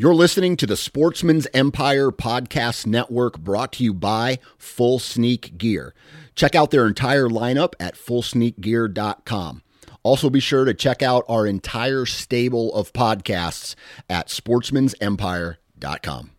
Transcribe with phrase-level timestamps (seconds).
[0.00, 5.92] You're listening to the Sportsman's Empire Podcast Network brought to you by Full Sneak Gear.
[6.36, 9.62] Check out their entire lineup at fullsneakgear.com.
[10.04, 13.74] Also, be sure to check out our entire stable of podcasts
[14.08, 16.30] at sportsmansempire.com.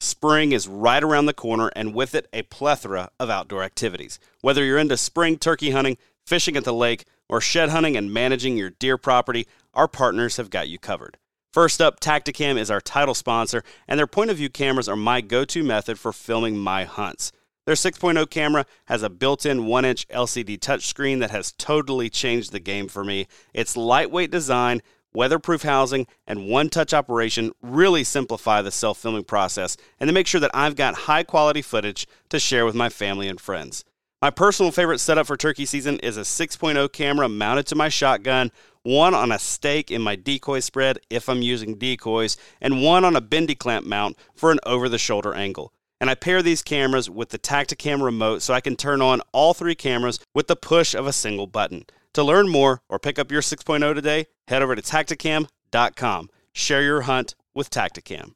[0.00, 4.18] Spring is right around the corner, and with it, a plethora of outdoor activities.
[4.40, 8.56] Whether you're into spring turkey hunting, fishing at the lake, or shed hunting and managing
[8.56, 11.18] your deer property, our partners have got you covered.
[11.52, 15.20] First up, Tactacam is our title sponsor, and their point of view cameras are my
[15.20, 17.30] go to method for filming my hunts.
[17.66, 22.52] Their 6.0 camera has a built in 1 inch LCD touchscreen that has totally changed
[22.52, 23.28] the game for me.
[23.52, 24.80] Its lightweight design,
[25.12, 30.26] weatherproof housing, and one touch operation really simplify the self filming process and they make
[30.26, 33.84] sure that I've got high quality footage to share with my family and friends.
[34.22, 38.52] My personal favorite setup for turkey season is a 6.0 camera mounted to my shotgun
[38.84, 43.16] one on a stake in my decoy spread if I'm using decoys, and one on
[43.16, 45.72] a bendy clamp mount for an over the shoulder angle.
[46.00, 49.54] And I pair these cameras with the Tactacam remote so I can turn on all
[49.54, 51.84] three cameras with the push of a single button.
[52.14, 56.30] To learn more or pick up your 6.0 today, head over to tactacam.com.
[56.52, 58.34] Share your hunt with Tactacam.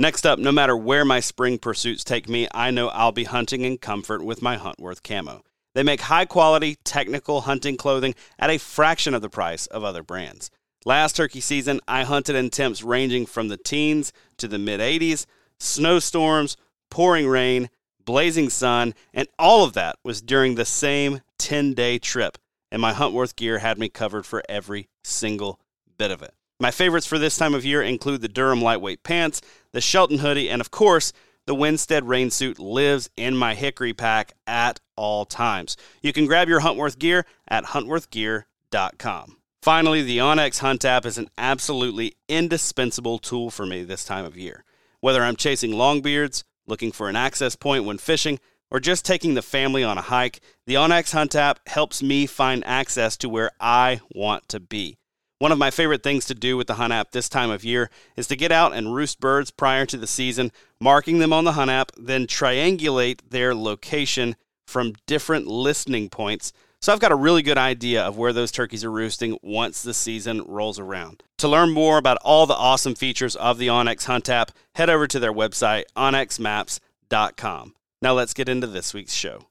[0.00, 3.66] Next up, no matter where my spring pursuits take me, I know I'll be hunting
[3.66, 5.42] in comfort with my Huntworth camo.
[5.74, 10.02] They make high quality, technical hunting clothing at a fraction of the price of other
[10.02, 10.50] brands.
[10.86, 15.26] Last turkey season, I hunted in temps ranging from the teens to the mid 80s,
[15.58, 16.56] snowstorms,
[16.90, 17.68] pouring rain,
[18.02, 22.38] blazing sun, and all of that was during the same 10 day trip.
[22.72, 25.60] And my Huntworth gear had me covered for every single
[25.98, 26.32] bit of it.
[26.60, 29.40] My favorites for this time of year include the Durham lightweight pants,
[29.72, 31.10] the Shelton hoodie, and of course,
[31.46, 35.78] the Winstead rain suit lives in my hickory pack at all times.
[36.02, 39.36] You can grab your Huntworth gear at huntworthgear.com.
[39.62, 44.36] Finally, the onX Hunt app is an absolutely indispensable tool for me this time of
[44.36, 44.62] year.
[45.00, 48.38] Whether I'm chasing longbeards, looking for an access point when fishing,
[48.70, 52.62] or just taking the family on a hike, the onX Hunt app helps me find
[52.66, 54.98] access to where I want to be.
[55.40, 57.88] One of my favorite things to do with the Hunt app this time of year
[58.14, 61.52] is to get out and roost birds prior to the season, marking them on the
[61.52, 64.36] Hunt app, then triangulate their location
[64.66, 66.52] from different listening points.
[66.82, 69.94] So I've got a really good idea of where those turkeys are roosting once the
[69.94, 71.22] season rolls around.
[71.38, 75.06] To learn more about all the awesome features of the onX Hunt app, head over
[75.06, 77.74] to their website, onxmaps.com.
[78.02, 79.46] Now let's get into this week's show.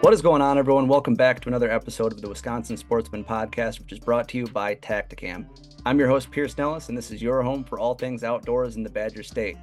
[0.00, 0.86] What is going on, everyone?
[0.86, 4.46] Welcome back to another episode of the Wisconsin Sportsman Podcast, which is brought to you
[4.46, 5.44] by Tactacam.
[5.84, 8.84] I'm your host, Pierce Nellis, and this is your home for all things outdoors in
[8.84, 9.56] the Badger State.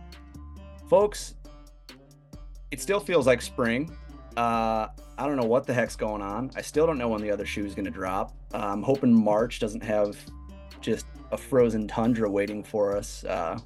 [0.90, 1.36] Folks,
[2.70, 3.90] it still feels like spring.
[4.36, 4.88] Uh,
[5.18, 6.52] I don't know what the heck's going on.
[6.58, 8.36] I still don't know when the other shoe is going to drop.
[8.54, 10.18] Uh, I'm hoping March doesn't have
[10.82, 13.58] just a frozen tundra waiting for us uh,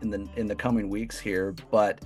[0.00, 1.54] in the in the coming weeks here.
[1.70, 2.00] But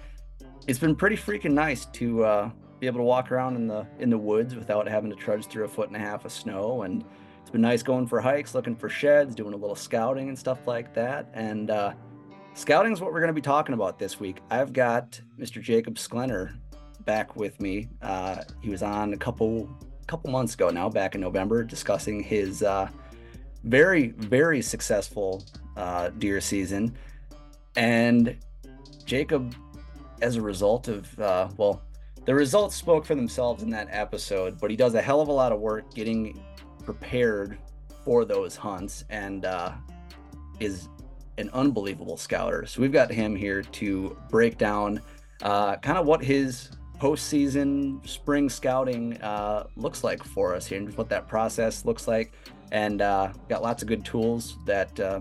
[0.67, 2.51] it's been pretty freaking nice to uh,
[2.81, 5.65] be able to walk around in the in the woods without having to trudge through
[5.65, 6.83] a foot and a half of snow.
[6.83, 7.05] And
[7.41, 10.67] it's been nice going for hikes looking for sheds doing a little scouting and stuff
[10.67, 11.29] like that.
[11.33, 11.93] And uh,
[12.55, 14.41] scouting is what we're going to be talking about this week.
[14.51, 16.57] I've got mr Jacob Sklenar
[17.05, 17.89] back with me.
[18.03, 19.69] Uh, he was on a couple
[20.07, 22.89] couple months ago now back in november discussing his uh,
[23.65, 25.45] very very successful
[25.77, 26.97] uh, deer season.
[27.77, 28.37] And
[29.05, 29.55] jacob
[30.23, 31.83] as a result of uh, well
[32.27, 35.33] the results spoke for themselves in that episode, but he does a hell of a
[35.33, 36.43] lot of work getting
[36.85, 37.57] prepared
[38.05, 39.73] for those hunts and uh,
[40.61, 40.89] is
[41.39, 42.67] an unbelievable scouter.
[42.67, 45.01] So we've got him here to break down
[45.43, 50.97] uh, kind of what his postseason spring scouting uh, looks like for us here and
[50.97, 52.33] what that process looks like.
[52.73, 55.21] And uh, got lots of good tools that uh,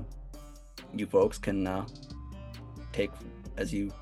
[0.95, 1.85] you folks can uh,
[2.91, 3.11] take
[3.57, 3.93] as you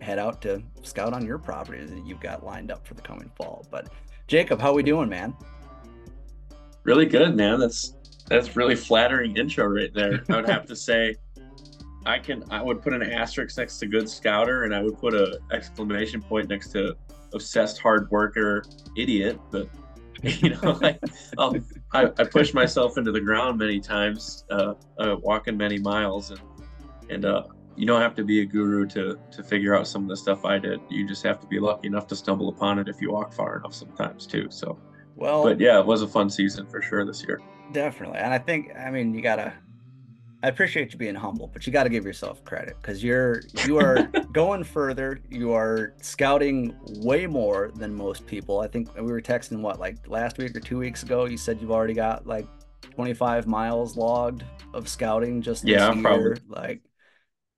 [0.00, 3.30] head out to scout on your properties that you've got lined up for the coming
[3.36, 3.66] fall.
[3.70, 3.88] But
[4.26, 5.34] Jacob, how are we doing, man?
[6.84, 7.58] Really good, man.
[7.58, 7.94] That's
[8.26, 10.22] that's really flattering intro right there.
[10.28, 11.16] I would have to say
[12.06, 15.14] I can I would put an asterisk next to good scouter and I would put
[15.14, 16.96] a exclamation point next to
[17.34, 18.64] obsessed hard worker
[18.96, 19.38] idiot.
[19.50, 19.68] But
[20.22, 20.98] you know, I,
[21.92, 26.40] I, I push myself into the ground many times, uh, uh, walking many miles, and
[27.08, 27.44] and uh,
[27.76, 30.44] you don't have to be a guru to to figure out some of the stuff
[30.44, 30.80] I did.
[30.88, 33.58] You just have to be lucky enough to stumble upon it if you walk far
[33.58, 34.48] enough sometimes too.
[34.50, 34.78] So
[35.16, 37.40] well but yeah, it was a fun season for sure this year.
[37.72, 38.18] Definitely.
[38.18, 39.52] And I think I mean you gotta
[40.42, 43.78] I appreciate you being humble, but you got to give yourself credit because you're you
[43.78, 45.20] are going further.
[45.28, 48.60] You are scouting way more than most people.
[48.60, 51.26] I think we were texting what like last week or two weeks ago.
[51.26, 52.46] You said you've already got like
[52.80, 55.88] 25 miles logged of scouting just yeah.
[55.88, 56.02] I'm year.
[56.02, 56.80] probably like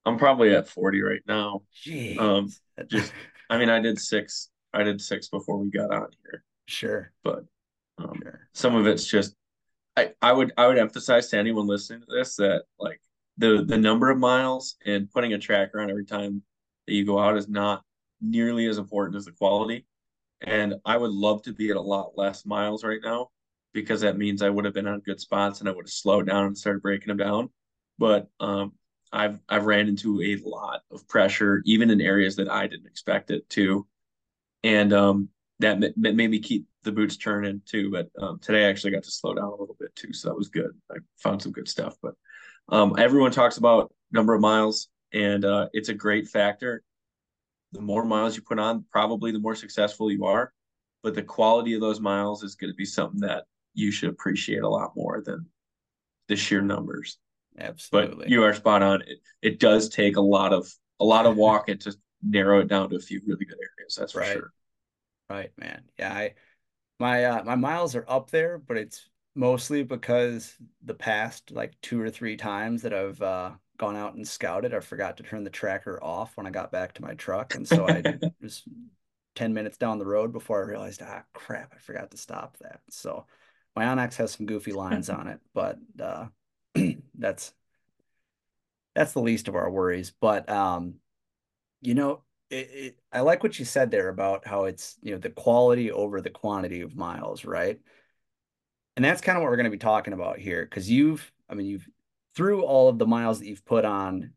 [0.05, 1.61] I'm probably at 40 right now.
[1.85, 2.19] Jeez.
[2.19, 2.49] Um,
[2.87, 3.13] just
[3.49, 4.49] I mean, I did six.
[4.73, 6.43] I did six before we got on here.
[6.65, 7.45] Sure, but
[7.97, 8.47] um, sure.
[8.53, 9.35] some of it's just
[9.95, 12.99] I, I would I would emphasize to anyone listening to this that like
[13.37, 16.41] the the number of miles and putting a tracker on every time
[16.87, 17.83] that you go out is not
[18.21, 19.85] nearly as important as the quality.
[20.41, 23.29] And I would love to be at a lot less miles right now
[23.73, 26.27] because that means I would have been on good spots and I would have slowed
[26.27, 27.49] down and started breaking them down.
[27.97, 28.73] But um,
[29.13, 33.31] I've I've ran into a lot of pressure, even in areas that I didn't expect
[33.31, 33.87] it to,
[34.63, 35.29] and um,
[35.59, 37.91] that made me keep the boots turning too.
[37.91, 40.35] But um, today I actually got to slow down a little bit too, so that
[40.35, 40.71] was good.
[40.91, 41.95] I found some good stuff.
[42.01, 42.15] But
[42.69, 46.83] um, everyone talks about number of miles, and uh, it's a great factor.
[47.71, 50.51] The more miles you put on, probably the more successful you are.
[51.03, 53.43] But the quality of those miles is going to be something that
[53.73, 55.45] you should appreciate a lot more than
[56.27, 57.17] the sheer numbers.
[57.57, 58.25] Absolutely.
[58.25, 59.01] But you are spot on.
[59.01, 62.89] It, it does take a lot of a lot of walking to narrow it down
[62.89, 63.95] to a few really good areas.
[63.95, 64.33] That's for right.
[64.33, 64.53] sure.
[65.29, 65.83] Right, man.
[65.97, 66.33] Yeah, I
[66.99, 72.01] my uh, my miles are up there, but it's mostly because the past like two
[72.01, 75.49] or three times that I've uh, gone out and scouted, I forgot to turn the
[75.49, 78.03] tracker off when I got back to my truck, and so I
[78.41, 78.63] was
[79.35, 82.81] ten minutes down the road before I realized, ah, crap, I forgot to stop that.
[82.89, 83.25] So
[83.75, 86.27] my onX has some goofy lines on it, but uh,
[87.17, 87.53] that's
[88.95, 90.13] that's the least of our worries.
[90.19, 90.95] But um,
[91.81, 95.17] you know, it, it, I like what you said there about how it's you know
[95.17, 97.79] the quality over the quantity of miles, right?
[98.95, 101.55] And that's kind of what we're going to be talking about here because you've, I
[101.55, 101.87] mean, you've
[102.35, 104.33] through all of the miles that you've put on.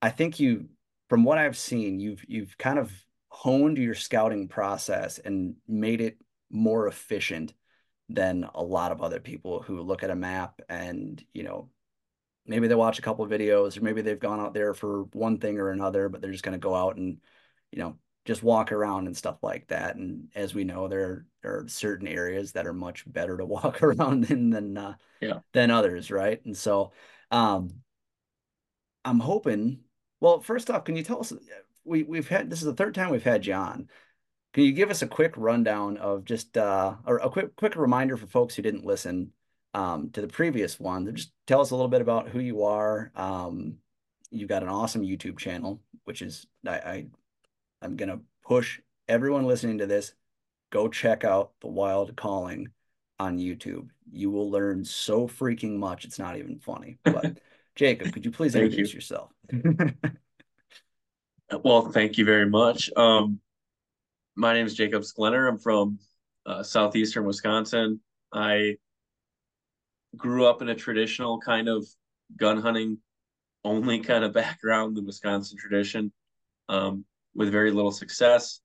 [0.00, 0.68] I think you,
[1.08, 2.92] from what I've seen, you've you've kind of
[3.28, 6.18] honed your scouting process and made it
[6.50, 7.54] more efficient
[8.08, 11.68] than a lot of other people who look at a map and you know
[12.46, 15.38] maybe they watch a couple of videos or maybe they've gone out there for one
[15.38, 17.18] thing or another but they're just going to go out and
[17.72, 19.96] you know just walk around and stuff like that.
[19.96, 23.82] And as we know there, there are certain areas that are much better to walk
[23.82, 25.38] around in than uh, yeah.
[25.54, 26.44] than others right?
[26.44, 26.92] And so
[27.30, 27.70] um
[29.04, 29.80] i'm hoping
[30.20, 31.32] well first off can you tell us
[31.84, 33.88] we we've had this is the third time we've had john
[34.52, 38.16] can you give us a quick rundown of just uh or a quick quick reminder
[38.16, 39.32] for folks who didn't listen
[39.74, 41.14] um, to the previous one.
[41.14, 43.12] Just tell us a little bit about who you are.
[43.14, 43.76] Um,
[44.30, 47.06] you've got an awesome YouTube channel, which is I, I
[47.82, 50.14] I'm gonna push everyone listening to this.
[50.70, 52.68] Go check out the Wild Calling
[53.18, 53.88] on YouTube.
[54.10, 56.04] You will learn so freaking much.
[56.04, 56.98] It's not even funny.
[57.04, 57.38] But
[57.74, 58.96] Jacob, could you please introduce you.
[58.96, 59.30] yourself?
[61.64, 62.90] well, thank you very much.
[62.96, 63.40] Um,
[64.38, 65.48] my name is Jacob Sklenar.
[65.48, 65.98] I'm from
[66.46, 68.00] uh, southeastern Wisconsin.
[68.32, 68.76] I
[70.16, 71.84] grew up in a traditional kind of
[72.36, 72.98] gun hunting
[73.64, 76.12] only kind of background, the Wisconsin tradition,
[76.68, 77.04] um,
[77.34, 78.60] with very little success.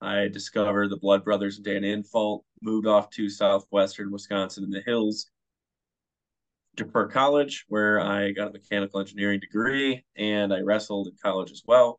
[0.00, 4.82] I discovered the Blood Brothers and Dan Infalt, moved off to southwestern Wisconsin in the
[4.86, 5.28] hills
[6.76, 11.50] to Perk College, where I got a mechanical engineering degree and I wrestled in college
[11.50, 11.98] as well.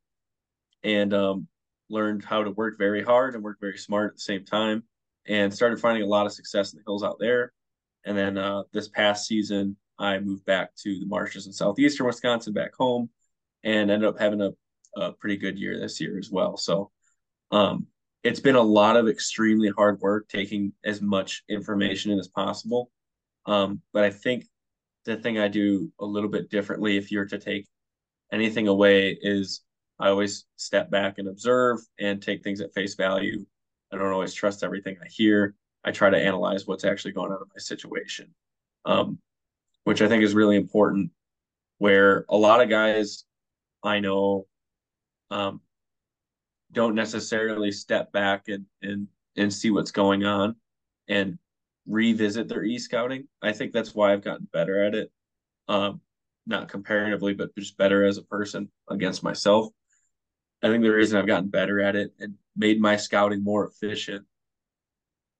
[0.85, 1.49] And um,
[1.89, 4.83] learned how to work very hard and work very smart at the same time
[5.27, 7.51] and started finding a lot of success in the hills out there
[8.05, 12.53] and then uh, this past season, I moved back to the marshes in southeastern Wisconsin,
[12.53, 13.09] back home,
[13.63, 14.51] and ended up having a,
[14.95, 16.55] a pretty good year this year as well.
[16.57, 16.91] So
[17.51, 17.87] um,
[18.23, 22.91] it's been a lot of extremely hard work taking as much information in as possible.
[23.45, 24.45] Um, but I think
[25.05, 27.67] the thing I do a little bit differently, if you're to take
[28.31, 29.61] anything away, is
[29.99, 33.45] I always step back and observe and take things at face value.
[33.91, 35.55] I don't always trust everything I hear.
[35.83, 38.33] I try to analyze what's actually going on in my situation,
[38.85, 39.19] um,
[39.83, 41.11] which I think is really important.
[41.79, 43.23] Where a lot of guys
[43.83, 44.47] I know
[45.31, 45.61] um,
[46.71, 50.55] don't necessarily step back and, and and see what's going on
[51.07, 51.37] and
[51.87, 53.27] revisit their e-scouting.
[53.41, 55.11] I think that's why I've gotten better at it.
[55.67, 56.01] Um,
[56.45, 59.67] not comparatively, but just better as a person against myself.
[60.61, 64.25] I think the reason I've gotten better at it and made my scouting more efficient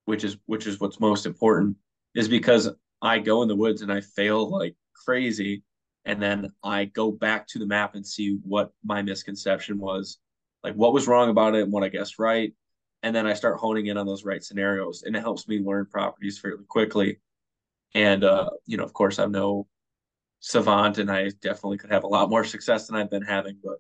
[0.10, 1.78] which is which is what's most important,
[2.16, 2.68] is because
[3.00, 5.62] I go in the woods and I fail like crazy,
[6.04, 10.18] and then I go back to the map and see what my misconception was,
[10.64, 12.52] like what was wrong about it and what I guessed right,
[13.04, 15.86] and then I start honing in on those right scenarios, and it helps me learn
[15.86, 17.20] properties fairly quickly.
[17.94, 19.68] And uh, you know, of course, I'm no
[20.40, 23.58] savant and I definitely could have a lot more success than I've been having.
[23.64, 23.80] But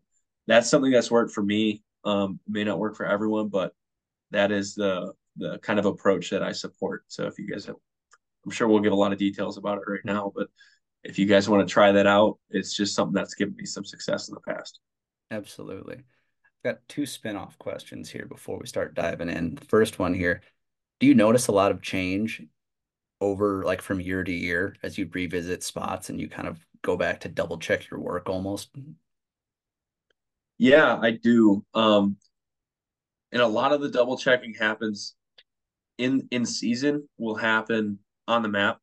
[0.49, 1.83] that's something that's worked for me.
[2.03, 3.73] Um, may not work for everyone, but
[4.31, 7.03] that is the the kind of approach that I support.
[7.07, 7.75] So if you guys have,
[8.43, 10.47] I'm sure we'll give a lot of details about it right now, but
[11.03, 13.85] if you guys want to try that out, it's just something that's given me some
[13.85, 14.79] success in the past.
[15.31, 15.95] Absolutely.
[15.95, 19.55] I've got two spin-off questions here before we start diving in.
[19.55, 20.41] The first one here,
[20.99, 22.41] do you notice a lot of change
[23.21, 26.97] over like from year to year as you revisit spots and you kind of go
[26.97, 28.71] back to double check your work almost?
[30.59, 31.65] Yeah, I do.
[31.73, 32.17] Um,
[33.31, 35.15] and a lot of the double checking happens
[35.97, 38.79] in in season will happen on the map,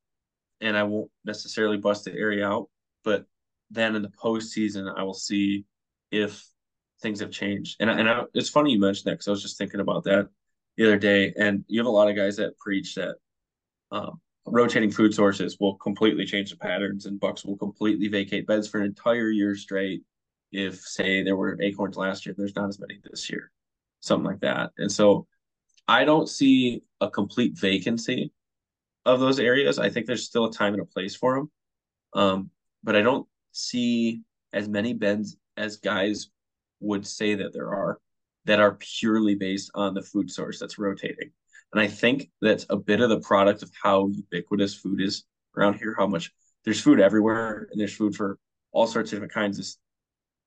[0.61, 2.69] and I won't necessarily bust the area out.
[3.05, 3.27] But
[3.71, 5.65] then in the postseason, I will see
[6.11, 6.45] if
[7.03, 7.77] things have changed.
[7.81, 10.29] And and I, it's funny you mentioned that because I was just thinking about that
[10.77, 11.35] the other day.
[11.37, 13.17] And you have a lot of guys that preach that
[13.91, 18.69] um, rotating food sources will completely change the patterns, and bucks will completely vacate beds
[18.69, 20.03] for an entire year straight.
[20.53, 23.51] If say there were acorns last year, there's not as many this year,
[24.01, 24.71] something like that.
[24.79, 25.27] And so
[25.89, 28.33] I don't see a complete vacancy
[29.05, 29.79] of those areas.
[29.79, 31.51] I think there's still a time and a place for them,
[32.15, 32.51] um,
[32.83, 34.23] but I don't see
[34.53, 36.29] as many bends as guys
[36.81, 37.99] would say that there are
[38.45, 41.31] that are purely based on the food source that's rotating.
[41.73, 45.25] And I think that's a bit of the product of how ubiquitous food is
[45.57, 46.33] around here, how much
[46.65, 48.39] there's food everywhere and there's food for
[48.73, 49.67] all sorts of different kinds of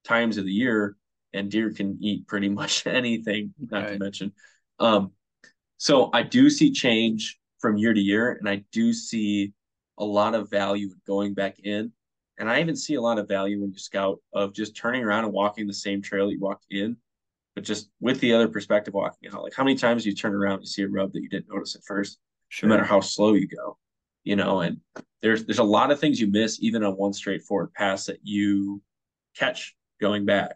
[0.03, 0.95] times of the year.
[1.33, 3.93] And deer can eat pretty much anything, not right.
[3.93, 4.33] to mention.
[4.79, 5.11] Um,
[5.77, 9.53] so I do see change from year to year, and I do see
[9.97, 11.91] a lot of value going back in.
[12.37, 15.25] And I even see a lot of value when you scout of just turning around
[15.25, 16.95] and walking the same trail you walked in
[17.59, 19.43] but just with the other perspective walking out.
[19.43, 21.75] Like how many times you turn around and see a rub that you didn't notice
[21.75, 22.69] at first, sure.
[22.69, 23.77] no matter how slow you go,
[24.23, 24.79] you know, and
[25.21, 28.81] there's there's a lot of things you miss even on one straightforward pass that you
[29.35, 30.55] catch going back.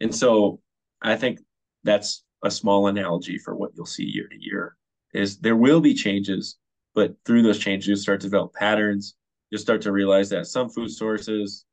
[0.00, 0.60] And so
[1.00, 1.40] I think
[1.84, 4.76] that's a small analogy for what you'll see year to year
[5.14, 6.56] is there will be changes,
[6.94, 9.14] but through those changes you start to develop patterns.
[9.50, 11.64] You'll start to realize that some food sources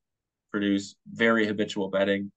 [0.52, 2.32] produce very habitual bedding.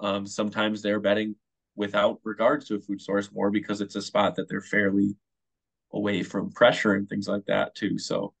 [0.00, 1.34] Um, sometimes they're bedding
[1.76, 5.16] without regards to a food source more because it's a spot that they're fairly
[5.92, 7.98] away from pressure and things like that too.
[7.98, 8.34] So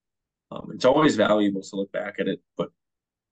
[0.50, 2.68] um, it's always valuable to look back at it, but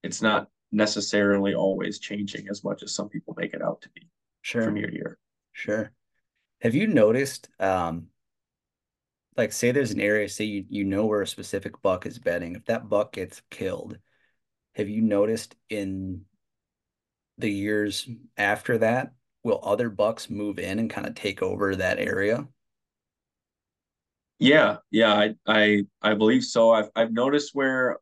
[0.02, 4.08] it's not necessarily always changing as much as some people make it out to be
[4.42, 4.62] sure.
[4.62, 5.18] from year to year.
[5.52, 5.92] Sure.
[6.60, 8.08] Have you noticed, um,
[9.36, 12.56] like say there's an area, say you, you know where a specific buck is bedding,
[12.56, 13.98] if that buck gets killed,
[14.74, 16.22] have you noticed in
[17.38, 21.98] the years after that will other bucks move in and kind of take over that
[21.98, 22.46] area?
[24.38, 26.72] Yeah, yeah, I I I believe so.
[26.72, 27.98] I've I've noticed where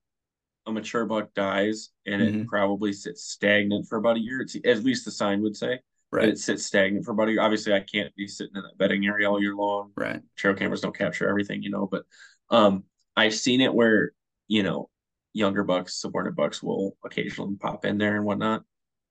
[0.67, 2.41] a mature buck dies and mm-hmm.
[2.41, 4.41] it probably sits stagnant for about a year.
[4.41, 5.81] It's at least the sign would say.
[6.11, 6.29] Right.
[6.29, 7.41] It sits stagnant for about a year.
[7.41, 9.91] Obviously, I can't be sitting in that bedding area all year long.
[9.97, 10.23] Right.
[10.37, 12.05] Trail cameras don't capture everything, you know, but
[12.51, 12.85] um
[13.17, 14.13] I've seen it where,
[14.49, 14.91] you know,
[15.33, 18.63] younger bucks, subordinate bucks will occasionally pop in there and whatnot.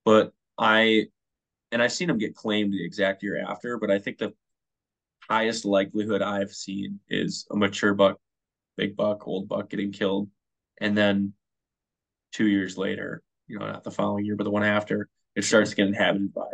[0.05, 1.07] But I
[1.71, 4.33] and I've seen them get claimed the exact year after, but I think the
[5.29, 8.19] highest likelihood I've seen is a mature buck,
[8.77, 10.29] big buck, old buck getting killed,
[10.79, 11.33] and then
[12.33, 15.69] two years later, you know, not the following year, but the one after, it starts
[15.69, 16.49] to get inhabited by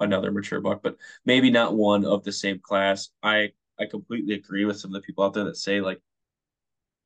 [0.00, 3.08] another mature buck, but maybe not one of the same class.
[3.22, 6.00] I I completely agree with some of the people out there that say like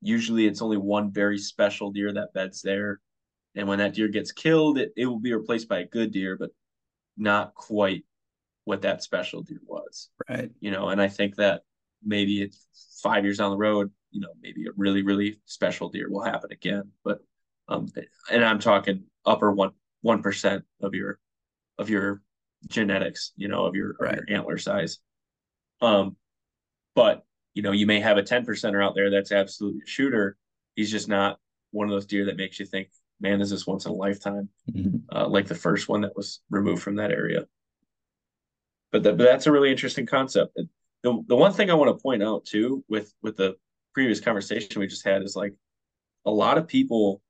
[0.01, 2.99] usually it's only one very special deer that beds there.
[3.55, 6.35] And when that deer gets killed, it, it will be replaced by a good deer,
[6.37, 6.51] but
[7.17, 8.03] not quite
[8.65, 10.09] what that special deer was.
[10.29, 10.51] Right.
[10.59, 11.61] You know, and I think that
[12.03, 12.67] maybe it's
[13.01, 16.51] five years down the road, you know, maybe a really, really special deer will happen
[16.51, 16.91] again.
[17.03, 17.19] But
[17.67, 17.87] um
[18.31, 21.19] and I'm talking upper one one percent of your
[21.77, 22.21] of your
[22.67, 24.17] genetics, you know, of your, right.
[24.17, 24.99] of your antler size.
[25.81, 26.15] Um,
[26.95, 30.37] but you know, you may have a 10 percenter out there that's absolutely a shooter.
[30.75, 31.39] He's just not
[31.71, 34.49] one of those deer that makes you think, man, is this once in a lifetime?
[34.71, 34.97] Mm-hmm.
[35.15, 37.45] Uh, like the first one that was removed from that area.
[38.91, 40.55] But, the, but that's a really interesting concept.
[41.03, 43.55] The, the one thing I want to point out too with with the
[43.93, 45.53] previous conversation we just had is like
[46.25, 47.21] a lot of people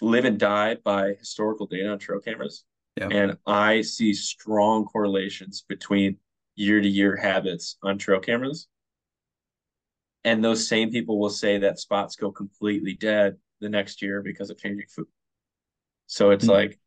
[0.00, 2.64] live and die by historical data on trail cameras.
[2.96, 3.08] Yeah.
[3.10, 6.18] And I see strong correlations between
[6.56, 8.68] year to year habits on trail cameras.
[10.24, 14.50] And those same people will say that spots go completely dead the next year because
[14.50, 15.06] of changing food.
[16.06, 16.54] So it's mm-hmm.
[16.54, 16.80] like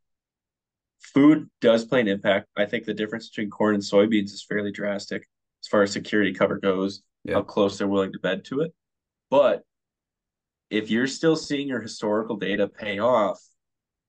[1.00, 2.48] food does play an impact.
[2.58, 5.28] I think the difference between corn and soybeans is fairly drastic
[5.64, 7.36] as far as security cover goes, yeah.
[7.36, 8.74] how close they're willing to bed to it.
[9.30, 9.64] But
[10.72, 13.40] if you're still seeing your historical data pay off,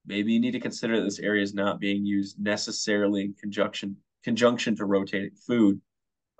[0.07, 3.97] maybe you need to consider that this area is not being used necessarily in conjunction
[4.23, 5.81] conjunction to rotating food.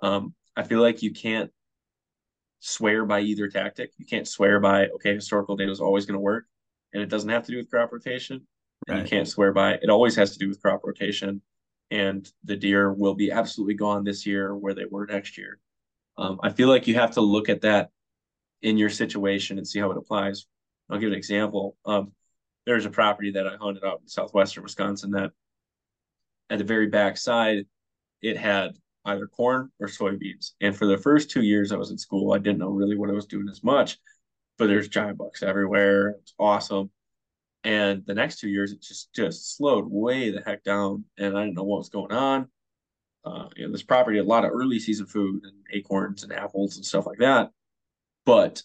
[0.01, 1.51] Um, I feel like you can't
[2.61, 3.91] swear by either tactic.
[3.97, 6.45] You can't swear by okay, historical data is always going to work,
[6.93, 8.47] and it doesn't have to do with crop rotation.
[8.87, 9.03] And right.
[9.03, 11.41] you can't swear by it always has to do with crop rotation,
[11.91, 15.59] and the deer will be absolutely gone this year where they were next year.
[16.17, 17.89] Um, I feel like you have to look at that
[18.63, 20.47] in your situation and see how it applies.
[20.89, 21.77] I'll give an example.
[21.85, 22.13] Um,
[22.65, 25.31] there's a property that I hunted out in southwestern Wisconsin that
[26.49, 27.65] at the very back side,
[28.21, 28.71] it had
[29.05, 30.51] either corn or soybeans.
[30.61, 33.09] And for the first two years I was in school, I didn't know really what
[33.09, 33.97] I was doing as much,
[34.57, 36.15] but there's giant bucks everywhere.
[36.21, 36.89] It's awesome.
[37.65, 41.43] And the next two years, it just just slowed way the heck down, and I
[41.43, 42.49] didn't know what was going on.
[43.25, 46.33] Uh, you know, this property had a lot of early season food and acorns and
[46.33, 47.51] apples and stuff like that,
[48.25, 48.63] but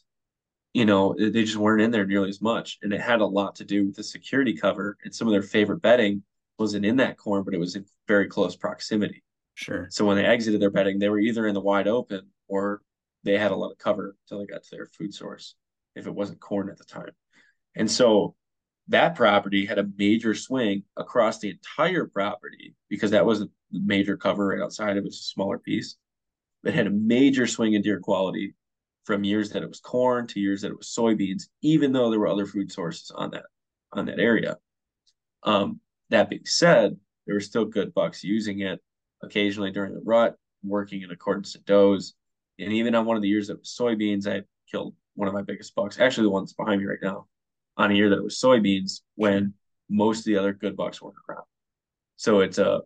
[0.75, 3.57] you know they just weren't in there nearly as much, and it had a lot
[3.57, 6.23] to do with the security cover and some of their favorite bedding
[6.59, 9.23] wasn't in that corn, but it was in very close proximity.
[9.55, 9.87] Sure.
[9.91, 12.83] So when they exited their bedding, they were either in the wide open or
[13.25, 15.55] they had a lot of cover until they got to their food source,
[15.95, 17.11] if it wasn't corn at the time.
[17.77, 18.35] And so
[18.89, 24.17] that property had a major swing across the entire property because that wasn't the major
[24.17, 25.97] cover right outside it was a smaller piece
[26.65, 28.55] it had a major swing in deer quality
[29.09, 32.21] from years that it was corn to years that it was soybeans even though there
[32.21, 33.45] were other food sources on that
[33.93, 34.57] on that area
[35.45, 36.95] um, that being said
[37.27, 38.81] there were still good bucks using it
[39.23, 42.15] occasionally during the rut working in accordance to does
[42.59, 45.43] and even on one of the years that was soybeans i killed one of my
[45.43, 47.27] biggest bucks actually the one that's behind me right now
[47.79, 49.55] on a year that it was soybeans when
[49.89, 51.45] most of the other good bucks weren't around.
[52.17, 52.83] So it's a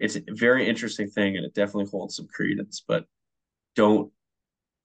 [0.00, 3.04] it's a very interesting thing and it definitely holds some credence, but
[3.76, 4.10] don't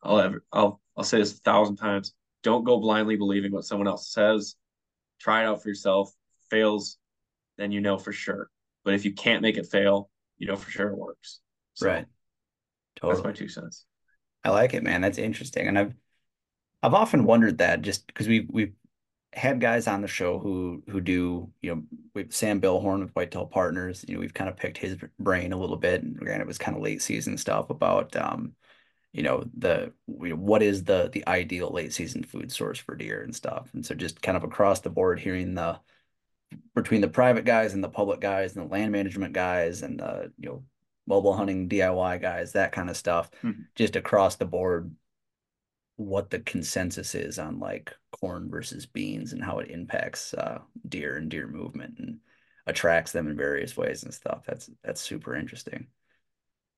[0.02, 2.14] I'll ever I'll I'll say this a thousand times.
[2.44, 4.56] Don't go blindly believing what someone else says.
[5.20, 6.14] Try it out for yourself.
[6.50, 6.98] fails,
[7.58, 8.50] then you know for sure.
[8.84, 11.40] But if you can't make it fail, you know for sure it works.
[11.74, 12.06] So right.
[12.96, 13.16] Totally.
[13.16, 13.86] That's my two cents.
[14.44, 15.02] I like it, man.
[15.02, 15.68] That's interesting.
[15.68, 15.94] And I've
[16.82, 18.74] I've often wondered that just because we've we've
[19.34, 21.84] had guys on the show who who do you know
[22.16, 24.04] with Sam Billhorn with Whitetail Partners.
[24.08, 26.58] You know, we've kind of picked his brain a little bit, and granted, it was
[26.58, 28.54] kind of late season stuff about um,
[29.12, 32.96] you know the you know, what is the the ideal late season food source for
[32.96, 33.70] deer and stuff.
[33.74, 35.80] And so just kind of across the board, hearing the
[36.76, 40.32] between the private guys and the public guys and the land management guys and the
[40.38, 40.64] you know
[41.08, 43.62] mobile hunting DIY guys, that kind of stuff, mm-hmm.
[43.76, 44.94] just across the board
[46.00, 51.18] what the consensus is on like corn versus beans and how it impacts uh, deer
[51.18, 52.20] and deer movement and
[52.68, 54.44] attracts them in various ways and stuff.
[54.48, 55.88] That's that's super interesting.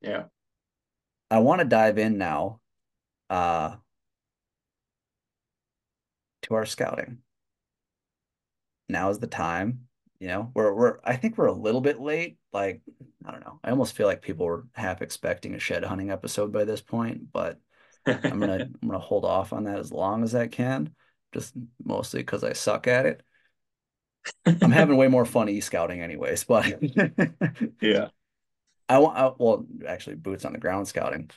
[0.02, 0.24] Yeah.
[1.32, 2.60] I want to dive in now
[3.30, 3.78] uh,
[6.44, 7.20] to our scouting.
[8.90, 9.88] Now is the time.
[10.20, 12.38] You know, we're we're I think we're a little bit late.
[12.54, 12.82] Like,
[13.26, 13.60] I don't know.
[13.64, 17.32] I almost feel like people were half expecting a shed hunting episode by this point,
[17.32, 17.60] but
[18.06, 20.94] I'm gonna I'm gonna hold off on that as long as I can,
[21.34, 23.24] just mostly because I suck at it.
[24.46, 26.84] I'm having way more fun e scouting anyways, but
[27.82, 28.10] yeah,
[28.92, 31.30] I want well actually boots on the ground scouting.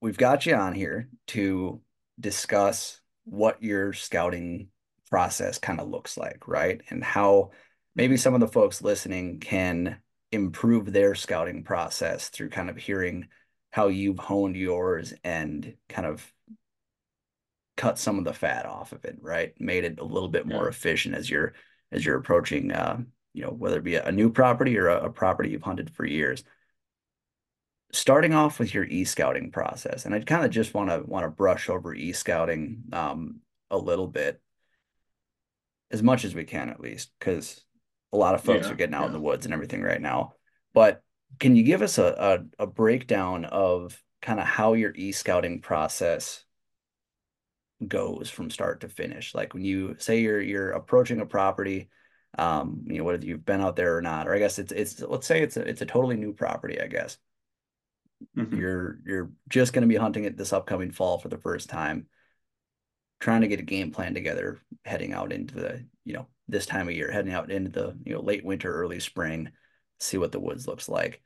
[0.00, 1.80] We've got you on here to
[2.20, 4.68] discuss what your scouting
[5.10, 6.80] process kind of looks like, right?
[6.90, 7.50] And how
[7.96, 9.98] maybe some of the folks listening can
[10.30, 13.26] improve their scouting process through kind of hearing
[13.70, 16.32] how you've honed yours and kind of
[17.76, 19.58] cut some of the fat off of it, right?
[19.60, 20.68] Made it a little bit more yeah.
[20.68, 21.54] efficient as you're
[21.90, 23.00] as you're approaching, uh,
[23.32, 26.04] you know, whether it be a, new property or a, a property you've hunted for
[26.04, 26.44] years.
[27.92, 31.30] Starting off with your e-scouting process, and I kind of just want to want to
[31.30, 34.42] brush over e-scouting um, a little bit,
[35.90, 37.64] as much as we can at least, because
[38.12, 39.06] a lot of folks yeah, are getting out yeah.
[39.06, 40.34] in the woods and everything right now.
[40.74, 41.02] But
[41.38, 46.44] can you give us a, a, a breakdown of kind of how your e-scouting process
[47.86, 49.34] goes from start to finish?
[49.34, 51.88] Like when you say you're you're approaching a property,
[52.36, 55.00] um, you know, whether you've been out there or not, or I guess it's it's
[55.00, 57.18] let's say it's a it's a totally new property, I guess.
[58.36, 58.56] Mm-hmm.
[58.56, 62.06] You're you're just going to be hunting it this upcoming fall for the first time,
[63.20, 66.88] trying to get a game plan together, heading out into the you know this time
[66.88, 69.50] of year, heading out into the you know late winter, early spring,
[70.00, 71.22] see what the woods looks like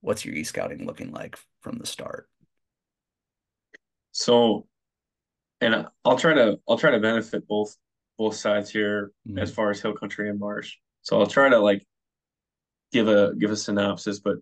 [0.00, 2.28] what's your e-scouting looking like from the start?
[4.12, 4.66] So,
[5.60, 7.76] and I'll try to I'll try to benefit both
[8.18, 9.38] both sides here mm-hmm.
[9.38, 10.74] as far as hill country and marsh.
[11.02, 11.86] So I'll try to like
[12.92, 14.36] give a give a synopsis, but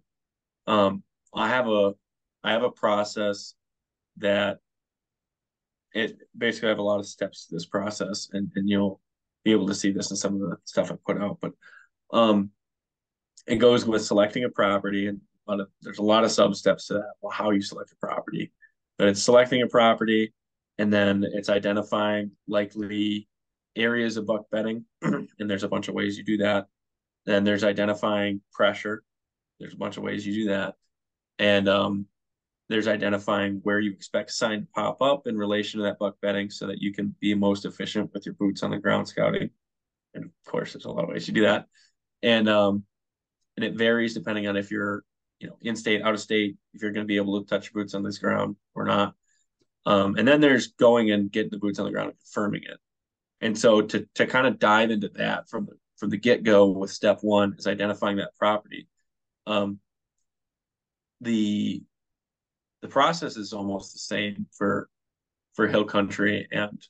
[0.67, 1.03] um,
[1.35, 1.93] I have a
[2.43, 3.55] I have a process
[4.19, 4.59] that
[5.93, 9.01] it basically I have a lot of steps to this process, and and you'll
[9.45, 11.39] be able to see this in some of the stuff I put out.
[11.41, 11.53] But
[12.13, 12.51] um,
[13.47, 16.89] it goes with selecting a property, and a of, there's a lot of sub steps
[16.89, 17.13] to that.
[17.21, 18.53] Well, how you select a property,
[18.99, 20.33] but it's selecting a property,
[20.79, 23.29] and then it's identifying likely
[23.77, 26.67] areas of buck bedding, and there's a bunch of ways you do that.
[27.25, 29.03] Then there's identifying pressure.
[29.59, 30.75] There's a bunch of ways you do that,
[31.39, 32.07] and um,
[32.69, 36.51] there's identifying where you expect sign to pop up in relation to that buck bedding
[36.51, 39.51] so that you can be most efficient with your boots on the ground scouting.
[40.15, 41.67] And of course, there's a lot of ways you do that.
[42.23, 42.85] And um,
[43.57, 45.05] and it varies depending on if you're,
[45.39, 47.71] you know, in state, out of state, if you're going to be able to touch
[47.73, 49.15] your boots on this ground or not.
[49.85, 52.79] Um, and then there's going and getting the boots on the ground and confirming it.
[53.41, 56.69] And so to to kind of dive into that from the from the get go
[56.71, 58.89] with step one is identifying that property.
[59.47, 59.81] Um,
[61.21, 61.83] the
[62.83, 64.89] the process is almost the same for
[65.55, 66.87] for hill country and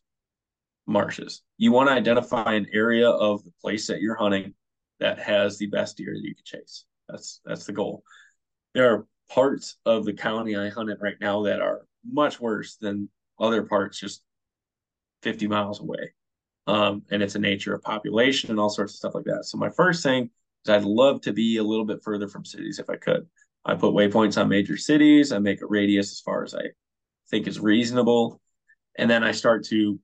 [0.86, 1.42] marshes.
[1.58, 4.54] You want to identify an area of the place that you're hunting
[5.00, 6.84] that has the best deer that you can chase.
[7.08, 8.02] That's that's the goal.
[8.74, 12.76] There are parts of the county I hunt in right now that are much worse
[12.76, 14.22] than other parts just
[15.22, 16.12] 50 miles away.
[16.66, 19.44] Um, and it's a nature of population and all sorts of stuff like that.
[19.44, 20.30] So my first thing
[20.64, 23.26] is I'd love to be a little bit further from cities if I could.
[23.64, 25.32] I put waypoints on major cities.
[25.32, 26.62] I make a radius as far as I
[27.30, 28.40] think is reasonable.
[28.98, 29.98] And then I start to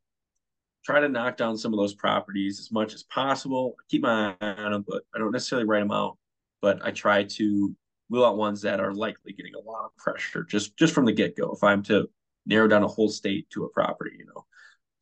[0.84, 3.76] try to knock down some of those properties as much as possible.
[3.78, 6.18] I keep my eye on them, but I don't necessarily write them out.
[6.60, 7.74] But I try to
[8.10, 11.12] rule out ones that are likely getting a lot of pressure just just from the
[11.12, 11.52] get go.
[11.52, 12.08] If I'm to
[12.46, 14.44] narrow down a whole state to a property, you know.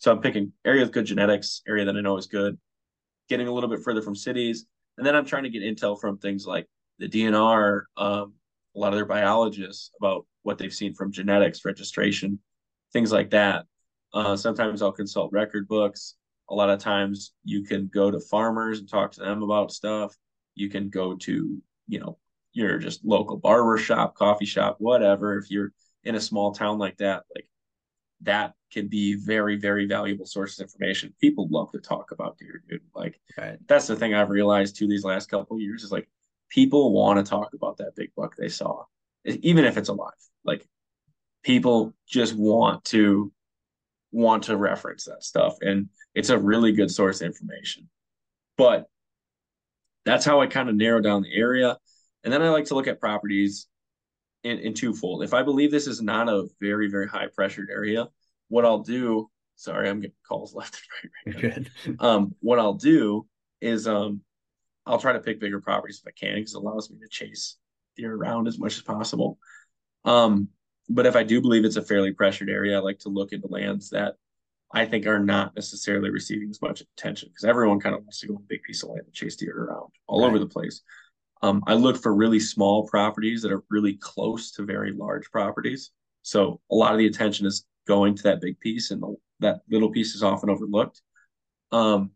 [0.01, 2.59] So I'm picking area with good genetics, area that I know is good,
[3.29, 4.65] getting a little bit further from cities,
[4.97, 6.67] and then I'm trying to get intel from things like
[6.99, 8.35] the DNR, um,
[8.75, 12.39] a lot of their biologists about what they've seen from genetics, registration,
[12.95, 13.67] things like that.
[14.15, 16.17] Uh, sometimes I'll consult record books.
[16.49, 20.17] A lot of times you can go to farmers and talk to them about stuff.
[20.55, 22.19] You can go to, you know,
[22.53, 25.37] your just local barber shop, coffee shop, whatever.
[25.37, 25.73] If you're
[26.05, 27.47] in a small town like that, like
[28.23, 31.15] that can be very, very valuable source of information.
[31.21, 32.81] People love to talk about deer, dude.
[32.95, 33.59] Like right.
[33.67, 36.09] that's the thing I've realized too these last couple years is like
[36.49, 38.85] people want to talk about that big buck they saw,
[39.25, 40.13] even if it's alive.
[40.45, 40.67] Like
[41.43, 43.33] people just want to
[44.13, 47.89] want to reference that stuff, and it's a really good source of information.
[48.57, 48.87] But
[50.05, 51.79] that's how I kind of narrow down the area,
[52.25, 53.67] and then I like to look at properties
[54.44, 55.22] in, in twofold.
[55.22, 58.09] If I believe this is not a very very high pressured area,
[58.48, 59.31] what I'll do.
[59.57, 60.81] Sorry, I'm getting calls left
[61.26, 61.44] and right.
[61.44, 61.98] right Good.
[62.00, 63.26] Um, what I'll do
[63.61, 64.22] is um
[64.87, 67.57] I'll try to pick bigger properties if I can because it allows me to chase
[67.96, 69.38] deer around as much as possible.
[70.05, 70.48] Um,
[70.88, 73.46] but if I do believe it's a fairly pressured area, I like to look into
[73.48, 74.14] lands that
[74.72, 78.29] I think are not necessarily receiving as much attention because everyone kind of wants to
[78.29, 80.29] go on a big piece of land and chase deer around all right.
[80.29, 80.83] over the place.
[81.42, 85.90] Um, I look for really small properties that are really close to very large properties.
[86.22, 89.61] So a lot of the attention is going to that big piece, and the, that
[89.70, 91.00] little piece is often overlooked.
[91.72, 92.11] Um,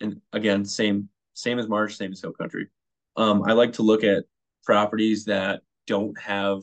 [0.00, 2.66] and again, same same as Marsh, same as Hill Country.
[3.16, 4.24] Um, I like to look at
[4.64, 6.62] properties that don't have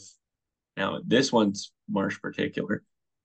[0.77, 2.83] now this one's Marsh particular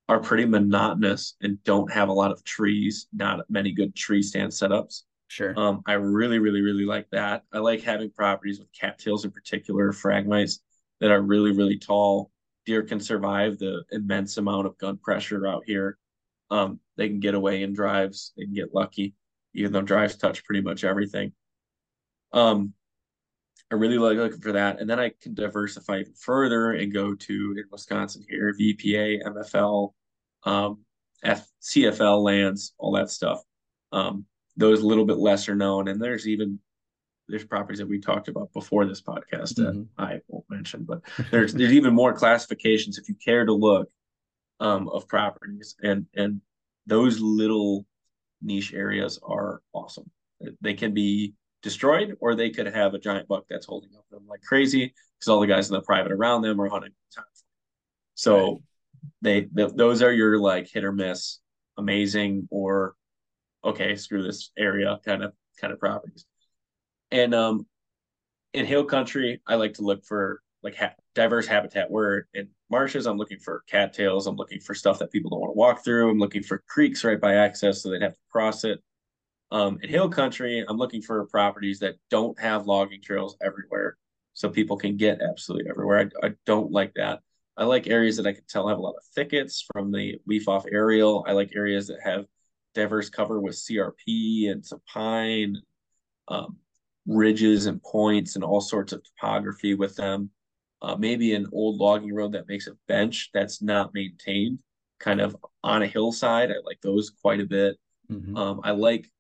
[0.08, 4.50] are pretty monotonous and don't have a lot of trees, not many good tree stand
[4.50, 5.02] setups.
[5.30, 5.54] Sure.
[5.56, 7.44] Um, I really, really, really like that.
[7.52, 10.58] I like having properties with cattails in particular, phragmites
[11.00, 12.32] that are really, really tall.
[12.66, 15.98] Deer can survive the immense amount of gun pressure out here.
[16.50, 18.32] Um, they can get away in drives.
[18.36, 19.14] They can get lucky,
[19.54, 21.32] even though drives touch pretty much everything.
[22.32, 22.74] Um,
[23.70, 27.14] I really like looking for that, and then I can diversify even further and go
[27.14, 29.94] to in Wisconsin here VPA, MFL,
[30.42, 30.80] um,
[31.22, 33.40] F, CFL lands, all that stuff.
[33.92, 34.26] Um,
[34.61, 36.61] those a little bit lesser known, and there's even
[37.29, 39.83] there's properties that we talked about before this podcast that mm-hmm.
[39.99, 43.88] I won't mention, but there's there's even more classifications if you care to look
[44.61, 46.40] um, of properties, and and
[46.87, 47.87] those little
[48.42, 50.11] niche areas are awesome.
[50.61, 54.27] They can be destroyed, or they could have a giant buck that's holding up them
[54.29, 56.92] like crazy because all the guys in the private around them are hunting.
[58.14, 58.59] So right.
[59.23, 61.38] they th- those are your like hit or miss,
[61.79, 62.94] amazing or
[63.64, 66.25] okay, screw this area kind of kind of properties.
[67.11, 67.66] And um,
[68.55, 71.90] in hill country, I like to look for like ha- diverse habitat.
[71.90, 74.27] Where in marshes, I'm looking for cattails.
[74.27, 76.11] I'm looking for stuff that people don't want to walk through.
[76.11, 78.81] I'm looking for creeks right by access, so they'd have to cross it.
[79.53, 83.96] Um, in hill country, I'm looking for properties that don't have logging trails everywhere,
[84.33, 86.11] so people can get absolutely everywhere.
[86.23, 87.20] I, I don't like that.
[87.57, 90.49] I like areas that I can tell have a lot of thickets from the leaf
[90.49, 91.25] off aerial.
[91.27, 92.27] I like areas that have
[92.74, 95.56] diverse cover with CRP and some pine,
[96.28, 96.56] um,
[97.06, 100.30] ridges and points and all sorts of topography with them.
[100.83, 104.59] Uh, maybe an old logging road that makes a bench that's not maintained,
[104.98, 106.50] kind of on a hillside.
[106.50, 107.76] I like those quite a bit.
[108.11, 108.37] Mm-hmm.
[108.37, 109.11] Um, I like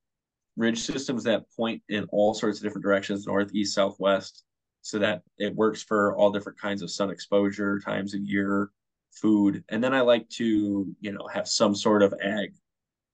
[0.56, 4.44] ridge systems that point in all sorts of different directions north, east, southwest
[4.82, 8.70] so that it works for all different kinds of sun exposure, times of year,
[9.10, 9.62] food.
[9.68, 12.54] And then I like to, you know, have some sort of ag.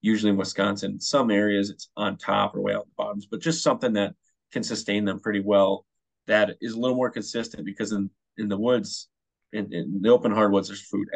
[0.01, 3.63] Usually in Wisconsin, some areas it's on top or way out the bottoms, but just
[3.63, 4.13] something that
[4.51, 5.85] can sustain them pretty well.
[6.27, 9.09] That is a little more consistent because in in the woods,
[9.53, 11.07] in, in the open hardwoods, there's food.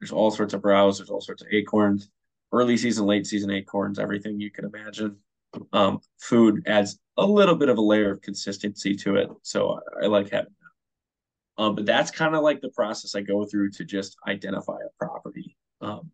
[0.00, 0.98] There's all sorts of browse.
[0.98, 2.10] There's all sorts of acorns,
[2.52, 5.16] early season, late season acorns, everything you can imagine.
[5.72, 9.30] Um, food adds a little bit of a layer of consistency to it.
[9.42, 11.62] So I, I like having that.
[11.62, 15.04] Um, but that's kind of like the process I go through to just identify a
[15.04, 15.56] property.
[15.80, 16.10] Um,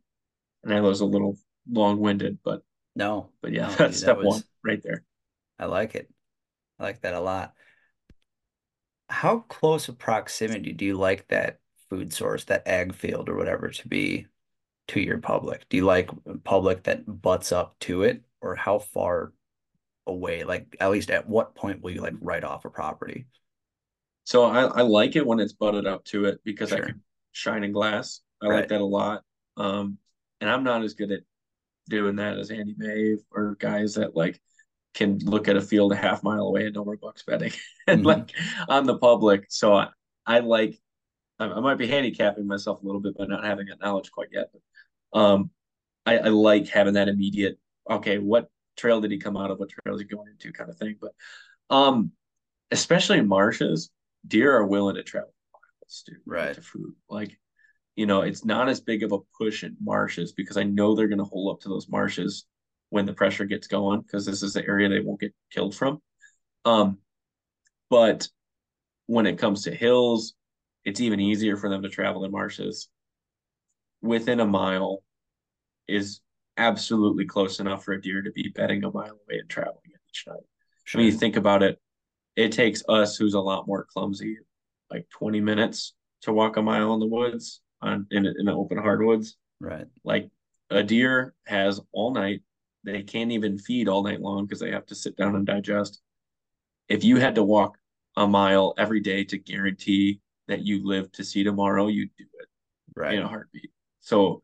[0.62, 1.37] and I was a little
[1.70, 2.62] long winded, but
[2.94, 5.05] no, but yeah, no, that's step that was, one right there.
[5.59, 6.11] I like it.
[6.79, 7.55] I like that a lot.
[9.09, 13.68] How close of proximity do you like that food source, that ag field or whatever,
[13.68, 14.27] to be
[14.88, 15.68] to your public?
[15.68, 16.11] Do you like
[16.44, 19.33] public that butts up to it, or how far
[20.07, 20.44] away?
[20.44, 23.27] Like at least at what point will you like write off a property?
[24.25, 26.79] So I, I like it when it's butted up to it because sure.
[26.79, 28.20] I can shine in glass.
[28.40, 28.57] I right.
[28.61, 29.22] like that a lot.
[29.57, 29.98] Um,
[30.40, 31.22] and I'm not as good at
[31.88, 34.40] doing that as Andy May or guys that like
[34.95, 37.53] can look at a field a half mile away and know where bucks betting
[37.87, 38.07] and mm-hmm.
[38.07, 38.31] like
[38.68, 39.47] on the public.
[39.49, 39.88] So I,
[40.27, 40.79] I like
[41.38, 44.29] I, I, might be handicapping myself a little bit by not having that knowledge quite
[44.33, 44.51] yet.
[44.53, 45.51] But, um,
[46.07, 47.59] I, I like having that immediate.
[47.90, 49.59] Okay, what trail did he come out of?
[49.59, 50.53] What trail is he going into?
[50.53, 50.97] Kind of thing.
[51.01, 51.12] But
[51.75, 52.12] um,
[52.71, 53.90] especially in marshes,
[54.27, 56.95] deer are willing to travel miles to right to food.
[57.09, 57.38] Like,
[57.97, 61.09] you know, it's not as big of a push in marshes because I know they're
[61.09, 62.47] going to hold up to those marshes
[62.91, 66.01] when the pressure gets going because this is the area they won't get killed from.
[66.65, 66.99] Um,
[67.91, 68.29] but
[69.07, 70.35] when it comes to hills,
[70.85, 72.89] it's even easier for them to travel in marshes.
[74.01, 75.03] Within a mile
[75.87, 76.21] is
[76.57, 79.79] absolutely close enough for a deer to be bedding a mile away and traveling
[80.09, 80.37] each night.
[80.85, 81.01] Sure.
[81.01, 81.81] I mean, you think about it,
[82.37, 84.39] it takes us, who's a lot more clumsy,
[84.91, 89.37] like 20 minutes to walk a mile in the woods on in, in open hardwoods.
[89.61, 89.87] Right.
[90.05, 90.31] Like
[90.71, 92.42] a deer has all night.
[92.85, 96.01] They can't even feed all night long because they have to sit down and digest.
[96.88, 97.77] If you had to walk
[98.16, 102.49] a mile every day to guarantee that you live to see tomorrow, you'd do it
[102.97, 103.71] right in a heartbeat.
[104.01, 104.42] So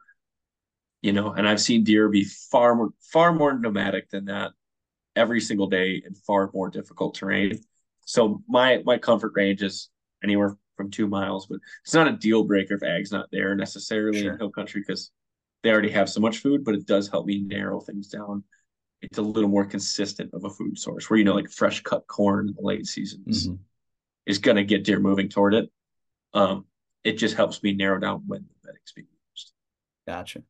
[1.03, 4.53] you know, and I've seen deer be far more far more nomadic than that
[5.14, 7.59] every single day in far more difficult terrain.
[8.05, 9.90] So my my comfort range is
[10.24, 14.23] anywhere from two miles, but it's not a deal breaker if ag's not there necessarily
[14.23, 14.33] sure.
[14.33, 15.11] in hill country because
[15.62, 18.45] they already have so much food, but it does help me narrow things down.
[19.03, 22.07] It's a little more consistent of a food source where you know like fresh cut
[22.07, 23.57] corn in the late seasons mm-hmm.
[24.25, 25.71] is gonna get deer moving toward it.
[26.33, 26.64] Um,
[27.05, 29.53] it just helps me narrow down when the bedding's being used.
[30.07, 30.43] Gotcha.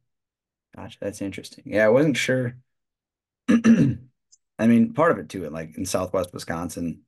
[0.76, 0.98] Gotcha.
[1.00, 1.64] That's interesting.
[1.66, 2.56] Yeah, I wasn't sure.
[3.48, 7.02] I mean, part of it too, like in Southwest Wisconsin,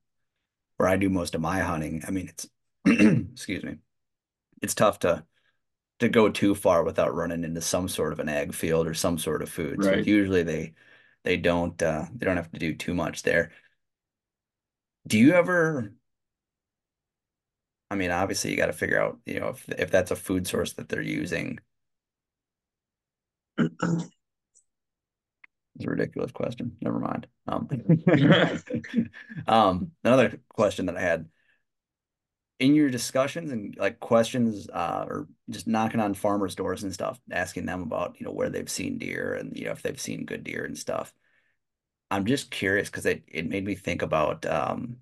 [0.77, 2.03] where I do most of my hunting.
[2.07, 2.47] I mean, it's
[2.85, 3.77] excuse me,
[4.61, 5.23] it's tough to
[5.99, 9.17] to go too far without running into some sort of an ag field or some
[9.17, 9.83] sort of food.
[9.83, 10.03] Right.
[10.03, 10.73] So usually they
[11.23, 13.51] they don't uh, they don't have to do too much there.
[15.07, 15.93] Do you ever?
[17.89, 20.47] I mean, obviously, you got to figure out, you know, if if that's a food
[20.47, 21.59] source that they're using
[23.57, 24.09] it's
[25.85, 26.77] a ridiculous question.
[26.81, 27.27] Never mind.
[27.47, 27.69] Um,
[29.47, 31.27] um, another question that I had
[32.61, 37.19] in your discussions and like questions, uh, or just knocking on farmers' doors and stuff,
[37.31, 40.25] asking them about you know where they've seen deer and you know if they've seen
[40.25, 41.13] good deer and stuff.
[42.11, 44.97] I'm just curious because it it made me think about um,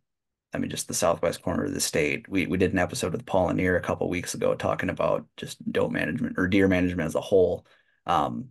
[0.53, 2.27] I mean, just the southwest corner of the state.
[2.29, 5.59] We we did an episode with Paul Lanier a couple weeks ago talking about just
[5.71, 7.65] doe management or deer management as a whole
[8.05, 8.49] um,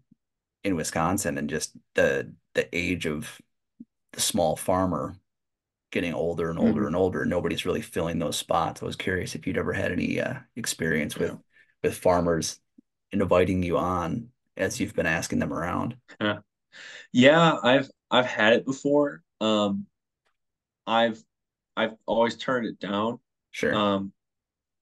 [0.64, 3.40] in Wisconsin and just the the age of
[4.12, 5.16] the small farmer
[5.90, 6.86] getting older and older mm-hmm.
[6.86, 7.24] and older.
[7.24, 8.82] Nobody's really filling those spots.
[8.82, 11.36] I was curious if you'd ever had any uh, experience with yeah.
[11.82, 12.60] with farmers
[13.12, 15.96] inviting you on as you've been asking them around.
[16.20, 16.38] Yeah,
[17.12, 19.22] yeah I've I've had it before.
[19.40, 19.86] Um,
[20.86, 21.22] I've
[21.76, 23.20] I've always turned it down.
[23.50, 23.74] Sure.
[23.74, 24.12] Um,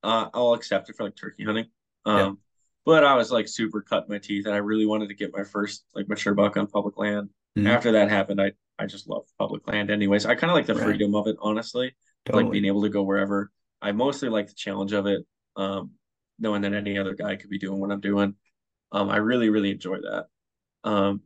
[0.02, 1.66] uh, I'll accept it for like turkey hunting.
[2.04, 2.38] Um,
[2.84, 5.42] but I was like super cut my teeth, and I really wanted to get my
[5.42, 7.30] first like mature buck on public land.
[7.58, 7.66] Mm-hmm.
[7.66, 9.90] After that happened, I I just love public land.
[9.90, 10.84] Anyways, I kind of like the right.
[10.84, 11.94] freedom of it, honestly.
[12.24, 12.44] Totally.
[12.44, 13.50] Like being able to go wherever.
[13.80, 15.24] I mostly like the challenge of it.
[15.56, 15.92] Um,
[16.38, 18.34] knowing that any other guy could be doing what I'm doing.
[18.92, 20.26] Um, I really, really enjoy that.
[20.84, 21.22] Um,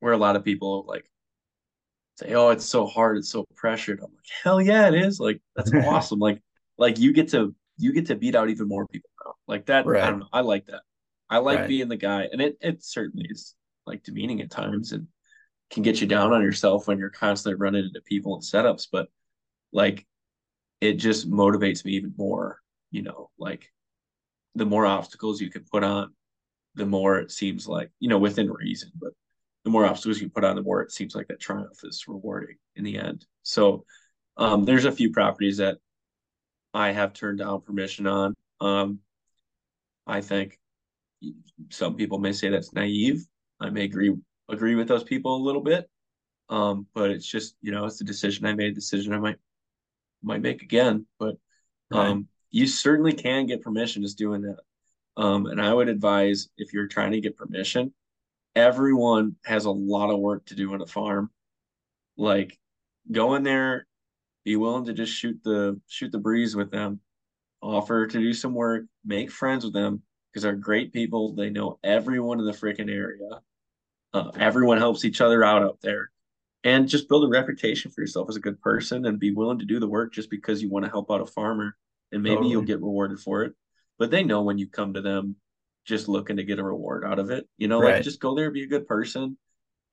[0.00, 1.10] where a lot of people like
[2.16, 5.40] say, "Oh, it's so hard, it's so pressured." I'm like, "Hell yeah, it is!" Like
[5.56, 6.18] that's awesome.
[6.18, 6.42] Like,
[6.78, 9.34] like you get to you get to beat out even more people now.
[9.46, 9.86] Like that.
[9.86, 10.02] Right.
[10.02, 10.28] I don't know.
[10.32, 10.82] I like that.
[11.28, 11.68] I like right.
[11.68, 13.54] being the guy, and it it certainly is
[13.86, 15.06] like demeaning at times, and
[15.70, 18.88] can get you down on yourself when you're constantly running into people and setups.
[18.90, 19.08] But
[19.72, 20.06] like,
[20.80, 22.58] it just motivates me even more.
[22.90, 23.70] You know, like
[24.54, 26.12] the more obstacles you can put on,
[26.74, 29.12] the more it seems like you know within reason, but
[29.64, 32.56] the more obstacles you put on, the more it seems like that triumph is rewarding
[32.76, 33.26] in the end.
[33.42, 33.84] So
[34.36, 35.78] um, there's a few properties that
[36.72, 38.34] I have turned down permission on.
[38.60, 39.00] Um,
[40.06, 40.58] I think
[41.70, 43.26] some people may say that's naive.
[43.60, 44.16] I may agree
[44.50, 45.88] agree with those people a little bit,
[46.48, 49.36] um, but it's just you know it's a decision I made, decision I might
[50.22, 51.06] might make again.
[51.18, 51.36] But
[51.90, 52.24] um, right.
[52.50, 54.58] you certainly can get permission just doing that.
[55.16, 57.92] Um, and I would advise if you're trying to get permission,
[58.54, 61.30] everyone has a lot of work to do on a farm.
[62.16, 62.58] Like
[63.10, 63.86] go in there,
[64.44, 67.00] be willing to just shoot the shoot the breeze with them,
[67.60, 71.34] offer to do some work, make friends with them because they're great people.
[71.34, 73.40] They know everyone in the freaking area.
[74.12, 76.10] Uh, everyone helps each other out up there,
[76.64, 79.64] and just build a reputation for yourself as a good person and be willing to
[79.64, 81.76] do the work just because you want to help out a farmer,
[82.12, 82.50] and maybe totally.
[82.50, 83.54] you'll get rewarded for it.
[83.98, 85.36] But they know when you come to them
[85.84, 87.48] just looking to get a reward out of it.
[87.58, 87.96] You know, right.
[87.96, 89.36] like just go there, be a good person,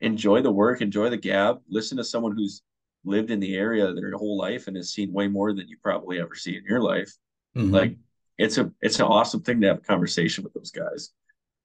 [0.01, 2.61] enjoy the work, enjoy the gab, listen to someone who's
[3.03, 6.19] lived in the area their whole life and has seen way more than you probably
[6.19, 7.11] ever see in your life.
[7.55, 7.73] Mm-hmm.
[7.73, 7.97] Like
[8.37, 11.11] it's a it's an awesome thing to have a conversation with those guys.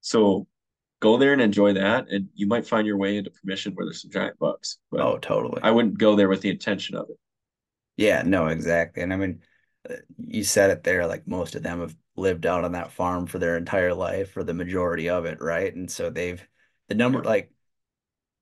[0.00, 0.46] So
[1.02, 4.02] go there and enjoy that, and you might find your way into permission where there's
[4.02, 4.78] some giant bucks.
[4.90, 5.60] But oh, totally.
[5.60, 7.18] I wouldn't go there with the intention of it.
[7.96, 9.02] Yeah, no, exactly.
[9.02, 9.40] And I mean,
[9.90, 11.06] uh, you said it there.
[11.06, 14.44] Like most of them have lived out on that farm for their entire life or
[14.44, 15.74] the majority of it, right?
[15.74, 16.46] And so they've
[16.88, 17.50] the number like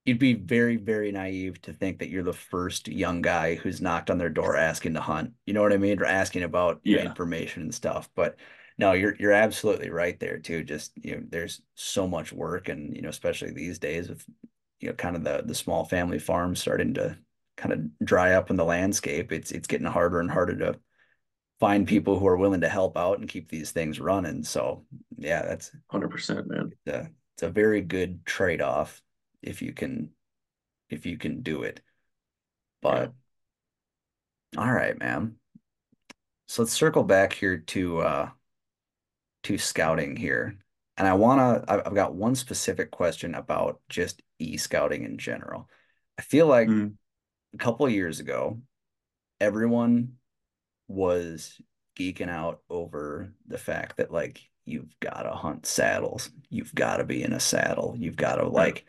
[0.05, 4.09] you'd be very very naive to think that you're the first young guy who's knocked
[4.11, 5.31] on their door asking to hunt.
[5.47, 5.99] You know what I mean?
[5.99, 7.03] Or asking about yeah.
[7.03, 8.07] information and stuff.
[8.15, 8.35] But
[8.77, 10.63] no, you're you're absolutely right there too.
[10.63, 14.25] Just you know, there's so much work, and you know, especially these days with
[14.79, 17.17] you know, kind of the the small family farms starting to
[17.57, 19.31] kind of dry up in the landscape.
[19.31, 20.79] It's it's getting harder and harder to
[21.59, 24.43] find people who are willing to help out and keep these things running.
[24.43, 24.85] So
[25.17, 26.71] yeah, that's hundred percent, man.
[26.85, 29.01] It's a, it's a very good trade off
[29.43, 30.09] if you can
[30.89, 31.81] if you can do it.
[32.81, 33.13] But
[34.53, 34.61] yeah.
[34.61, 35.35] all right, man.
[36.47, 38.29] So let's circle back here to uh
[39.43, 40.57] to scouting here.
[40.97, 45.69] And I wanna I've got one specific question about just e-scouting in general.
[46.17, 46.93] I feel like mm.
[47.53, 48.59] a couple years ago,
[49.39, 50.13] everyone
[50.87, 51.59] was
[51.97, 57.03] geeking out over the fact that like you've got to hunt saddles, you've got to
[57.03, 58.85] be in a saddle, you've got to like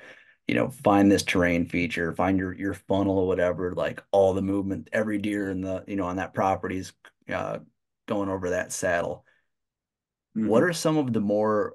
[0.48, 4.42] you know find this terrain feature, find your your funnel or whatever, like all the
[4.42, 6.92] movement, every deer in the you know on that property's
[7.32, 7.58] uh,
[8.06, 9.24] going over that saddle.
[10.36, 10.48] Mm-hmm.
[10.48, 11.74] What are some of the more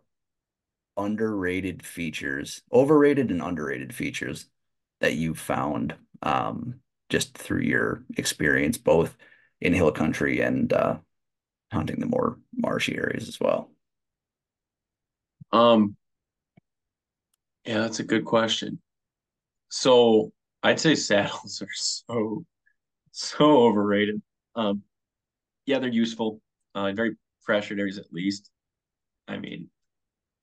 [0.98, 4.48] underrated features, overrated and underrated features
[5.00, 9.15] that you found um, just through your experience, both
[9.62, 10.98] in hill country and uh,
[11.72, 13.70] hunting the more marshy areas as well?
[15.52, 15.96] Um,
[17.65, 18.82] yeah, that's a good question.
[19.70, 20.32] So
[20.63, 22.46] I'd say saddles are so
[23.12, 24.22] so overrated.
[24.56, 24.84] Um,
[25.65, 26.41] yeah, they're useful
[26.76, 27.15] uh, very
[27.47, 28.51] pressured areas at least.
[29.27, 29.69] I mean,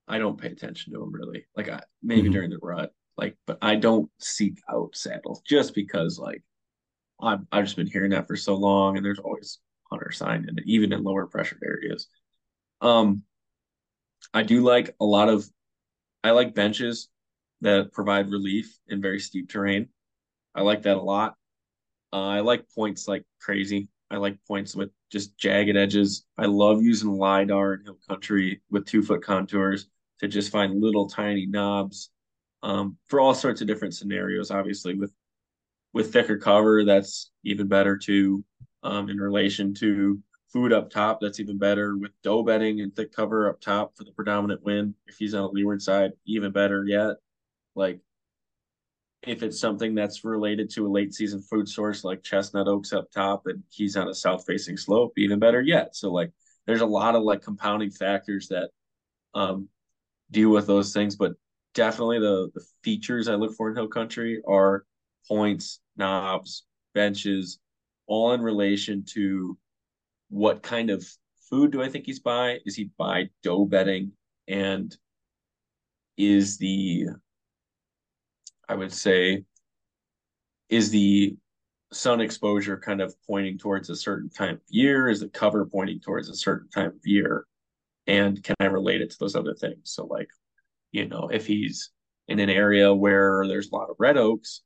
[0.09, 1.47] I don't pay attention to them really.
[1.57, 2.33] Like I maybe mm-hmm.
[2.33, 6.43] during the rut, like, but I don't seek out saddles just because like
[7.23, 10.59] I've, I've just been hearing that for so long, and there's always hunter sign in
[10.59, 12.09] it, even in lower pressured areas.
[12.81, 13.23] Um,
[14.33, 15.47] I do like a lot of,
[16.25, 17.09] I like benches
[17.61, 19.89] that provide relief in very steep terrain.
[20.55, 21.35] I like that a lot.
[22.13, 23.89] Uh, I like points like crazy.
[24.11, 26.27] I like points with just jagged edges.
[26.37, 29.87] I love using LIDAR in hill country with two foot contours
[30.19, 32.11] to just find little tiny knobs
[32.65, 34.51] um, for all sorts of different scenarios.
[34.51, 35.13] Obviously, with
[35.93, 38.45] with thicker cover, that's even better too.
[38.83, 40.21] Um, in relation to
[40.53, 41.97] food up top, that's even better.
[41.97, 45.45] With doe bedding and thick cover up top for the predominant wind, if he's on
[45.45, 47.19] a leeward side, even better yet.
[47.77, 48.01] Like
[49.27, 53.11] if it's something that's related to a late season food source like chestnut oaks up
[53.11, 55.97] top and he's on a south facing slope, even better yet.
[55.97, 56.31] So like
[56.67, 58.71] there's a lot of like compounding factors that
[59.35, 59.69] um
[60.31, 61.33] deal with those things, but
[61.75, 64.85] definitely the the features I look for in hill country are
[65.29, 66.65] points, knobs,
[66.95, 67.59] benches,
[68.07, 69.59] all in relation to
[70.29, 71.07] what kind of
[71.51, 72.59] food do I think he's by?
[72.67, 74.13] Is he by doe bedding?
[74.49, 74.95] And
[76.17, 77.07] is the
[78.69, 79.45] I would say
[80.69, 81.37] is the
[81.93, 85.09] sun exposure kind of pointing towards a certain time of year?
[85.09, 87.47] Is the cover pointing towards a certain time of year?
[88.07, 89.81] And can I relate it to those other things?
[89.85, 90.29] So like,
[90.93, 91.91] you know, if he's
[92.29, 94.63] in an area where there's a lot of red oaks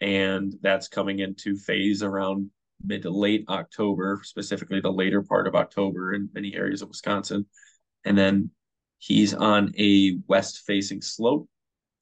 [0.00, 2.50] and that's coming into phase around
[2.84, 7.46] mid to late October, specifically the later part of October in many areas of Wisconsin.
[8.04, 8.50] And then
[8.98, 11.48] he's on a west facing slope.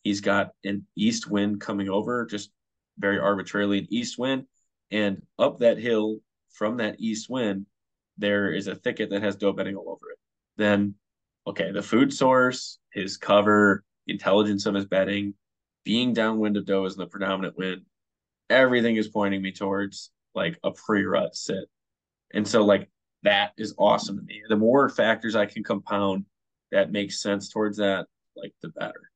[0.05, 2.51] He's got an east wind coming over, just
[2.99, 4.45] very arbitrarily an east wind.
[4.93, 6.19] And up that hill
[6.53, 7.67] from that east wind,
[8.19, 10.19] there is a thicket that has doe bedding all over it.
[10.57, 10.95] Then,
[11.47, 15.35] okay, the food source, his cover, intelligence of his bedding,
[15.85, 17.83] being downwind of doe is the predominant wind,
[18.51, 21.65] everything is pointing me towards like a pre-rut sit.
[22.33, 22.89] And so like
[23.23, 24.43] that is awesome to me.
[24.49, 26.27] The more factors I can compound
[26.73, 29.11] that makes sense towards that, like the better.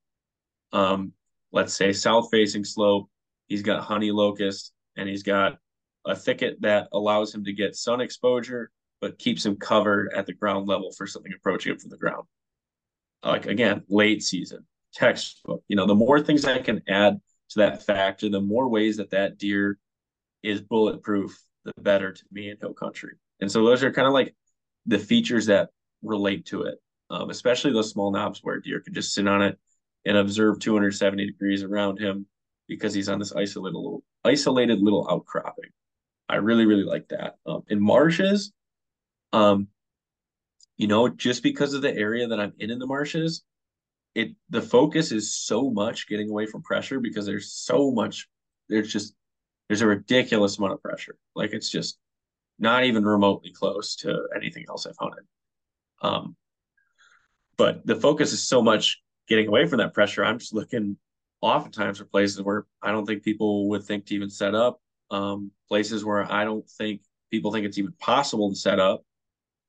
[0.72, 1.12] Um,
[1.52, 3.08] let's say south facing slope,
[3.46, 5.58] he's got honey locust and he's got
[6.06, 10.32] a thicket that allows him to get sun exposure, but keeps him covered at the
[10.32, 12.24] ground level for something approaching him from the ground.
[13.22, 15.62] Like again, late season textbook.
[15.68, 19.10] You know, the more things I can add to that factor, the more ways that
[19.10, 19.78] that deer
[20.42, 23.14] is bulletproof, the better to me in hill country.
[23.40, 24.34] And so those are kind of like
[24.86, 25.70] the features that
[26.02, 26.78] relate to it,
[27.10, 29.58] um, especially those small knobs where deer can just sit on it
[30.04, 32.26] and observe 270 degrees around him
[32.66, 35.70] because he's on this isolated little isolated little outcropping.
[36.28, 37.36] I really really like that.
[37.46, 38.52] Um, in marshes,
[39.32, 39.68] um,
[40.76, 43.42] you know, just because of the area that I'm in in the marshes,
[44.14, 48.28] it the focus is so much getting away from pressure because there's so much.
[48.68, 49.14] There's just
[49.68, 51.16] there's a ridiculous amount of pressure.
[51.34, 51.98] Like it's just
[52.58, 55.24] not even remotely close to anything else I've hunted.
[56.02, 56.36] Um,
[57.56, 60.24] but the focus is so much getting away from that pressure.
[60.24, 60.96] I'm just looking
[61.40, 65.50] oftentimes for places where I don't think people would think to even set up, um,
[65.68, 69.04] places where I don't think people think it's even possible to set up,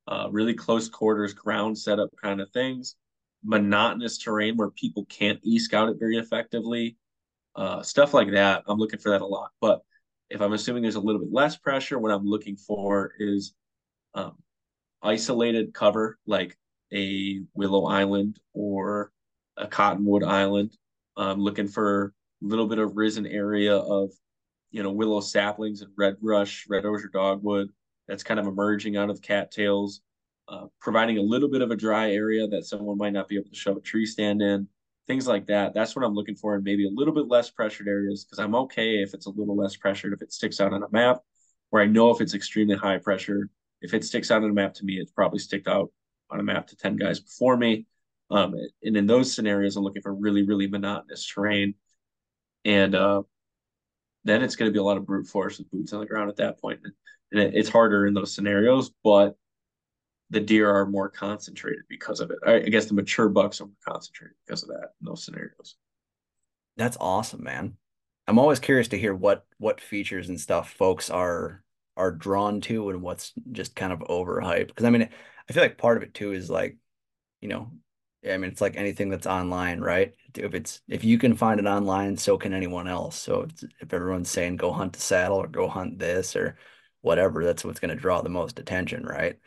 [0.08, 2.96] uh, really close quarters ground setup kind of things,
[3.44, 6.98] monotonous terrain where people can't e scout it very effectively,
[7.56, 8.64] uh, stuff like that.
[8.68, 9.52] I'm looking for that a lot.
[9.62, 9.82] But
[10.30, 13.54] if I'm assuming there's a little bit less pressure, what I'm looking for is
[14.14, 14.38] um,
[15.02, 16.58] isolated cover, like
[16.94, 19.12] a Willow Island or
[19.60, 20.76] a Cottonwood Island.
[21.18, 24.12] I'm looking for a little bit of risen area of,
[24.72, 27.70] you know, willow saplings and red rush, red osier dogwood
[28.08, 30.02] that's kind of emerging out of cattails,
[30.48, 33.50] uh, providing a little bit of a dry area that someone might not be able
[33.50, 34.68] to shove a tree stand in
[35.08, 35.74] things like that.
[35.74, 38.56] That's what I'm looking for, and maybe a little bit less pressured areas because I'm
[38.56, 41.18] okay if it's a little less pressured if it sticks out on a map.
[41.72, 43.50] Where I know if it's extremely high pressure,
[43.82, 45.92] if it sticks out on a map to me, it's probably sticked out
[46.32, 47.86] on a map to ten guys before me.
[48.32, 51.74] Um, and in those scenarios, I'm looking for really, really monotonous terrain,
[52.64, 53.24] and uh,
[54.24, 56.30] then it's going to be a lot of brute force with boots on the ground
[56.30, 56.80] at that point.
[57.32, 59.36] And it, it's harder in those scenarios, but
[60.30, 62.38] the deer are more concentrated because of it.
[62.46, 65.76] I, I guess the mature bucks are more concentrated because of that in those scenarios.
[66.78, 67.78] That's awesome, man.
[68.28, 71.64] I'm always curious to hear what what features and stuff folks are
[71.98, 74.68] are drawn to and what's just kind of overhyped.
[74.68, 75.10] Because I mean,
[75.50, 76.78] I feel like part of it too is like,
[77.42, 77.72] you know,
[78.28, 80.14] I mean, it's like anything that's online, right?
[80.36, 83.16] If it's if you can find it online, so can anyone else.
[83.16, 83.48] So
[83.80, 86.58] if everyone's saying go hunt the saddle or go hunt this or
[87.02, 89.40] whatever, that's what's going to draw the most attention, right?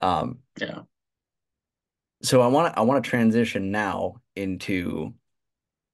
[0.00, 0.82] Um, yeah.
[2.22, 5.14] So I want to I want to transition now into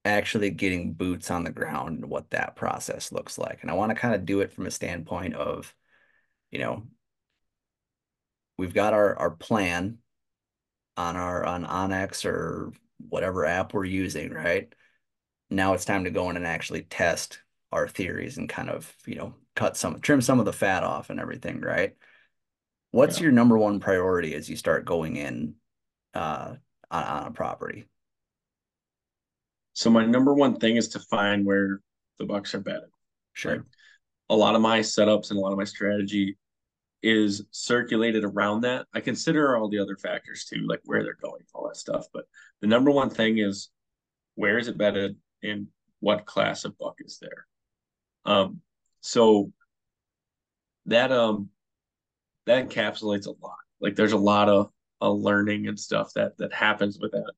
[0.05, 3.61] actually getting boots on the ground and what that process looks like.
[3.63, 5.75] And I want to kind of do it from a standpoint of,
[6.51, 6.85] you know,
[8.59, 9.99] we've got our our plan
[10.99, 12.73] on our on onX or
[13.09, 14.75] whatever app we're using, right?
[15.49, 17.41] Now it's time to go in and actually test
[17.71, 21.09] our theories and kind of, you know, cut some trim some of the fat off
[21.09, 21.95] and everything, right?
[22.91, 23.25] What's yeah.
[23.25, 25.55] your number one priority as you start going in
[26.15, 26.55] uh,
[26.91, 27.87] on, on a property?
[29.75, 31.81] So my number one thing is to find where
[32.19, 32.91] the bucks are bedded.
[33.35, 33.53] Sure.
[33.53, 33.63] Like
[34.31, 36.37] a lot of my setups and a lot of my strategy
[37.03, 38.87] is circulated around that.
[38.93, 42.07] I consider all the other factors too, like where they're going, all that stuff.
[42.13, 42.25] But
[42.61, 43.71] the number one thing is
[44.35, 45.69] where is it bedded and
[46.01, 47.47] what class of buck is there.
[48.25, 48.61] Um,
[49.01, 49.53] so
[50.87, 51.51] that um
[52.47, 53.59] that encapsulates a lot.
[53.81, 54.71] Like there's a lot of
[55.01, 57.33] a learning and stuff that that happens with that.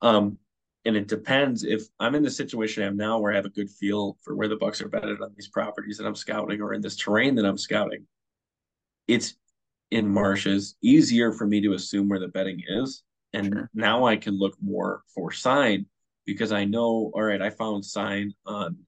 [0.00, 0.38] Um,
[0.84, 3.70] and it depends if I'm in the situation I'm now where I have a good
[3.70, 6.80] feel for where the bucks are bedded on these properties that I'm scouting or in
[6.80, 8.06] this terrain that I'm scouting.
[9.08, 9.34] It's
[9.90, 13.02] in marshes, easier for me to assume where the bedding is.
[13.32, 13.70] And Sure.
[13.74, 15.86] now I can look more for sign
[16.24, 18.86] because I know, all right, I found sign on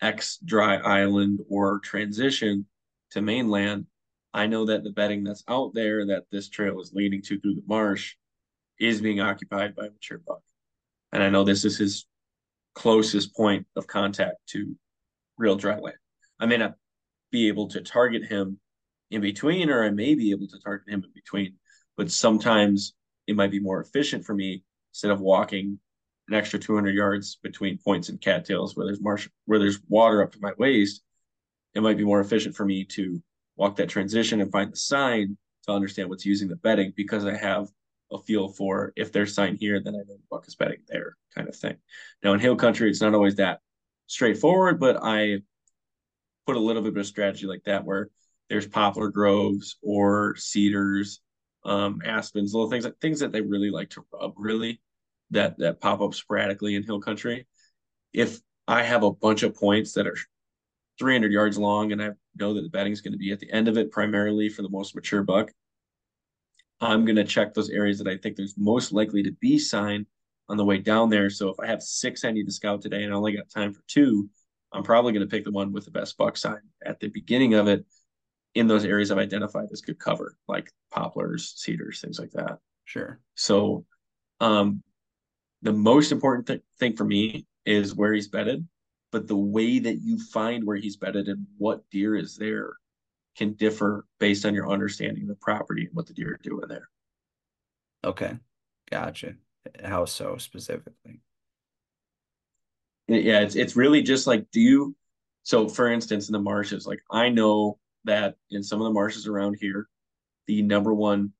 [0.00, 2.66] X dry island or transition
[3.10, 3.86] to mainland.
[4.32, 7.54] I know that the bedding that's out there that this trail is leading to through
[7.54, 8.14] the marsh
[8.78, 10.42] is being occupied by a mature buck.
[11.12, 12.06] And I know this is his
[12.74, 14.76] closest point of contact to
[15.36, 15.96] real dry land.
[16.38, 16.76] I may not
[17.32, 18.60] be able to target him
[19.10, 21.54] in between, or I may be able to target him in between,
[21.96, 22.94] but sometimes
[23.26, 25.78] it might be more efficient for me instead of walking
[26.28, 30.32] an extra 200 yards between points and cattails where there's marsh where there's water up
[30.32, 31.02] to my waist
[31.74, 33.22] it might be more efficient for me to
[33.56, 37.34] walk that transition and find the sign to understand what's using the bedding because i
[37.34, 37.68] have
[38.12, 41.16] a feel for if there's sign here then i know the buck is bedding there
[41.34, 41.76] kind of thing.
[42.22, 43.60] Now in hill country it's not always that
[44.06, 45.38] straightforward but i
[46.46, 48.08] put a little bit of strategy like that where
[48.48, 51.20] there's poplar groves or cedars
[51.64, 54.80] um, aspens little things like things that they really like to rub really
[55.30, 57.46] that that pop up sporadically in hill country.
[58.12, 60.16] If I have a bunch of points that are
[60.98, 63.50] 300 yards long and I know that the bedding is going to be at the
[63.52, 65.50] end of it primarily for the most mature buck,
[66.80, 70.06] I'm going to check those areas that I think there's most likely to be sign
[70.48, 71.28] on the way down there.
[71.28, 73.74] So if I have six I need to scout today and I only got time
[73.74, 74.30] for two,
[74.72, 77.54] I'm probably going to pick the one with the best buck sign at the beginning
[77.54, 77.84] of it
[78.54, 82.58] in those areas I've identified as good cover, like poplars, cedars, things like that.
[82.84, 83.20] Sure.
[83.34, 83.84] So
[84.40, 84.82] um,
[85.62, 88.66] the most important th- thing for me is where he's bedded,
[89.12, 92.74] but the way that you find where he's bedded and what deer is there
[93.36, 96.66] can differ based on your understanding of the property and what the deer are doing
[96.68, 96.88] there.
[98.04, 98.38] Okay.
[98.90, 99.34] Gotcha.
[99.84, 101.20] How so specifically?
[103.06, 104.96] Yeah, it's it's really just like do you
[105.42, 109.26] so for instance in the marshes, like I know that in some of the marshes
[109.26, 109.88] around here,
[110.46, 111.32] the number one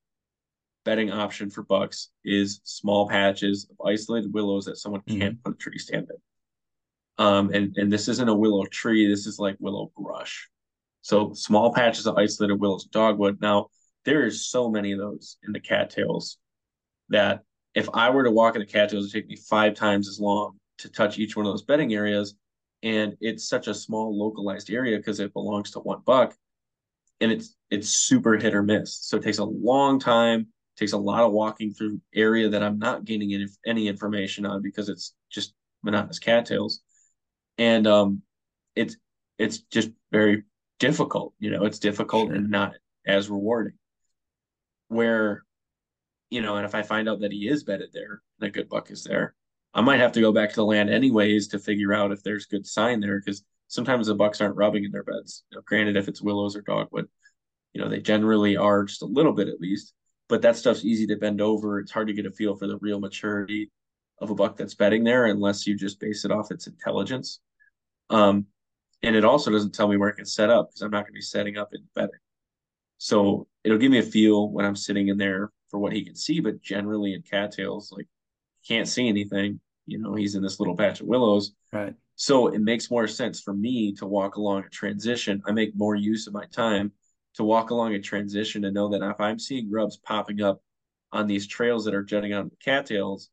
[0.85, 5.45] bedding option for bucks is small patches of isolated willows that someone can't Mhm.
[5.45, 7.25] put a tree stand in.
[7.25, 9.07] Um, and and this isn't a willow tree.
[9.07, 10.49] This is like willow brush.
[11.03, 13.41] So small patches of isolated willows, dogwood.
[13.41, 13.69] Now
[14.05, 16.39] there is so many of those in the cattails
[17.09, 17.43] that
[17.75, 20.59] if I were to walk in the cattails, it'd take me five times as long
[20.79, 22.35] to touch each one of those bedding areas.
[22.83, 26.37] And it's such a small localized area because it belongs to one buck,
[27.21, 28.97] and it's it's super hit or miss.
[28.97, 30.49] So it takes a long time
[30.79, 34.63] takes a lot of walking through area that I'm not gaining any, any information on
[34.63, 35.53] because it's just
[35.83, 36.81] monotonous cattails.
[37.59, 38.23] And um,
[38.77, 38.97] it's
[39.39, 40.45] it's just very
[40.79, 41.35] difficult.
[41.39, 42.37] You know, it's difficult Sure.
[42.37, 42.75] and not
[43.07, 43.75] as rewarding.
[44.89, 45.45] Where,
[46.31, 48.69] you know, and if I find out that he is bedded there and a good
[48.69, 49.35] buck is there,
[49.75, 52.47] I might have to go back to the land anyways to figure out if there's
[52.47, 55.45] good sign there because sometimes the bucks aren't rubbing in their beds.
[55.51, 57.09] You know, granted, if it's willows or dogwood,
[57.73, 59.95] you know, they generally are just a little bit at least
[60.29, 61.81] but that stuff's easy to bend over.
[61.81, 63.71] It's hard to get a feel for the real maturity
[64.21, 67.41] of a buck that's bedding there unless you just base it off its intelligence.
[68.11, 68.47] Um,
[69.03, 71.15] and it also doesn't tell me where it can set up because I'm not going
[71.15, 72.11] to be setting up in bedding.
[72.99, 76.17] So it'll give me a feel when I'm sitting in there for what he can
[76.17, 76.41] see.
[76.41, 78.09] But generally in cattails, like
[78.67, 79.61] can't see anything.
[79.87, 81.53] You know, he's in this little patch of willows.
[81.73, 81.95] Right.
[82.21, 85.41] So it makes more sense for me to walk along a transition.
[85.47, 86.91] I make more use of my time
[87.35, 90.61] to walk along a transition and know that if I'm seeing grubs popping up
[91.13, 93.31] on these trails that are jutting out of the cattails,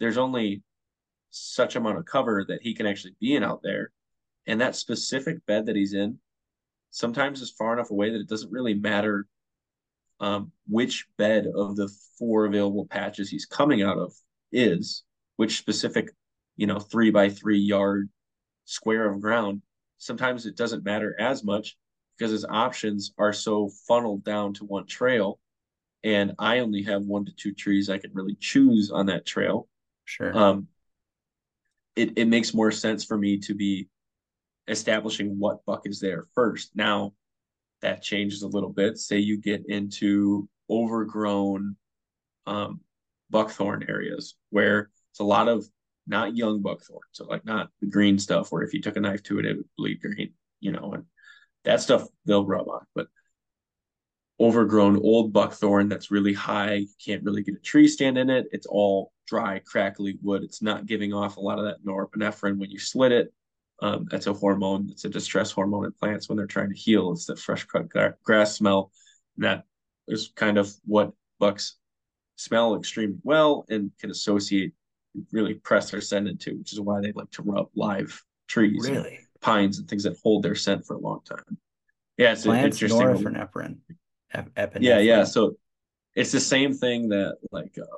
[0.00, 0.64] there's only
[1.30, 3.92] such amount of cover that he can actually be in out there.
[4.48, 6.18] And that specific bed that he's in
[6.90, 9.28] sometimes is far enough away that it doesn't really matter
[10.18, 14.12] um, which bed of the four available patches he's coming out of
[14.50, 15.04] is,
[15.36, 16.10] which specific,
[16.56, 18.08] you know, three by three yard
[18.64, 19.62] square of ground.
[19.98, 21.76] Sometimes it doesn't matter as much
[22.16, 25.40] because his options are so funneled down to one trail.
[26.02, 29.68] And I only have one to two trees I can really choose on that trail.
[30.04, 30.36] Sure.
[30.36, 30.68] Um,
[31.96, 33.88] it, it makes more sense for me to be
[34.68, 36.70] establishing what buck is there first.
[36.74, 37.14] Now,
[37.80, 38.98] that changes a little bit.
[38.98, 41.76] Say you get into overgrown
[42.46, 42.80] um,
[43.30, 45.66] buckthorn areas where it's a lot of
[46.06, 49.22] not young buckthorn, so like not the green stuff where if you took a knife
[49.24, 51.04] to it, it would bleed green, you know, and
[51.64, 52.84] that stuff they'll rub on.
[52.94, 53.06] But
[54.40, 58.46] overgrown old buckthorn that's really high, you can't really get a tree stand in it.
[58.52, 60.42] It's all dry, crackly wood.
[60.42, 63.32] It's not giving off a lot of that norepinephrine when you slit it.
[63.80, 64.88] Um, that's a hormone.
[64.90, 67.12] It's a distress hormone in plants when they're trying to heal.
[67.12, 68.90] It's the fresh cut gra- grass smell.
[69.36, 69.64] And that
[70.08, 71.76] is kind of what bucks
[72.36, 74.74] smell extremely well and can associate,
[75.32, 79.06] really press their scent into, which is why they like to rub live trees, and
[79.40, 81.58] pines, and things that hold their scent for a long time.
[82.16, 83.00] Yeah, it's Plants interesting.
[83.08, 83.76] norepinephrine.
[84.34, 84.78] epinephrine.
[84.80, 85.24] Yeah, yeah.
[85.24, 85.56] So
[86.14, 87.96] it's the same thing that like uh,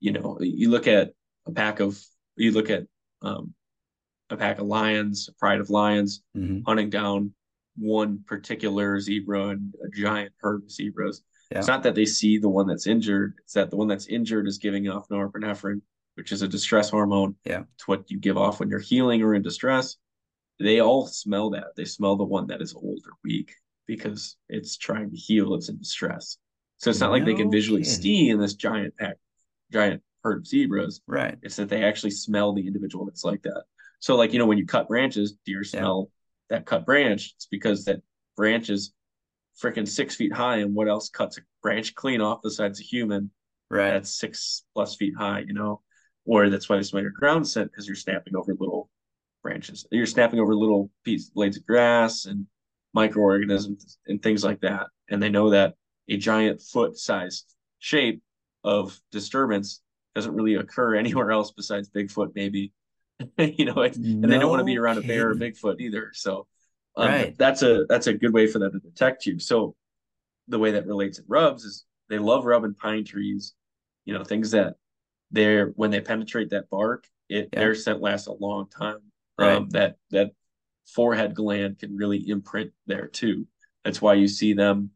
[0.00, 1.12] you know, you look at
[1.46, 2.00] a pack of
[2.36, 2.84] you look at
[3.22, 3.54] um,
[4.30, 6.62] a pack of lions, a pride of lions, Mhm.
[6.66, 7.32] hunting down
[7.76, 11.22] one particular zebra and a giant herd of zebras.
[11.52, 11.58] Yeah.
[11.58, 14.48] It's not that they see the one that's injured; it's that the one that's injured
[14.48, 15.80] is giving off norepinephrine,
[16.16, 17.36] which is a distress hormone.
[17.44, 17.62] Yeah.
[17.74, 19.96] It's what you give off when you're healing or in distress.
[20.58, 21.76] They all smell that.
[21.76, 23.52] They smell the one that is old or weak
[23.86, 25.54] because it's trying to heal.
[25.54, 26.38] It's in distress.
[26.78, 27.94] So it's not like they can visually kidding.
[28.00, 29.16] see in this giant pack,
[29.72, 31.00] giant herd of zebras.
[31.06, 31.36] Right.
[31.42, 33.64] It's that they actually smell the individual that's like that.
[34.00, 36.10] So, like, you know, when you cut branches, deer smell
[36.50, 37.32] that cut branch.
[37.36, 38.00] It's because that
[38.36, 38.92] branch is
[39.62, 40.58] freaking six feet high.
[40.58, 43.30] And what else cuts a branch clean off besides a human
[43.68, 43.90] Right.
[43.90, 45.80] that's six plus feet high, you know?
[46.26, 48.90] Or that's why they smell your ground scent because you're snapping over little
[49.42, 49.86] branches.
[49.90, 52.46] You're snapping over little pieces, blades of grass and
[52.94, 54.86] microorganisms and things like that.
[55.08, 55.74] And they know that
[56.08, 58.22] a giant foot sized shape
[58.64, 59.82] of disturbance
[60.14, 62.72] doesn't really occur anywhere else besides Bigfoot, maybe.
[63.38, 65.34] you know, and they don't want to be No around a bear or.
[65.34, 66.10] Bigfoot either.
[66.12, 66.46] So
[66.96, 67.38] um, Right.
[67.38, 69.38] that's a that's a good way for them to detect you.
[69.38, 69.74] So
[70.48, 73.54] the way that relates in rubs is they love rubbing pine trees,
[74.04, 74.74] you know, things that
[75.30, 77.60] they're when they penetrate that bark, it Yeah.
[77.60, 79.00] their scent lasts a long time.
[79.38, 79.56] Right.
[79.58, 80.32] Um, that that
[80.86, 83.46] forehead gland can really imprint there too.
[83.84, 84.90] That's why you see them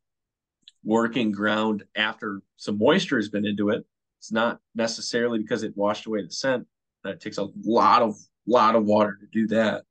[0.85, 3.85] working ground after some moisture has been into it.
[4.18, 6.66] It's not necessarily because it washed away the scent.
[7.05, 8.16] That it takes a lot of
[8.47, 9.85] lot of water to do that.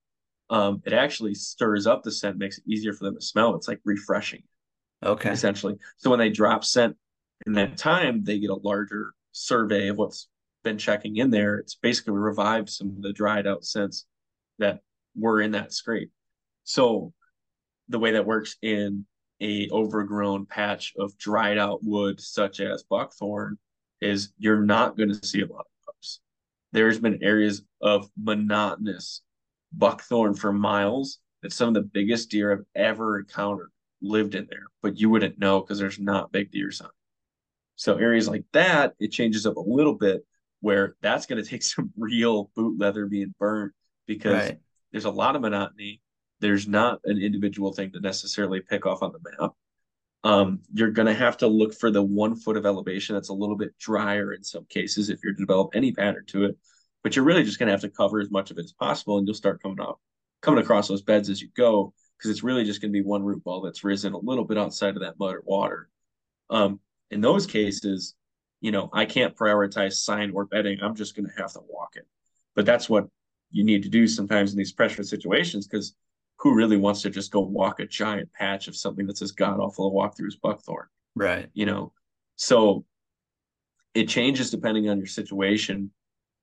[0.50, 3.56] Um, it actually stirs up the scent, makes it easier for them to smell.
[3.56, 4.44] It's like refreshing
[5.04, 5.30] Okay.
[5.30, 5.78] essentially.
[5.98, 6.96] So when they drop scent
[7.46, 10.28] in that time, they get a larger survey of what's
[10.64, 11.58] been checking in there.
[11.58, 14.06] It's basically revived some of the dried out scents
[14.60, 14.80] that
[15.16, 16.12] were in that scrape.
[16.64, 17.14] So
[17.88, 19.06] the way that works in
[19.42, 23.58] a overgrown patch of dried out wood such as buckthorn
[24.02, 26.20] is you're not going to see a lot of pups.
[26.72, 29.22] There's been areas of monotonous
[29.72, 34.68] buckthorn for miles that some of the biggest deer I've ever encountered lived in there,
[34.82, 36.90] but you wouldn't know because there's not big deer sign.
[37.76, 40.26] So areas like that, it changes up a little bit
[40.62, 43.74] where that's going to take some real boot leather being burnt
[44.08, 44.60] because Right.
[44.92, 46.02] there's a lot of monotony.
[46.40, 49.52] There's not an individual thing to necessarily pick off on the map.
[50.24, 53.34] Um, you're going to have to look for the one foot of elevation that's a
[53.34, 56.58] little bit drier in some cases if you're to develop any pattern to it.
[57.04, 59.18] But you're really just going to have to cover as much of it as possible,
[59.18, 59.98] and you'll start coming off,
[60.42, 63.24] coming across those beds as you go, because it's really just going to be one
[63.24, 65.90] root ball that's risen a little bit outside of that mud or water.
[66.50, 66.82] Um,
[67.12, 68.16] in those cases,
[68.62, 70.80] you know, I can't prioritize sign or bedding.
[70.82, 72.06] I'm just going to have to walk it.
[72.56, 73.08] But that's what
[73.52, 75.96] you need to do sometimes in these pressure situations because
[76.40, 79.60] who really wants to just go walk a giant patch of something that's as god
[79.60, 80.88] awful a walk through as buckthorn?
[81.16, 81.50] Right.
[81.54, 81.92] you know
[82.36, 82.86] so
[83.94, 85.92] it changes depending on your situation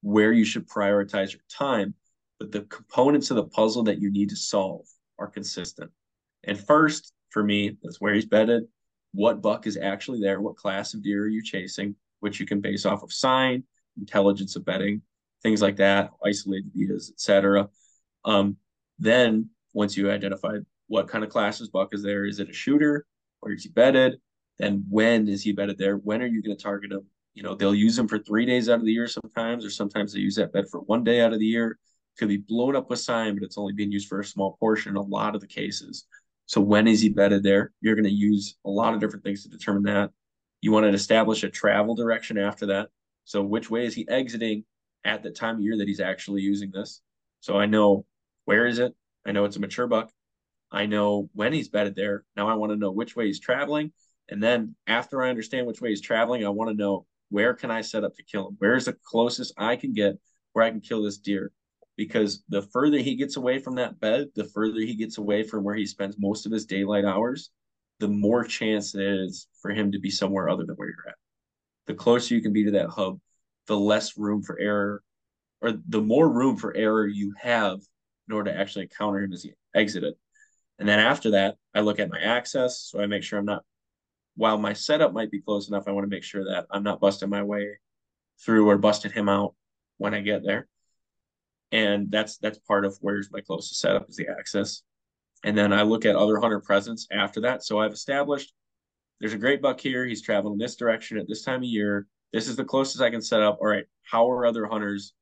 [0.02, 1.94] where you should prioritize your time
[2.38, 4.84] but the components of the puzzle that you need to solve
[5.18, 5.90] are consistent
[6.44, 8.64] and first for me that's where he's bedded
[9.12, 12.60] what buck is actually there what class of deer are you chasing which you can
[12.60, 13.62] base off of sign
[13.98, 15.02] intelligence of bedding
[15.42, 17.68] things like that isolated views etc
[18.24, 18.56] um,
[18.98, 20.56] then once you identify
[20.88, 23.06] what kind of classes buck is there is it a shooter
[23.42, 24.18] or is he bedded
[24.58, 25.96] then when is he bedded there?
[25.96, 27.06] When are you going to target him?
[27.34, 30.12] You know, they'll use him for three days out of the year sometimes, or sometimes
[30.12, 31.78] they use that bed for one day out of the year.
[32.18, 34.92] Could be blown up with sign, but it's only being used for a small portion
[34.92, 36.06] in a lot of the cases.
[36.46, 37.72] So when is he bedded there?
[37.82, 40.10] You're going to use a lot of different things to determine that.
[40.66, 42.88] You want to establish a travel direction after that.
[43.24, 44.64] So which way is he exiting
[45.04, 47.02] at the time of year that he's actually using this?
[47.38, 48.04] So I know
[48.46, 48.92] where is it?
[49.24, 50.10] I know it's a mature buck.
[50.72, 52.24] I know when he's bedded there.
[52.36, 53.92] Now I want to know which way he's traveling.
[54.28, 57.70] And then after I understand which way he's traveling, I want to know where can
[57.70, 58.56] I set up to kill him?
[58.58, 60.18] Where's the closest I can get
[60.52, 61.52] where I can kill this deer?
[61.96, 65.62] Because the further he gets away from that bed, the further he gets away from
[65.62, 67.50] where he spends most of his daylight hours,
[67.98, 71.16] the more chance it is for him to be somewhere other than where you're at.
[71.86, 73.18] The closer you can be to that hub,
[73.66, 75.02] the less room for error,
[75.62, 77.80] or the more room for error you have
[78.28, 80.14] in order to actually encounter him as he exited.
[80.78, 82.80] And then after that, I look at my access.
[82.80, 83.64] So I make sure I'm not
[84.36, 87.00] while my setup might be close enough, I want to make sure that I'm not
[87.00, 87.78] busting my way
[88.44, 89.54] through or busting him out
[89.96, 90.68] when I get there.
[91.72, 94.82] And that's that's part of where's my closest setup is the access.
[95.44, 97.64] And then I look at other hunter presence after that.
[97.64, 98.52] So I've established
[99.20, 100.04] there's a great buck here.
[100.04, 102.06] He's traveling this direction at this time of year.
[102.32, 103.58] This is the closest I can set up.
[103.60, 105.14] All right, how are other hunters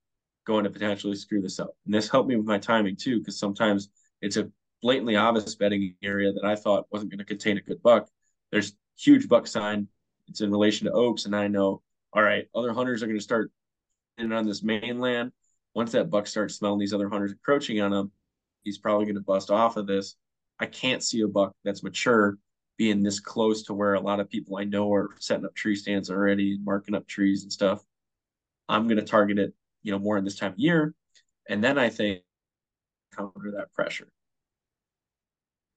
[0.46, 1.76] going to potentially screw this up?
[1.84, 3.88] And this helped me with my timing too, because sometimes
[4.20, 4.50] it's a
[4.82, 8.08] blatantly obvious bedding area that I thought wasn't going to contain a good buck
[8.54, 9.88] there's huge buck sign.
[10.28, 13.24] It's in relation to oaks, and I know, all right, other hunters are going to
[13.24, 13.50] start
[14.16, 15.32] in on this mainland.
[15.74, 18.12] Once that buck starts smelling these other hunters encroaching on him,
[18.64, 20.16] he's probably going to bust off of this.
[20.58, 22.38] I can't see a buck that's mature
[22.76, 25.76] being this close to where a lot of people I know are setting up tree
[25.76, 27.82] stands already, marking up trees and stuff.
[28.68, 30.94] I'm going to target it, you know, more in this time of year.
[31.48, 32.22] And then I think
[33.16, 34.08] counter that pressure.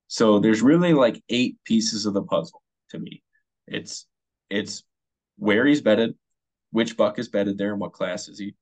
[0.08, 3.22] So there's really like eight pieces of the puzzle to me.
[3.68, 4.08] It's
[4.50, 4.84] it's
[5.38, 6.16] where he's bedded,
[6.72, 8.56] which buck is bedded there, and what class is he?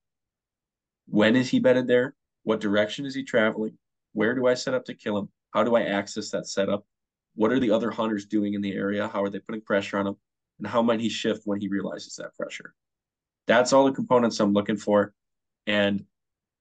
[1.08, 2.16] When is he bedded there?
[2.44, 3.78] What direction is he traveling?
[4.16, 5.28] Where do I set up to kill him?
[5.54, 6.86] How do I access that setup?
[7.36, 9.10] What are the other hunters doing in the area?
[9.10, 10.16] How are they putting pressure on him?
[10.58, 12.74] And how might he shift when he realizes that pressure?
[13.46, 15.14] That's all the components I'm looking for.
[15.68, 16.06] And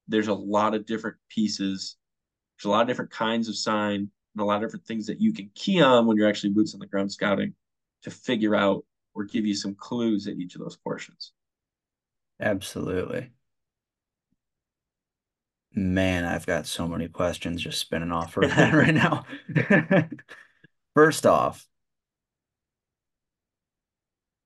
[0.09, 1.95] there's a lot of different pieces.
[2.57, 5.21] There's a lot of different kinds of sign and a lot of different things that
[5.21, 7.53] you can key on when you're actually boots on the ground scouting
[8.03, 8.83] to figure out
[9.13, 11.31] or give you some clues at each of those portions.
[12.41, 13.29] Absolutely.
[15.75, 19.25] Man, I've got so many questions just spinning off for that right now.
[20.95, 21.67] First off,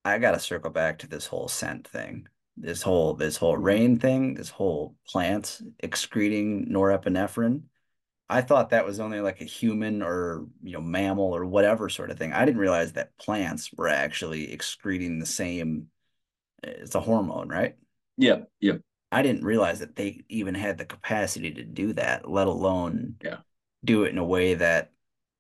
[0.04, 2.28] I got to circle back to this whole scent thing.
[2.58, 7.62] This whole this whole rain thing, this whole plants excreting norepinephrine.
[8.28, 12.12] I thought that was only like a human or you know mammal or whatever sort
[12.12, 12.34] of thing.
[12.34, 15.88] I didn't realize that plants were actually excreting the same.
[16.64, 17.76] Eh, it's a hormone, right?
[18.18, 18.78] Yeah, yeah.
[19.12, 23.38] I didn't realize that they even had the capacity to do that, let alone yeah.
[23.84, 24.92] do it in a way that,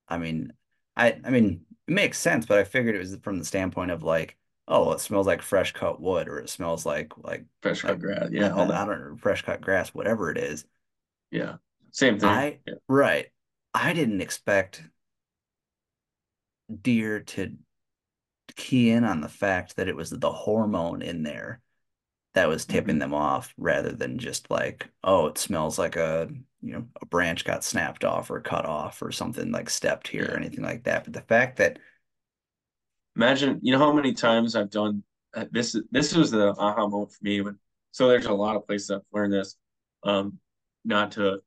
[0.07, 0.53] I mean,
[0.95, 4.03] I I mean, it makes sense, but I figured it was from the standpoint of
[4.03, 7.93] like, oh, it smells like fresh cut wood, or it smells like like fresh like,
[7.93, 8.29] cut grass.
[8.31, 10.65] Yeah, I, I, don't know, fresh cut grass, whatever it is.
[11.31, 11.57] Yeah,
[11.91, 12.29] same thing.
[12.29, 12.75] I yeah.
[12.87, 13.27] right.
[13.73, 14.81] I didn't expect
[16.81, 17.55] deer to
[18.55, 21.61] key in on the fact that it was the hormone in there
[22.35, 22.99] that was tipping mm-hmm.
[22.99, 26.29] them off rather than just like, oh, it smells like a
[26.61, 30.29] you know a branch got snapped off or cut off or something like stepped here
[30.31, 31.05] or anything like that.
[31.05, 31.79] But the fact that
[33.15, 35.03] imagine you know how many times I've done
[35.33, 35.75] uh, this.
[35.91, 37.57] This was the aha moment for me when.
[37.91, 39.55] So there's a lot of places I've learned this.
[40.03, 40.37] Um,
[40.85, 41.39] not to,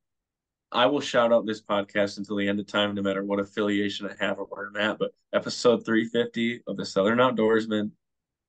[0.73, 4.09] I will shout out this podcast until the end of time, no matter what affiliation
[4.09, 4.99] I have or where I'm at.
[4.99, 7.93] But episode 350 of the Southern Outdoorsman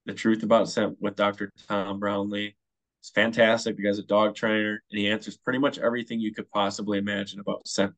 [0.05, 1.51] the Truth About Scent with Dr.
[1.67, 2.55] Tom Brownlee.
[3.01, 3.75] It's fantastic.
[3.75, 7.39] The guy's a dog trainer and he answers pretty much everything you could possibly imagine
[7.39, 7.93] about scent.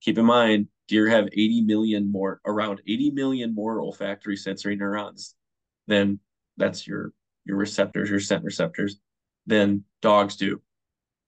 [0.00, 5.34] Keep in mind, deer have 80 million more, around 80 million more olfactory sensory neurons
[5.86, 6.20] than
[6.56, 7.12] that's your
[7.44, 8.98] your receptors, your scent receptors,
[9.46, 10.62] than dogs do.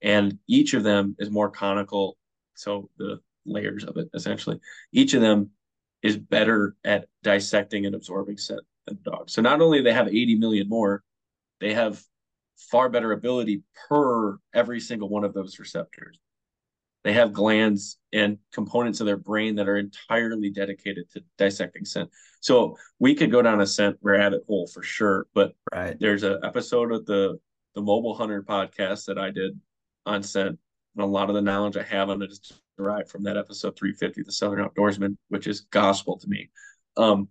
[0.03, 2.17] And each of them is more conical.
[2.55, 4.61] So the layers of it essentially.
[4.93, 5.51] Each of them
[6.03, 8.61] is better at dissecting and absorbing scent
[9.03, 9.33] dogs.
[9.33, 11.03] So not only they have 80 million more,
[11.61, 12.03] they have
[12.57, 16.19] far better ability per every single one of those receptors.
[17.05, 22.11] They have glands and components of their brain that are entirely dedicated to dissecting scent.
[22.41, 25.29] So we could go down a scent rabbit hole for sure.
[25.33, 25.97] But right.
[26.01, 27.39] there's an episode of the
[27.77, 29.61] the Mobile Hunter podcast that I did
[30.07, 30.59] on scent,
[30.97, 32.41] and a lot of the knowledge I have on it is
[32.77, 36.49] derived from that episode 350, the Southern Outdoorsman, which is gospel to me.
[36.97, 37.29] Um,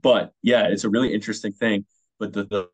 [0.00, 1.86] but yeah, it's a really interesting thing.
[2.18, 2.68] But the, the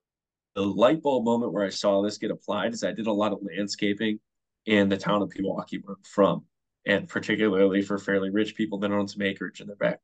[0.54, 3.32] the light bulb moment where I saw this get applied is I did a lot
[3.32, 4.18] of landscaping
[4.66, 6.44] in the town of Pewaukee where I'm from,
[6.86, 10.00] and particularly for fairly rich people that own some acreage in their back.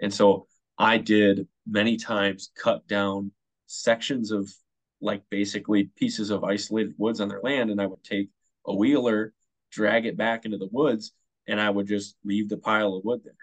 [0.00, 0.46] And so
[0.78, 3.32] I did many times cut down
[3.66, 4.50] sections of
[5.00, 8.30] like basically pieces of isolated woods on their land, and I would take
[8.66, 9.34] a wheeler,
[9.70, 11.12] drag it back into the woods,
[11.46, 13.36] and I would just leave the pile of wood there.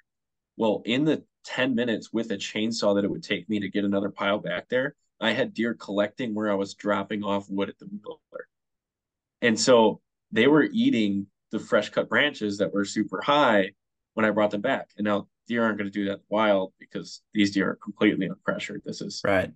[0.58, 3.86] Well, in the 10 minutes with a chainsaw that it would take me to get
[3.86, 7.78] another pile back there, I had deer collecting where I was dropping off wood at
[7.80, 8.48] the wheeler.
[9.42, 13.72] And so they were eating the fresh cut branches that were super high
[14.14, 14.90] when I brought them back.
[14.98, 18.84] And now deer aren't going to do that wild because these deer are completely unpressured.
[18.86, 19.52] This is right.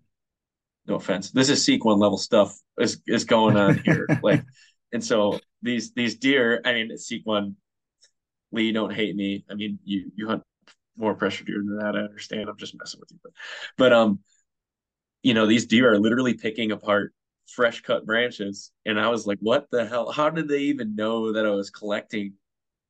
[0.85, 1.31] No offense.
[1.31, 4.07] This is seek one level stuff is, is going on here.
[4.23, 4.43] like,
[4.91, 7.55] and so these, these deer, I mean, seek one,
[8.51, 9.45] Lee, don't hate me.
[9.49, 10.43] I mean, you, you hunt
[10.97, 11.95] more pressure deer than that.
[11.95, 12.49] I understand.
[12.49, 13.33] I'm just messing with you, but,
[13.77, 14.19] but um,
[15.21, 17.13] you know, these deer are literally picking apart
[17.47, 20.11] fresh cut branches, and I was like, what the hell?
[20.11, 22.33] How did they even know that I was collecting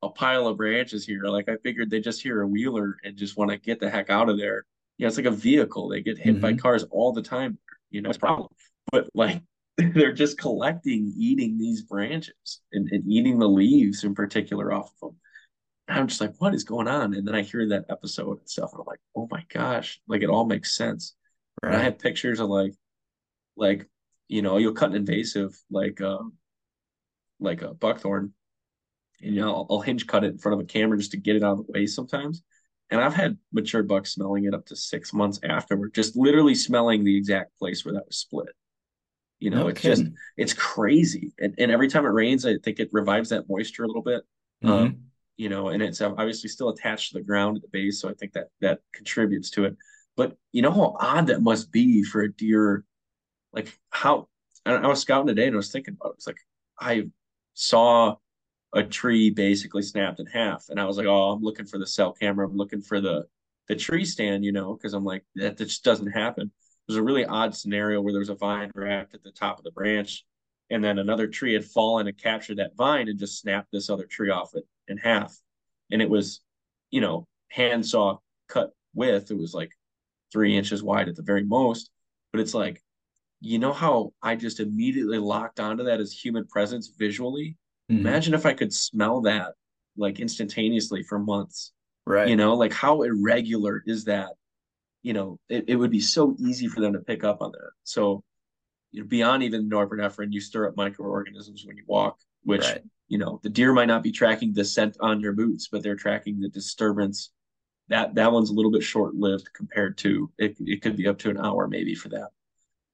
[0.02, 1.24] a pile of branches here?
[1.24, 4.10] Like, I figured they just hear a wheeler and just want to get the heck
[4.10, 4.64] out of there.
[4.98, 5.88] Yeah, it's like a vehicle.
[5.88, 6.40] They get hit mm-hmm.
[6.40, 7.58] by cars all the time.
[7.90, 8.48] You know, it's problem.
[8.90, 9.42] But like,
[9.76, 15.10] they're just collecting, eating these branches and, and eating the leaves in particular off of
[15.10, 15.16] them.
[15.88, 17.14] I'm just like, what is going on?
[17.14, 20.22] And then I hear that episode and stuff, and I'm like, oh my gosh, like
[20.22, 21.14] it all makes sense.
[21.62, 21.72] Right.
[21.72, 22.72] And I have pictures of like,
[23.56, 23.86] like,
[24.28, 26.34] you know, you'll cut an invasive like, um,
[27.38, 28.32] like a buckthorn,
[29.20, 31.16] and you know, I'll, I'll hinge cut it in front of a camera just to
[31.16, 32.42] get it out of the way sometimes.
[32.90, 37.02] And I've had mature bucks smelling it up to six months afterward, just literally smelling
[37.02, 38.50] the exact place where that was split.
[39.40, 40.04] You know, no it's kidding.
[40.04, 41.32] just it's crazy.
[41.38, 44.22] And and every time it rains, I think it revives that moisture a little bit.
[44.62, 44.72] Mm-hmm.
[44.72, 44.96] Um,
[45.36, 48.08] you know, and it's um, obviously still attached to the ground at the base, so
[48.08, 49.76] I think that that contributes to it.
[50.16, 52.84] But you know how odd that must be for a deer,
[53.52, 54.28] like how
[54.66, 56.14] I was scouting today and I was thinking about it.
[56.18, 56.38] It's like
[56.78, 57.08] I
[57.54, 58.16] saw
[58.74, 60.66] a tree basically snapped in half.
[60.68, 62.46] And I was like, oh, I'm looking for the cell camera.
[62.46, 63.24] I'm looking for the
[63.66, 66.50] the tree stand, you know, because I'm like, that, that just doesn't happen.
[66.86, 69.64] There's a really odd scenario where there was a vine wrapped at the top of
[69.64, 70.26] the branch,
[70.70, 74.06] and then another tree had fallen and captured that vine and just snapped this other
[74.06, 75.36] tree off it in half.
[75.90, 76.40] And it was,
[76.90, 79.30] you know, handsaw cut width.
[79.30, 79.72] It was like
[80.32, 81.90] three inches wide at the very most.
[82.32, 82.82] But it's like,
[83.40, 87.56] you know how I just immediately locked onto that as human presence visually?
[87.90, 88.00] Mm-hmm.
[88.00, 89.52] Imagine if I could smell that
[89.96, 91.72] like instantaneously for months.
[92.06, 92.28] Right.
[92.28, 94.30] You know, like how irregular is that?
[95.02, 97.70] You know, it, it would be so easy for them to pick up on that.
[97.84, 98.24] So,
[98.94, 102.80] you know, beyond even norepinephrine, you stir up microorganisms when you walk, which, right.
[103.08, 105.96] you know, the deer might not be tracking the scent on your boots, but they're
[105.96, 107.32] tracking the disturbance.
[107.88, 111.18] That that one's a little bit short lived compared to it, it could be up
[111.18, 112.28] to an hour maybe for that.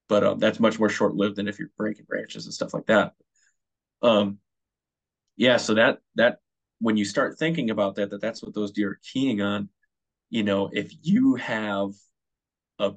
[0.08, 2.86] But um, that's much more short lived than if you're breaking branches and stuff like
[2.86, 3.12] that.
[4.00, 4.38] Um,
[5.36, 6.38] yeah, so that that
[6.80, 9.68] when you start thinking about that, that that's what those deer are keying on.
[10.30, 11.90] You know, if you have
[12.78, 12.94] a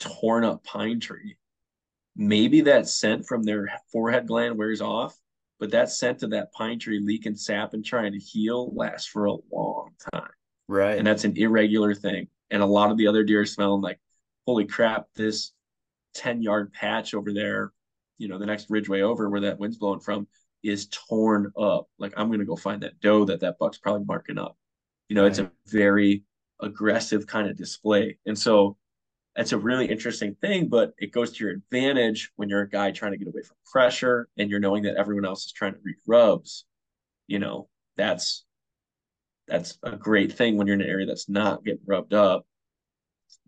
[0.00, 1.36] torn up pine tree,
[2.16, 5.16] maybe that scent from their forehead gland wears off,
[5.58, 9.26] but that scent of that pine tree leaking sap and trying to heal lasts for
[9.26, 10.30] a long time.
[10.68, 10.98] Right.
[10.98, 12.28] And that's an irregular thing.
[12.50, 13.98] And a lot of the other deer are smelling like,
[14.46, 15.52] holy crap, this
[16.14, 17.72] 10 yard patch over there,
[18.18, 20.26] you know, the next ridgeway over where that wind's blowing from
[20.62, 21.88] is torn up.
[21.98, 24.56] Like I'm gonna go find that doe that that buck's probably marking up.
[25.08, 25.30] You know, right.
[25.30, 26.24] it's a very
[26.60, 28.76] aggressive kind of display, and so
[29.36, 30.68] that's a really interesting thing.
[30.68, 33.56] But it goes to your advantage when you're a guy trying to get away from
[33.70, 36.64] pressure, and you're knowing that everyone else is trying to read rubs.
[37.26, 38.44] You know, that's
[39.48, 42.46] that's a great thing when you're in an area that's not getting rubbed up.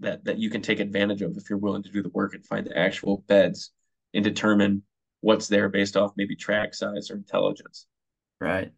[0.01, 2.45] That that you can take advantage of if you're willing to do the work and
[2.45, 3.71] find the actual beds
[4.13, 4.83] and determine
[5.21, 7.87] what's there based off maybe track size or intelligence.
[8.41, 8.73] Right.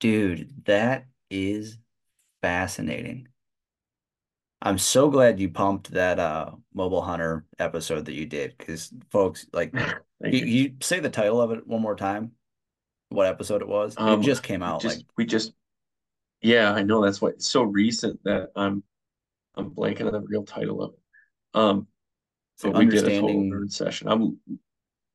[0.00, 1.78] Dude, that is
[2.42, 3.28] fascinating.
[4.62, 9.46] I'm so glad you pumped that uh mobile hunter episode that you did because folks
[9.52, 9.74] like
[10.24, 12.32] you, you, say the title of it one more time
[13.08, 15.52] what episode it was um, it just came out just, like we just
[16.42, 18.84] yeah i know that's why it's so recent that i'm
[19.56, 20.98] i'm blanking on the real title of it
[21.54, 21.88] um
[22.56, 24.38] so we did a total nerd session i'm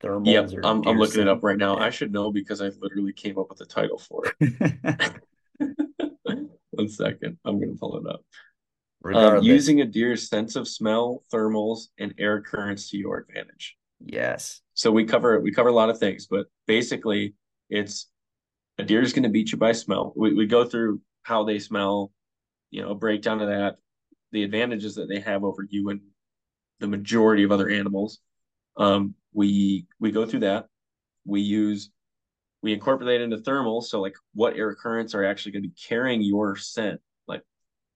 [0.05, 0.51] thermals?
[0.53, 1.77] Yep, I'm, I'm looking it up right now.
[1.77, 1.85] Yeah.
[1.85, 5.11] I should know because I literally came up with the title for it.
[6.71, 8.21] One second, I'm gonna pull it up.
[9.13, 13.77] Um, using a deer's sense of smell, thermals, and air currents to your advantage.
[13.99, 14.61] Yes.
[14.73, 17.35] So we cover we cover a lot of things, but basically,
[17.69, 18.07] it's
[18.77, 20.13] a deer is going to beat you by smell.
[20.15, 22.11] We we go through how they smell,
[22.71, 23.77] you know, breakdown of that,
[24.31, 26.01] the advantages that they have over you and
[26.79, 28.19] the majority of other animals.
[28.77, 30.67] Um, we we go through that.
[31.25, 31.89] We use
[32.61, 33.81] we incorporate into thermal.
[33.81, 37.43] So like what air currents are actually going to be carrying your scent, like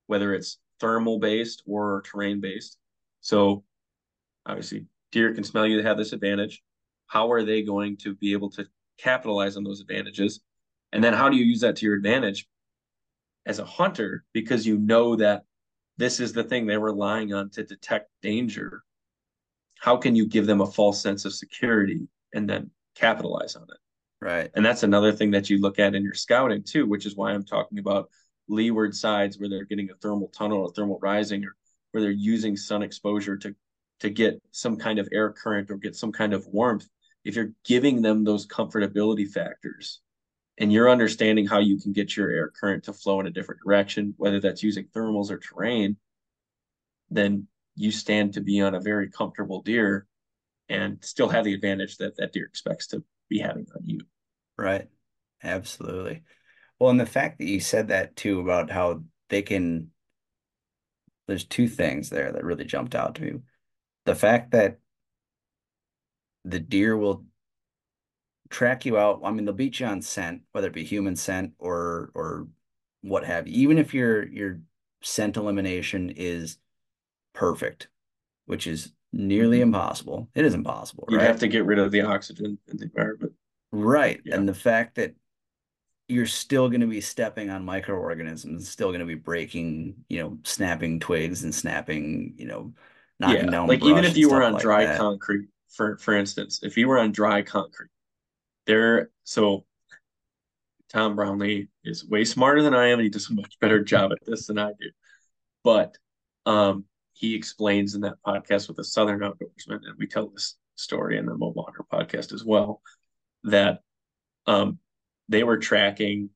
[0.07, 2.77] whether it's thermal based or terrain based.
[3.21, 3.63] So
[4.45, 6.61] obviously deer can smell you they have this advantage.
[7.07, 8.67] How are they going to be able to
[8.97, 10.41] capitalize on those advantages?
[10.91, 12.47] And then how do you use that to your advantage
[13.45, 14.23] as a hunter?
[14.33, 15.43] Because you know that
[15.97, 18.83] this is the thing they're relying on to detect danger
[19.79, 23.77] how can you give them a false sense of security and then capitalize on it?
[24.21, 24.51] Right.
[24.53, 27.31] And that's another thing that you look at in your scouting too, which is why
[27.31, 28.09] I'm talking about
[28.49, 31.55] leeward sides where they're getting a thermal tunnel or thermal rising or
[31.91, 33.55] where they're using sun exposure to
[33.99, 36.87] to get some kind of air current or get some kind of warmth.
[37.25, 39.99] If you're giving them those comfortability factors
[40.57, 43.61] and you're understanding how you can get your air current to flow in a different
[43.61, 45.97] direction, whether that's using thermals or terrain,
[47.09, 50.07] then you stand to be on a very comfortable deer
[50.69, 53.99] and still have the advantage that that deer expects to be having on you.
[54.57, 54.87] Right.
[55.43, 56.23] Absolutely.
[56.79, 59.91] Well, and the fact that you said that too about how they can,
[61.27, 63.39] there's two things there that really jumped out to me.
[64.05, 64.79] The fact that
[66.45, 67.25] the deer will
[68.49, 69.21] track you out.
[69.23, 72.47] I mean, they'll beat you on scent, whether it be human scent or or
[73.01, 73.61] what have you.
[73.61, 74.59] Even if your your
[75.01, 76.57] scent elimination is
[77.33, 77.89] perfect,
[78.45, 79.63] which is nearly Mm-hmm.
[79.75, 80.29] impossible.
[80.35, 81.27] It is impossible, You right?
[81.27, 83.33] have to get rid of the oxygen in the environment.
[83.71, 84.21] Right.
[84.25, 84.35] Yeah.
[84.35, 85.15] And the fact that
[86.09, 90.39] you're still going to be stepping on microorganisms, still going to be breaking, you know,
[90.43, 92.73] snapping twigs and snapping, you know,
[93.19, 94.97] knocking yeah, down like even if you were on like dry that.
[94.97, 97.91] concrete, for for instance, if you were on dry concrete,
[98.65, 99.11] there.
[99.23, 99.65] So
[100.89, 104.11] Tom Brownlee is way smarter than I am, and he does a much better job
[104.11, 104.89] at this than I do.
[105.63, 105.95] But
[106.47, 111.17] um, he explains in that podcast with the Southern Outdoorsman, and we tell this story
[111.17, 112.81] in the Mobile Hunter podcast as well,
[113.43, 113.81] that
[114.47, 114.79] um,
[115.29, 116.29] they were tracking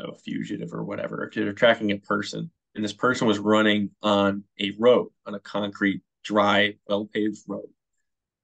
[0.00, 1.30] a fugitive or whatever.
[1.32, 6.02] They're tracking a person, and this person was running on a road, on a concrete,
[6.24, 7.68] dry, well-paved road,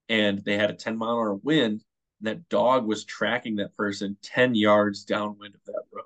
[0.08, 1.82] and they had a 10 mile an hour wind.
[2.20, 6.04] And that dog was tracking that person 10 yards downwind of that road.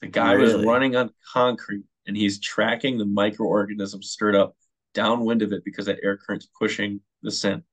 [0.00, 4.56] The guy was running on concrete and he's tracking the microorganisms stirred up
[4.94, 7.64] downwind of it because that air current's pushing the scent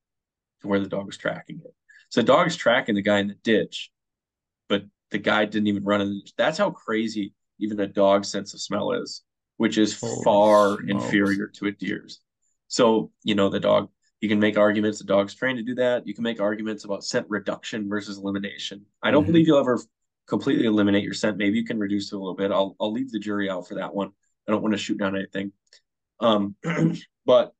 [0.60, 1.74] to where the dog was tracking it.
[2.10, 3.90] So the dog's tracking the guy in the ditch,
[4.68, 6.22] but the guy didn't even run in.
[6.36, 9.22] That's how crazy even a dog's sense of smell is,
[9.58, 10.90] which is Holy far smokes.
[10.90, 12.20] inferior to a deer's.
[12.68, 13.90] So, you know, the dog,
[14.20, 16.06] you can make arguments the dog's trained to do that.
[16.06, 18.84] You can make arguments about scent reduction versus elimination.
[19.02, 19.26] I don't Mhm.
[19.28, 19.80] believe you'll ever
[20.26, 21.36] completely eliminate your scent.
[21.36, 22.50] Maybe you can reduce it a little bit.
[22.50, 24.10] I'll I'll leave the jury out for that one.
[24.48, 25.52] I don't want to shoot down anything.
[26.20, 26.56] Um,
[27.26, 27.54] but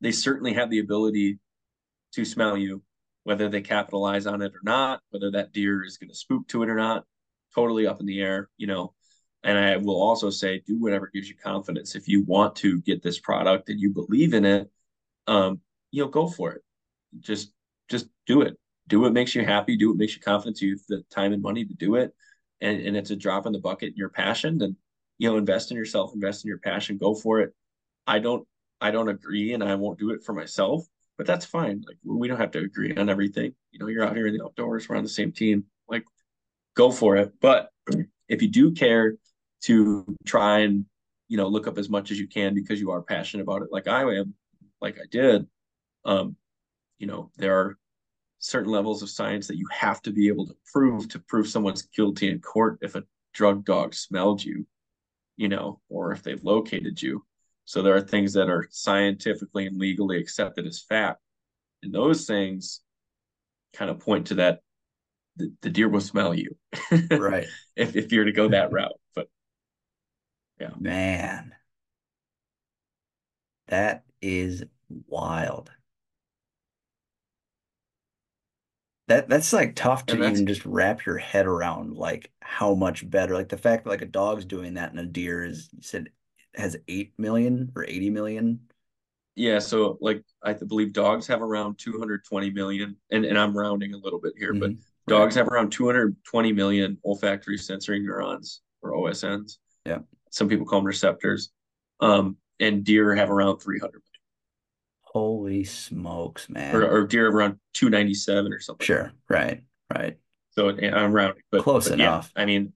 [0.00, 1.38] they certainly have the ability
[2.12, 2.82] to smell you,
[3.24, 6.62] whether they capitalize on it or not, whether that deer is going to spook to
[6.62, 7.04] it or not,
[7.54, 8.94] totally up in the air, you know.
[9.44, 11.96] And I will also say, do whatever gives you confidence.
[11.96, 14.70] If you want to get this product and you believe in it,
[15.26, 15.60] um,
[15.90, 16.62] you know, go for it.
[17.18, 17.52] Just,
[17.88, 18.56] just do it.
[18.88, 19.76] Do what makes you happy.
[19.76, 20.60] Do what makes you confident.
[20.60, 22.12] You have the time and money to do it,
[22.60, 23.90] and and it's a drop in the bucket.
[23.90, 24.76] in Your passion, then
[25.18, 26.98] you know, invest in yourself, invest in your passion.
[26.98, 27.54] Go for it.
[28.06, 28.46] I don't,
[28.80, 30.84] I don't agree, and I won't do it for myself.
[31.18, 31.84] But that's fine.
[31.86, 33.54] Like we don't have to agree on everything.
[33.70, 34.88] You know, you're out here in the outdoors.
[34.88, 35.64] We're on the same team.
[35.88, 36.04] Like,
[36.74, 37.32] go for it.
[37.40, 37.70] But
[38.28, 39.14] if you do care
[39.62, 40.84] to try and
[41.28, 43.68] you know look up as much as you can because you are passionate about it,
[43.70, 44.34] like I am,
[44.80, 45.46] like I did,
[46.04, 46.36] um,
[46.98, 47.78] you know, there are
[48.38, 51.82] certain levels of science that you have to be able to prove to prove someone's
[51.82, 54.66] guilty in court if a drug dog smelled you,
[55.36, 57.24] you know, or if they've located you.
[57.64, 61.20] So there are things that are scientifically and legally accepted as fact.
[61.82, 62.80] And those things
[63.72, 64.60] kind of point to that
[65.36, 66.56] the, the deer will smell you
[67.10, 67.46] Right.
[67.76, 69.00] if, if you're to go that route.
[69.14, 69.28] But
[70.60, 70.70] yeah.
[70.78, 71.54] Man.
[73.68, 74.64] That is
[75.06, 75.70] wild.
[79.08, 83.34] That that's like tough to even just wrap your head around like how much better.
[83.34, 86.10] Like the fact that like a dog's doing that and a deer is said
[86.54, 88.60] has 8 million or 80 million.
[89.34, 93.96] yeah, so like I believe dogs have around 220 million, and, and I'm rounding a
[93.98, 94.78] little bit here, but Mhm.
[95.06, 99.58] dogs have around 220 million olfactory sensory neurons or OSNs.
[99.86, 100.00] Yeah.
[100.30, 101.50] Some people call them receptors.
[102.00, 104.02] Um, and deer have around 300
[105.02, 106.74] Holy smokes, man.
[106.74, 108.84] or, or deer have around 297 or something.
[108.84, 109.12] Sure.
[109.28, 109.62] Right.
[109.92, 110.18] Right.
[110.50, 112.32] So I'm rounding, but Close but yeah, enough.
[112.36, 112.72] I mean,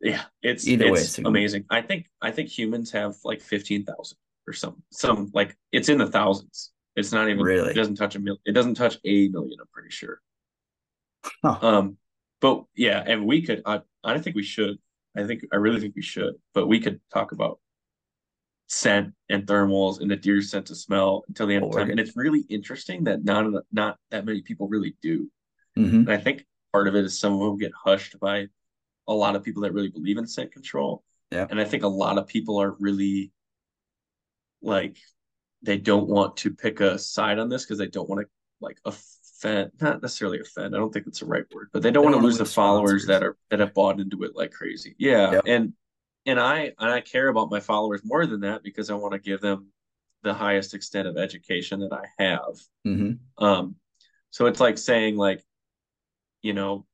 [0.00, 1.64] yeah, it's Either way, it's it's amazing.
[1.70, 6.06] I think I think humans have like 15,000 or some some like it's in the
[6.06, 6.72] thousands.
[6.96, 7.70] It's not even Really?
[7.70, 8.40] it doesn't touch a million.
[8.44, 10.20] It doesn't touch a million, I'm pretty sure.
[11.44, 11.58] Huh.
[11.60, 11.96] Um,
[12.40, 14.78] but yeah, and we could I I think we should.
[15.16, 17.58] I think I really think we should, but we could talk about
[18.68, 21.90] scent and thermals and the deer's sense of smell until the end of time.
[21.90, 25.30] And it's really interesting that not not that many people really do.
[25.76, 26.00] Mhm.
[26.00, 28.48] And I think part of it is some of them get hushed by
[29.08, 31.02] a lot of people that really believe in scent control.
[31.32, 31.46] Yeah.
[31.50, 33.32] And I think a lot of people are really
[34.62, 34.96] like
[35.62, 38.28] they don't want to pick a side on this because they don't want to
[38.60, 40.74] like offend not necessarily offend.
[40.74, 42.38] I don't think that's the right word, but they don't They want to wanna lose
[42.38, 44.94] the lose followers that are that have bought into it like crazy.
[44.98, 45.32] Yeah.
[45.32, 45.44] Yep.
[45.46, 45.72] And
[46.26, 49.18] and I and I care about my followers more than that because I want to
[49.18, 49.68] give them
[50.22, 52.58] the highest extent of education that I have.
[52.86, 53.18] Mhm.
[53.38, 53.76] Um,
[54.30, 55.44] so it's like saying like,
[56.42, 56.86] you know,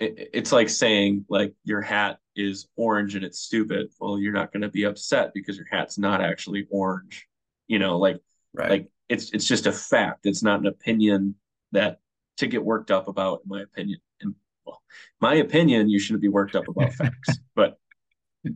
[0.00, 3.88] it, it's like saying like your hat is orange and it's stupid.
[4.00, 7.28] Well, you're not going to be upset because your hat's not actually orange.
[7.68, 8.20] You know, like
[8.52, 8.70] Right.
[8.70, 10.26] like it's it's just a fact.
[10.26, 11.36] It's not an opinion
[11.70, 12.00] that
[12.38, 13.42] to get worked up about.
[13.44, 14.34] In my opinion, and
[14.64, 14.82] well,
[15.20, 17.38] my opinion, you shouldn't be worked up about facts.
[17.54, 17.78] But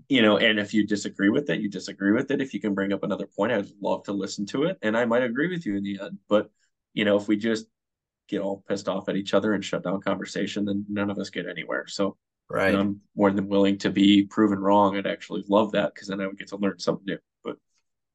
[0.09, 2.41] you know, and if you disagree with it, you disagree with it.
[2.41, 5.05] If you can bring up another point, I'd love to listen to it, and I
[5.05, 6.19] might agree with you in the end.
[6.29, 6.51] But
[6.93, 7.67] you know, if we just
[8.29, 11.31] get all pissed off at each other and shut down conversation, then none of us
[11.31, 11.87] get anywhere.
[11.87, 12.17] So
[12.49, 12.75] Right.
[12.75, 14.97] I'm more than willing to be proven wrong.
[14.97, 17.19] I'd actually love that because then I would get to learn something new.
[17.43, 17.57] But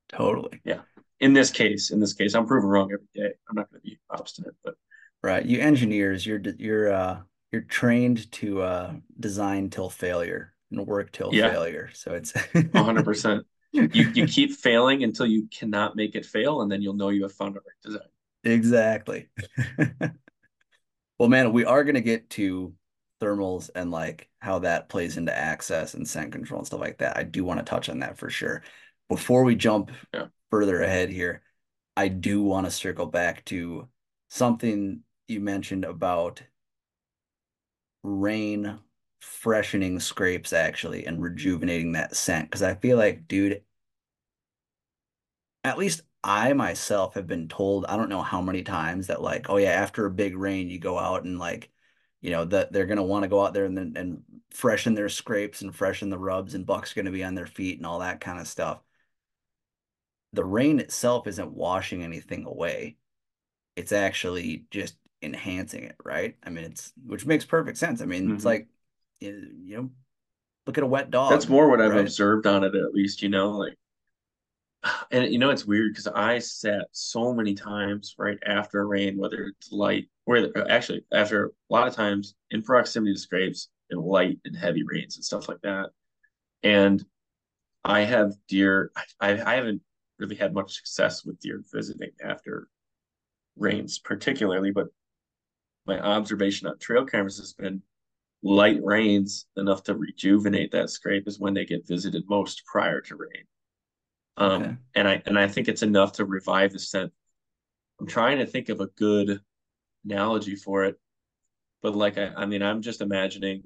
[0.09, 0.61] totally.
[0.63, 0.81] Yeah.
[1.19, 3.33] In this case, in this case, I'm proven wrong every day.
[3.49, 4.75] I'm not going to be obstinate, but
[5.23, 5.45] right.
[5.45, 7.19] You engineers, you're you're uh
[7.51, 11.49] you're trained to uh design till failure and work till yeah.
[11.49, 11.89] failure.
[11.93, 13.41] So it's 100%.
[13.71, 17.23] You you keep failing until you cannot make it fail and then you'll know you
[17.23, 18.07] have found a right design.
[18.43, 19.29] Exactly.
[21.19, 22.73] well, man, we are going to get to
[23.21, 27.17] thermals and like how that plays into access and scent control and stuff like that.
[27.17, 28.63] I do want to touch on that for sure.
[29.09, 30.27] Before we jump yeah.
[30.49, 31.41] further ahead here,
[31.97, 33.89] I do want to circle back to
[34.29, 36.41] something you mentioned about
[38.03, 38.79] rain
[39.19, 43.61] freshening scrapes actually and rejuvenating that scent because I feel like, dude,
[45.63, 49.49] at least I myself have been told, I don't know how many times that like,
[49.49, 51.71] oh yeah, after a big rain, you go out and like
[52.21, 54.93] you know that they're going to want to go out there and then and freshen
[54.93, 57.85] their scrapes and freshen the rubs and buck's going to be on their feet and
[57.85, 58.81] all that kind of stuff.
[60.33, 62.97] The rain itself isn't washing anything away.
[63.75, 66.35] It's actually just enhancing it right?
[66.43, 68.01] I mean it's which makes perfect sense.
[68.01, 68.35] I mean mm-hmm.
[68.35, 68.67] it's like
[69.21, 69.89] you know
[70.65, 73.29] look at a wet dog that's more what i've observed on it at least you
[73.29, 73.75] know like
[75.11, 79.53] and you know it's weird because I sat so many times right after rain, whether
[79.57, 84.01] it's light or uh, actually after a lot of times in proximity to scrapes and
[84.01, 85.89] light and heavy rains and stuff like that.
[86.63, 87.03] And
[87.83, 88.91] I have deer.
[89.19, 89.81] I, I haven't
[90.17, 92.67] really had much success with deer visiting after
[93.57, 94.87] rains, particularly, but
[95.85, 97.81] my observation on trail cameras has been
[98.43, 103.15] light rains enough to rejuvenate that scrape is when they get visited most prior to
[103.15, 103.45] rain.
[104.39, 104.75] Um, okay.
[104.95, 107.11] and I and I think it's enough to revive the scent.
[107.99, 109.41] I'm trying to think of a good
[110.05, 110.97] analogy for it,
[111.83, 113.63] but like I, I mean, I'm just imagining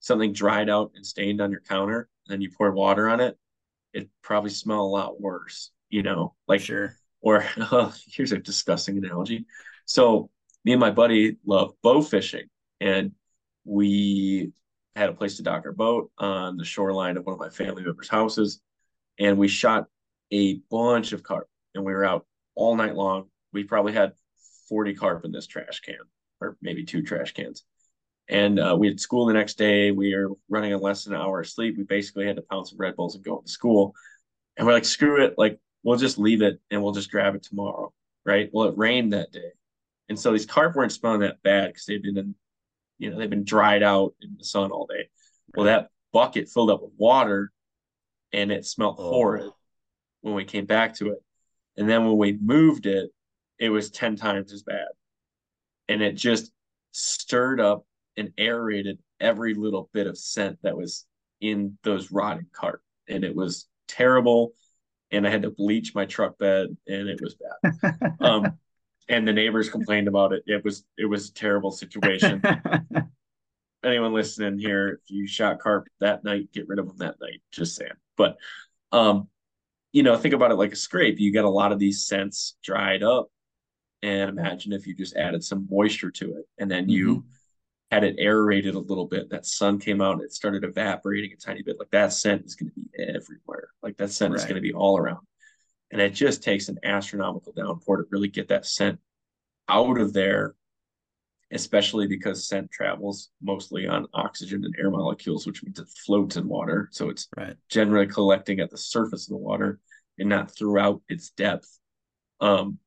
[0.00, 3.38] something dried out and stained on your counter, and then you pour water on it.
[3.92, 6.34] It probably smell a lot worse, you know.
[6.48, 6.96] Like sure.
[7.20, 7.46] Or
[8.06, 9.46] here's a disgusting analogy.
[9.86, 10.28] So
[10.64, 12.48] me and my buddy love bow fishing,
[12.80, 13.12] and
[13.64, 14.52] we
[14.96, 17.84] had a place to dock our boat on the shoreline of one of my family
[17.84, 18.60] members' houses
[19.18, 19.86] and we shot
[20.32, 23.26] a bunch of carp and we were out all night long.
[23.52, 24.12] We probably had
[24.68, 25.96] 40 carp in this trash can
[26.40, 27.64] or maybe two trash cans.
[28.28, 29.90] And uh, we had school the next day.
[29.90, 31.76] We were running on less than an hour of sleep.
[31.76, 33.94] We basically had to pound some Red Bulls and go to school.
[34.56, 35.34] And we're like, screw it.
[35.36, 37.92] Like, we'll just leave it and we'll just grab it tomorrow.
[38.24, 38.48] Right.
[38.52, 39.50] Well, it rained that day.
[40.08, 42.34] And so these carp weren't smelling that bad because they've been in,
[42.98, 45.08] you know, they've been dried out in the sun all day.
[45.54, 47.52] Well, that bucket filled up with water
[48.34, 49.10] and it smelled oh.
[49.10, 49.50] horrid
[50.20, 51.18] when we came back to it.
[51.76, 53.10] And then when we moved it,
[53.58, 54.88] it was 10 times as bad.
[55.88, 56.50] And it just
[56.92, 61.06] stirred up and aerated every little bit of scent that was
[61.40, 62.80] in those rotting carp.
[63.08, 64.54] And it was terrible.
[65.10, 68.16] And I had to bleach my truck bed and it was bad.
[68.20, 68.58] um,
[69.08, 70.42] and the neighbors complained about it.
[70.46, 72.42] It was it was a terrible situation.
[73.84, 77.42] anyone listening here, if you shot carp that night, get rid of them that night.
[77.52, 77.92] Just saying.
[78.16, 78.36] But
[78.92, 79.28] um,
[79.92, 81.20] you know, think about it like a scrape.
[81.20, 83.28] You get a lot of these scents dried up.
[84.02, 87.28] And imagine if you just added some moisture to it and then you mm-hmm.
[87.90, 89.30] had it aerated a little bit.
[89.30, 91.78] That sun came out and it started evaporating a tiny bit.
[91.78, 93.68] Like that scent is going to be everywhere.
[93.82, 94.40] Like that scent right.
[94.40, 95.24] is going to be all around.
[95.90, 98.98] And it just takes an astronomical downpour to really get that scent
[99.68, 100.54] out of there
[101.54, 106.48] especially because scent travels mostly on oxygen and air molecules, which means it floats in
[106.48, 106.88] water.
[106.92, 107.54] So it's right.
[107.68, 109.78] generally collecting at the surface of the water
[110.18, 111.78] and not throughout its depth.
[112.40, 112.78] Um,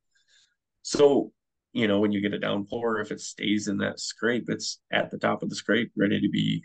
[0.82, 1.32] so,
[1.74, 5.12] you know, when you get a downpour, if it stays in that scrape, it's at
[5.12, 6.64] the top of the scrape, ready to be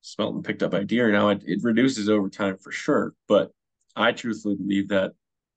[0.00, 1.10] smelt and picked up by deer.
[1.10, 3.50] Now it, it reduces over time for sure, but
[3.96, 5.12] I truthfully believe that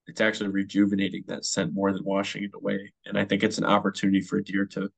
[0.07, 2.93] it's actually rejuvenating that scent more than washing it away.
[3.05, 4.89] And I think it's an opportunity for a deer to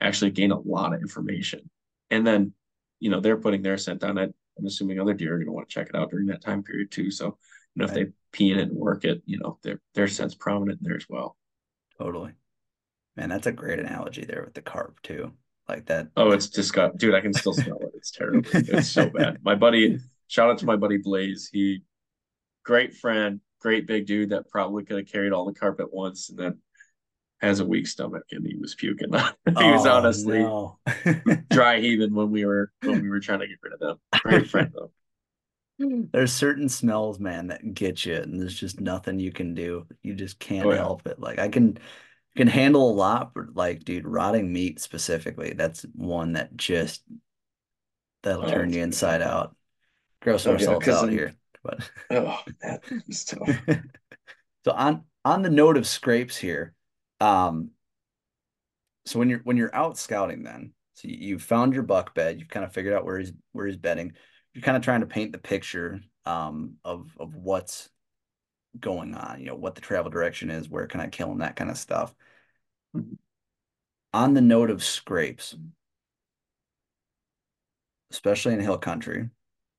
[0.00, 1.68] actually gain a lot of information.
[2.10, 2.52] And then,
[3.00, 4.34] you know, they're putting their scent on it.
[4.58, 6.62] I'm assuming other deer are going to want to check it out during that time
[6.62, 7.10] period too.
[7.10, 7.32] So, you
[7.76, 7.96] know, right.
[7.96, 10.88] if they pee in it and work it, you know, their their scent's prominent in
[10.88, 11.36] there as well.
[11.98, 12.32] Totally.
[13.16, 15.32] Man, that's a great analogy there with the carp too.
[15.68, 16.08] Like that.
[16.16, 16.98] Oh, it's disgusting.
[16.98, 17.92] Dude, I can still smell it.
[17.94, 18.48] It's terrible.
[18.52, 19.38] It's so bad.
[19.44, 21.48] My buddy, shout out to my buddy Blaze.
[21.50, 21.82] He
[22.64, 26.28] great friend, great big dude that probably could have carried all the carp at once
[26.28, 26.58] and then
[27.44, 29.12] has a weak stomach and he was puking.
[29.12, 30.78] he was oh, honestly no.
[31.50, 34.44] dry heaving when we were when we were trying to get rid of them.
[34.46, 34.90] Friend though.
[36.12, 39.86] There's certain smells, man, that get you, and there's just nothing you can do.
[40.04, 40.76] You just can't oh, yeah.
[40.76, 41.18] help it.
[41.18, 41.78] Like I can
[42.36, 47.02] can handle a lot, but like, dude, rotting meat specifically, that's one that just
[48.24, 48.84] That'll Oh, turn you good.
[48.84, 49.54] inside out.
[50.20, 51.34] Gross Oh, ourselves out then- here.
[51.62, 53.48] But Oh, that is tough.
[54.64, 56.73] so on on the note of scrapes here,
[57.24, 57.70] um,
[59.06, 62.38] so when you're when you're out scouting, then so you, you found your buck bed,
[62.38, 64.12] you've kind of figured out where he's where he's bedding.
[64.52, 67.88] You're kind of trying to paint the picture um, of of what's
[68.78, 69.40] going on.
[69.40, 71.78] You know what the travel direction is, where can I kill him, that kind of
[71.78, 72.14] stuff.
[72.94, 73.18] Mhm.
[74.12, 75.56] On the note of scrapes,
[78.10, 79.28] especially in hill country,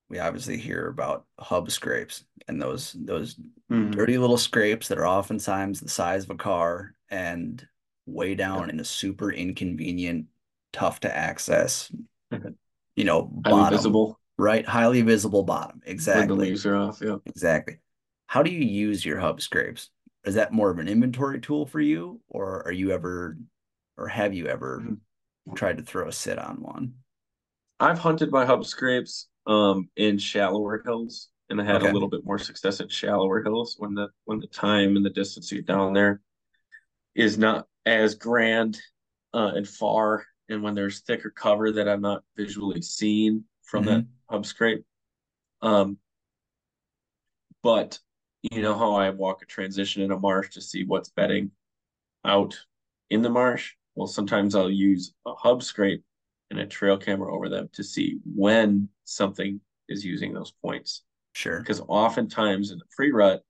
[0.08, 3.36] we obviously hear about hub scrapes and those those
[3.70, 3.92] Mhm.
[3.92, 7.66] dirty little scrapes that are oftentimes the size of a car and
[8.06, 10.26] way down in a super inconvenient,
[10.72, 11.90] tough to access,
[12.96, 14.66] you know, bottom, visible right?
[14.66, 15.80] Highly visible bottom.
[15.84, 16.36] when the Exactly.
[16.36, 17.00] leaves are off.
[17.02, 17.16] Yeah.
[17.26, 17.78] Exactly.
[18.26, 19.90] How do you use your hub scrapes?
[20.24, 23.36] Is that more of an inventory tool for you, or are you ever,
[23.96, 24.82] or have you ever
[25.46, 25.56] Mhm.
[25.56, 26.94] tried to throw a sit on one?
[27.78, 31.88] I've hunted my hub scrapes um in shallower hills and I had Okay.
[31.90, 35.10] a little bit more success in shallower hills when the when the time and the
[35.10, 36.20] distance you're down there
[37.16, 38.78] is not as grand
[39.34, 44.06] uh and far and when there's thicker cover that I'm not visually seeing from that
[44.30, 44.84] hub scrape.
[45.62, 45.98] Um
[47.62, 47.98] but
[48.42, 51.50] you know how I walk a transition in a marsh to see what's bedding
[52.24, 52.56] out
[53.10, 53.72] in the marsh?
[53.94, 56.04] Well, sometimes I'll use a hub scrape
[56.50, 61.02] and a trail camera over them to see when something is using those points.
[61.32, 61.58] Sure.
[61.58, 63.42] Because oftentimes in the pre-rut,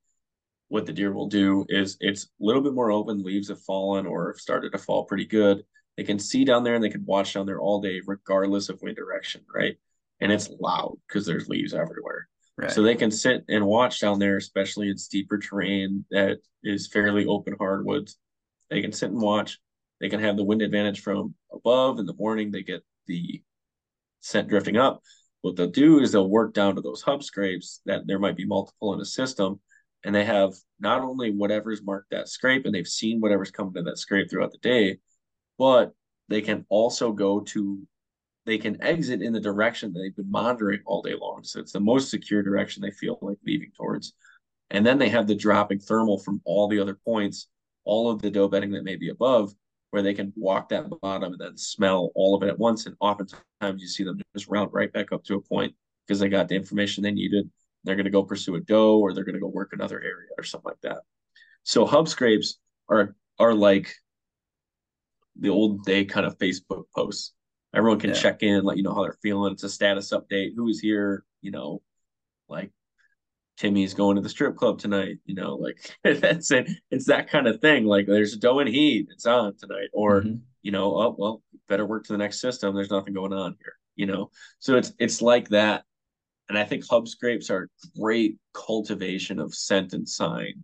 [0.69, 4.07] what the deer will do is it's a little bit more open, leaves have fallen
[4.07, 5.63] or have started to fall pretty good.
[5.97, 8.81] They can see down there and they can watch down there all day, regardless of
[8.83, 9.77] wind direction, right?
[10.21, 12.29] And it's loud because there's leaves everywhere.
[12.59, 12.71] Right.
[12.71, 17.27] So they can sit and watch down there, especially in steeper terrain that is fairly
[17.27, 18.17] open hardwoods.
[18.71, 19.59] They can sit and watch.
[20.01, 21.99] They can have the wind advantage from above.
[21.99, 23.43] In the morning, they get the
[24.21, 25.03] scent drifting up.
[25.43, 28.47] What they'll do is they'll work down to those hub scrapes that there might be
[28.47, 29.61] multiple in a system,
[30.07, 33.83] and they have not only whatever's marked that scrape, and they've seen whatever's coming to
[33.83, 34.99] that scrape throughout the day,
[35.59, 35.93] but
[36.29, 37.87] they can also go to
[38.47, 41.43] they can exit in the direction that they've been monitoring all day long.
[41.43, 44.13] So it's the most secure direction they feel like leaving towards.
[44.71, 47.49] And then they have the dropping thermal from all the other points,
[47.85, 49.53] all of the doe bedding that may be above,
[49.91, 52.87] where they can walk that bottom and then smell all of it at once.
[52.87, 55.75] And oftentimes you see them just round right back up to a point
[56.07, 57.51] because they got the information they needed.
[57.87, 60.29] They're going to go pursue a doe or they're going to go work another area
[60.37, 61.03] or something like that.
[61.63, 62.59] So hub scrapes
[62.89, 63.95] are are like
[65.39, 67.33] the old day kind of Facebook posts.
[67.75, 68.17] Everyone can Yeah.
[68.17, 69.53] check in, let you know how they're feeling.
[69.53, 70.51] It's a status update.
[70.57, 71.25] Who is here?
[71.43, 71.83] You know,
[72.49, 72.71] like
[73.59, 75.19] Timmy's going to the strip club tonight.
[75.25, 76.69] You know, like that's it.
[76.91, 77.85] It's that kind of thing.
[77.85, 79.09] Like there's a doe and heat.
[79.11, 79.89] It's on tonight.
[79.93, 80.41] Or Mhm.
[80.63, 82.75] you know, oh well, better work to the next system.
[82.75, 83.75] There's nothing going on here.
[83.95, 85.85] You know, so it's it's like that.
[86.49, 87.69] And I think hub scrapes are
[87.99, 90.63] great cultivation of scent and sign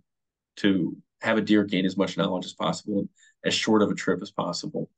[0.56, 3.08] to have a deer gain as much knowledge as possible and
[3.44, 4.90] as short of a trip as possible.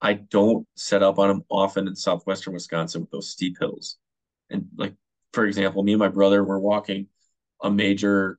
[0.00, 3.96] I don't set up on them often in southwestern Wisconsin with those steep hills.
[4.50, 4.94] And like
[5.32, 7.08] for example, me and my brother were walking
[7.62, 8.38] a major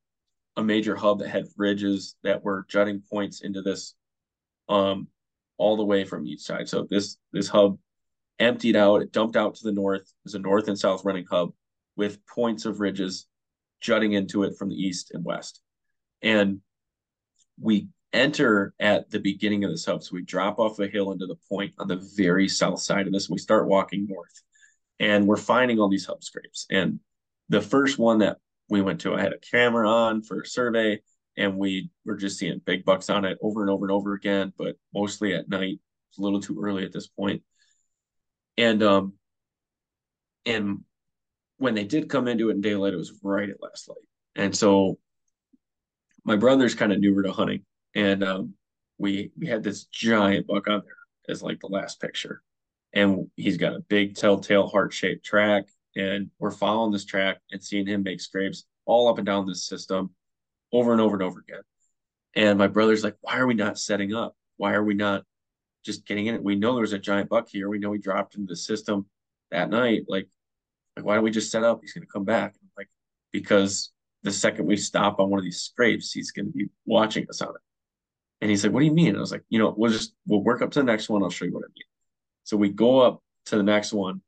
[0.55, 3.93] a major hub that had ridges that were jutting points into this
[4.69, 5.07] um
[5.57, 6.67] all the way from each side.
[6.67, 7.77] So this this hub
[8.39, 10.01] emptied out, it dumped out to the north.
[10.01, 11.53] It was a north and south running hub
[11.97, 13.27] with points of ridges
[13.81, 15.61] jutting into it from the east and west.
[16.21, 16.61] And
[17.59, 20.03] we enter at the beginning of this hub.
[20.03, 23.13] So we drop off a hill into the point on the very south side of
[23.13, 23.27] this.
[23.27, 24.41] And we start walking north.
[24.99, 26.65] And we're finding all these hub scrapes.
[26.71, 26.99] And
[27.49, 28.37] the first one that
[28.69, 30.99] we went to, I had a camera on for a survey,
[31.37, 34.53] and we were just seeing big bucks on it over and over and over again,
[34.57, 35.79] but mostly at night.
[36.09, 37.43] It's a little too early at this point.
[38.57, 39.13] And um
[40.45, 40.79] and
[41.57, 43.97] when they did come into it in daylight, it was right at last light.
[44.35, 44.97] And so
[46.23, 47.63] my brother's kind of newer to hunting,
[47.95, 48.53] and um,
[48.97, 50.93] we we had this giant buck on there
[51.29, 52.41] as like the last picture,
[52.93, 55.65] and he's got a big telltale heart shaped track,
[55.95, 59.65] and we're following this track and seeing him make scrapes all up and down this
[59.65, 60.11] system,
[60.71, 61.61] over and over and over again.
[62.35, 64.35] And my brother's like, "Why are we not setting up?
[64.57, 65.23] Why are we not
[65.83, 66.43] just getting in it?
[66.43, 67.69] We know there's a giant buck here.
[67.69, 69.07] We know he dropped into the system
[69.49, 70.05] that night.
[70.07, 70.27] Like,
[70.97, 71.79] like why don't we just set up?
[71.81, 72.55] He's gonna come back.
[72.75, 72.89] Like,
[73.31, 73.91] because
[74.23, 77.49] the second we stop on one of these scrapes, he's gonna be watching us on
[77.49, 77.61] it.
[78.41, 79.09] And he's like, What do you mean?
[79.09, 81.21] And I was like, you know, we'll just we'll work up to the next one.
[81.21, 81.85] I'll show you what I mean.
[82.45, 84.21] So we go up to the next one,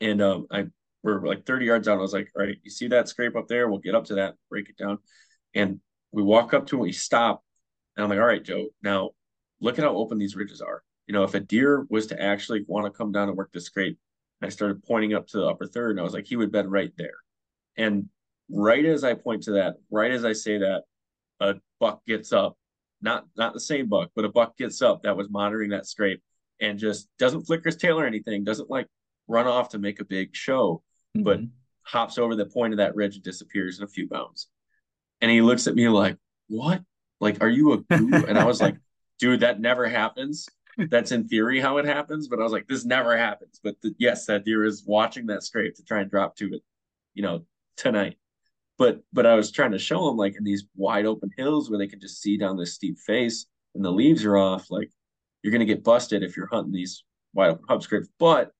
[0.00, 0.66] and um, I
[1.04, 1.98] we're like 30 yards out.
[1.98, 3.68] I was like, all right, you see that scrape up there?
[3.68, 4.98] We'll get up to that, break it down.
[5.54, 5.78] And
[6.10, 7.44] we walk up to it, we stop,
[7.96, 9.10] and I'm like, all right, Joe, now
[9.60, 10.82] look at how open these ridges are.
[11.06, 13.60] You know, if a deer was to actually want to come down and work the
[13.60, 13.98] scrape,
[14.42, 16.70] I started pointing up to the upper third, and I was like, he would bed
[16.70, 17.14] right there.
[17.76, 18.08] And
[18.50, 20.82] right as I point to that, right as I say that,
[21.40, 22.56] a buck gets up,
[23.00, 26.22] not not the same buck, but a buck gets up that was monitoring that scrape
[26.60, 28.86] and just doesn't flicker his tail or anything, doesn't like
[29.28, 30.82] run off to make a big show,
[31.16, 31.24] mm-hmm.
[31.24, 31.40] but
[31.82, 34.48] hops over the point of that ridge and disappears in a few bounds.
[35.20, 36.16] And he looks at me like,
[36.48, 36.82] What?
[37.20, 38.24] Like, are you a guru?
[38.26, 38.76] and I was like,
[39.18, 40.46] Dude, that never happens.
[40.76, 43.60] That's in theory how it happens, but I was like, This never happens.
[43.62, 46.62] But the, yes, that deer is watching that scrape to try and drop to it,
[47.14, 47.44] you know,
[47.76, 48.16] tonight.
[48.78, 51.78] But but I was trying to show them like in these wide open hills where
[51.78, 54.90] they can just see down this steep face and the leaves are off, like
[55.42, 58.08] you're gonna get busted if you're hunting these wide open hub scrapes.
[58.18, 58.50] But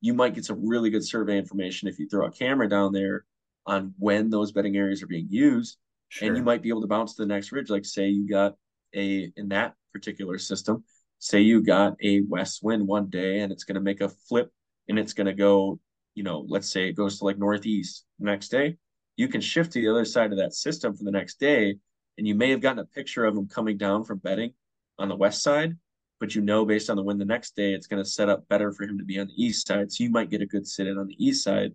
[0.00, 3.24] you might get some really good survey information if you throw a camera down there
[3.66, 5.78] on when those bedding areas are being used.
[6.08, 6.28] Sure.
[6.28, 7.70] And you might be able to bounce to the next ridge.
[7.70, 8.54] Like say you got
[8.94, 10.84] a in that particular system,
[11.24, 14.52] say you got a west wind one day and it's going to make a flip
[14.88, 15.78] and it's going to go,
[16.14, 18.76] you know, let's say it goes to like northeast next day,
[19.16, 21.76] you can shift to the other side of that system for the next day.
[22.18, 24.52] And you may have gotten a picture of them coming down from bedding
[24.98, 25.76] on the west side
[26.20, 28.48] but you know based on the wind the next day, it's going to set up
[28.48, 29.92] better for him to be on the east side.
[29.92, 31.72] So you might get a good sit in on the east side,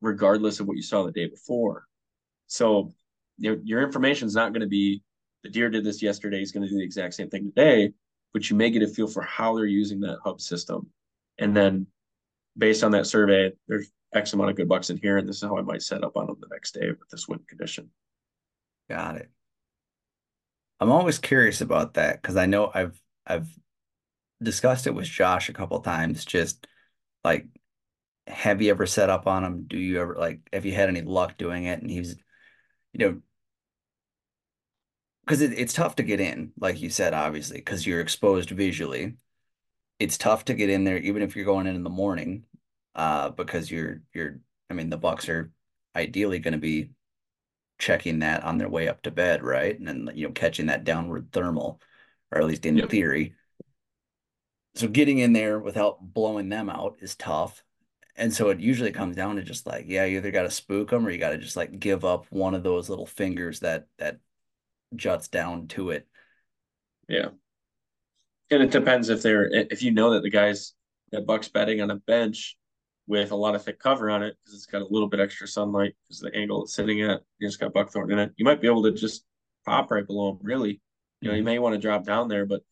[0.00, 1.86] regardless of what you saw the day before.
[2.46, 2.92] So
[3.36, 5.02] your, your information is not going to be
[5.42, 7.92] the deer did this yesterday, he's going to do the exact same thing today,
[8.32, 10.88] but you may get a feel for how they're using that hub system.
[11.38, 11.86] And then
[12.56, 15.42] based on that survey, there's X amount of good bucks in here, and this is
[15.42, 17.90] how I might set up on them the next day with this wind condition.
[18.90, 19.30] Got it.
[20.80, 23.48] I'm always curious about that because I know I've I've
[24.42, 26.24] discussed it with Josh a couple times.
[26.24, 26.66] Just
[27.24, 27.46] like,
[28.26, 29.64] have you ever set up on him?
[29.66, 30.40] Do you ever like?
[30.52, 31.80] Have you had any luck doing it?
[31.80, 32.16] And he's,
[32.92, 33.20] you know,
[35.24, 39.14] because it, it's tough to get in, like you said, obviously, because you're exposed visually.
[39.98, 42.44] It's tough to get in there, even if you're going in in the morning,
[42.94, 44.40] uh, because you're you're.
[44.70, 45.52] I mean, the Bucks are
[45.94, 46.90] ideally going to be
[47.78, 49.78] checking that on their way up to bed, right?
[49.78, 51.80] And then you know catching that downward thermal,
[52.30, 52.90] or at least in yep.
[52.90, 53.34] theory
[54.74, 57.62] so getting in there without blowing them out is tough
[58.16, 60.90] and so it usually comes down to just like yeah you either got to spook
[60.90, 63.86] them or you got to just like give up one of those little fingers that
[63.98, 64.18] that
[64.96, 66.06] juts down to it
[67.08, 67.28] yeah
[68.50, 70.74] and it depends if they're if you know that the guys
[71.10, 72.56] that bucks betting on a bench
[73.06, 75.46] with a lot of thick cover on it because it's got a little bit extra
[75.46, 78.60] sunlight because the angle it's sitting at you just got buckthorn in it you might
[78.60, 79.24] be able to just
[79.64, 80.80] pop right below him, really
[81.20, 81.38] you know mm-hmm.
[81.38, 82.62] you may want to drop down there but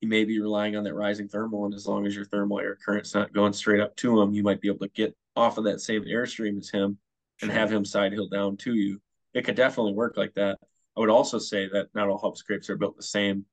[0.00, 1.66] you may be relying on that rising thermal.
[1.66, 4.42] And as long as your thermal air current's not going straight up to him, you
[4.42, 6.98] might be able to get off of that same airstream as him
[7.42, 9.00] and have him side hill down to you.
[9.34, 10.58] It could definitely work like that.
[11.00, 13.46] I would also say that not all hub scrapes are built the same,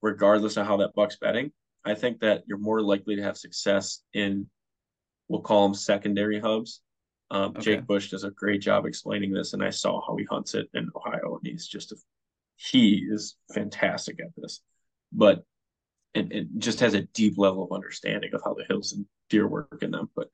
[0.00, 1.52] regardless of how that buck's bedding.
[1.84, 4.46] I think that you're more likely to have success in,
[5.28, 6.80] we'll call them secondary hubs.
[7.30, 7.60] Um, okay.
[7.60, 10.70] Jake Bush does a great job explaining this, and I saw how he hunts it
[10.72, 11.96] in Ohio, and he's just a,
[12.56, 14.62] he is fantastic at this.
[15.12, 15.44] But
[16.14, 19.46] and it just has a deep level of understanding of how the hills and deer
[19.46, 20.08] work in them.
[20.16, 20.28] But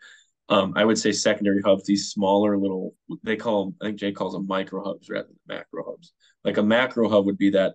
[0.51, 4.11] um, I would say secondary hubs, these smaller little, they call them, I think Jay
[4.11, 6.13] calls them micro hubs rather than macro hubs.
[6.45, 7.75] Like a macro hub would be that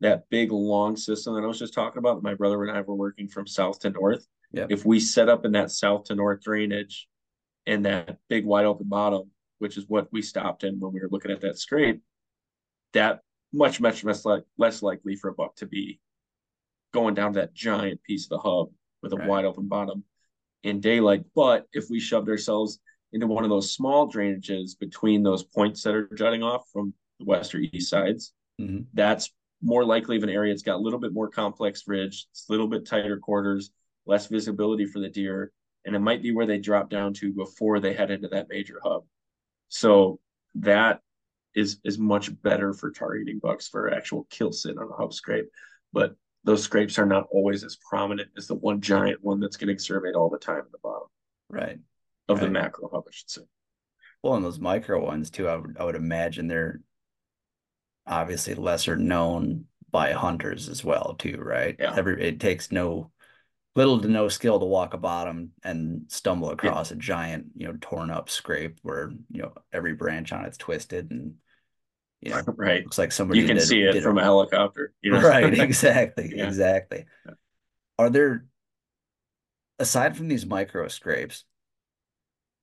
[0.00, 2.22] that big long system that I was just talking about.
[2.22, 4.26] My brother and I were working from south to north.
[4.52, 4.70] Yep.
[4.70, 7.08] If we set up in that south to north drainage
[7.66, 11.08] and that big wide open bottom, which is what we stopped in when we were
[11.10, 12.02] looking at that scrape,
[12.92, 13.20] that
[13.52, 16.00] much, much less like less likely for a buck to be
[16.92, 18.68] going down to that giant piece of the hub
[19.02, 19.28] with a right.
[19.28, 20.04] wide open bottom
[20.62, 21.24] in daylight.
[21.34, 22.78] But if we shoved ourselves
[23.12, 27.24] into one of those small drainages between those points that are jutting off from the
[27.24, 28.82] west or east sides, mm-hmm.
[28.94, 30.52] that's more likely of an area.
[30.52, 33.70] It's got a little bit more complex ridge, it's a little bit tighter quarters,
[34.06, 35.52] less visibility for the deer,
[35.84, 38.80] and it might be where they drop down to before they head into that major
[38.82, 39.04] hub.
[39.68, 40.20] So
[40.56, 41.00] that
[41.54, 45.46] is is much better for targeting bucks for actual kill sit on a hub scrape.
[45.92, 46.14] But
[46.46, 50.14] those scrapes are not always as prominent as the one giant one that's getting surveyed
[50.14, 51.08] all the time at the bottom.
[51.50, 51.78] Right.
[52.28, 52.44] Of right.
[52.44, 53.42] the macro hub, I should say.
[54.22, 56.80] Well, and those micro ones too, I would I would imagine they're
[58.06, 61.76] obviously lesser known by hunters as well, too, right?
[61.78, 61.94] Yeah.
[61.96, 63.10] Every it takes no
[63.74, 66.96] little to no skill to walk a bottom and stumble across yeah.
[66.96, 71.10] a giant, you know, torn up scrape where, you know, every branch on it's twisted
[71.10, 71.34] and
[72.20, 72.84] you know, right.
[72.84, 74.92] Looks like somebody you can did, see it from a, a helicopter.
[75.02, 75.20] You know?
[75.20, 75.58] Right.
[75.58, 76.32] Exactly.
[76.34, 76.46] yeah.
[76.46, 77.04] Exactly.
[77.98, 78.46] Are there,
[79.78, 81.44] aside from these micro scrapes,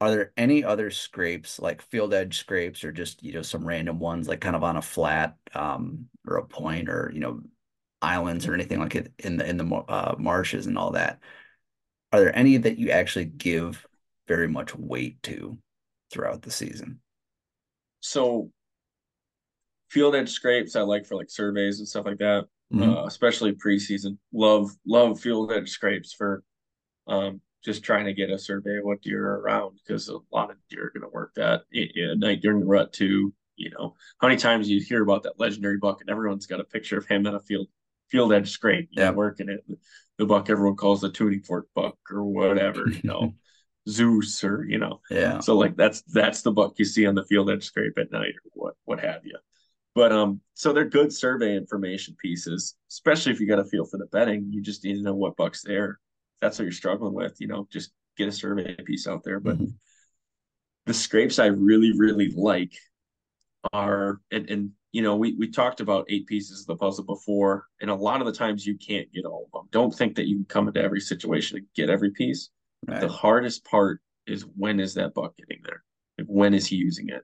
[0.02, 4.00] are there any other scrapes like field edge scrapes or just you know some random
[4.00, 7.42] ones like kind of on a flat um, or a point or you know
[8.02, 11.20] islands or anything like it in the in the uh, marshes and all that?
[12.12, 13.88] Are there any that you actually give
[14.28, 15.58] very much weight to
[16.12, 17.00] throughout the season?
[18.02, 18.52] So
[19.94, 22.90] field edge scrapes I like for like surveys and stuff like that, mm-hmm.
[22.90, 24.18] uh, especially preseason.
[24.34, 26.44] Love love field edge scrapes for
[27.08, 30.50] um, just trying to get a survey of what deer are around because a lot
[30.50, 33.34] of deer are going to work that at night during the rut too.
[33.56, 36.66] You know, how many times you hear about that legendary buck and everyone's got a
[36.66, 37.68] picture of him in a field
[38.10, 39.64] field edge scrape, yeah, working it.
[40.18, 43.36] The buck everyone calls the tuning fork buck or whatever, you know,
[43.88, 45.40] Zeus or you know, yeah.
[45.40, 48.34] So like that's that's the buck you see on the field edge scrape at night
[48.44, 49.38] or what what have you.
[49.96, 53.98] But um, so they're good survey information pieces, especially if you got a feel for
[53.98, 54.48] the betting.
[54.50, 56.00] You just need to know what buck's there
[56.44, 59.40] that's what you're struggling with, you know, just get a survey piece out there.
[59.40, 59.72] But mm-hmm.
[60.86, 62.74] the scrapes I really, really like
[63.72, 67.66] are, and, and you know, we, we talked about eight pieces of the puzzle before,
[67.82, 69.70] and a lot of the times you can't get all of them.
[69.72, 72.50] Don't think that you can come into every situation and get every piece.
[72.86, 73.00] Right.
[73.00, 75.84] The hardest part is when is that buck getting there?
[76.18, 77.24] Like when is he using it?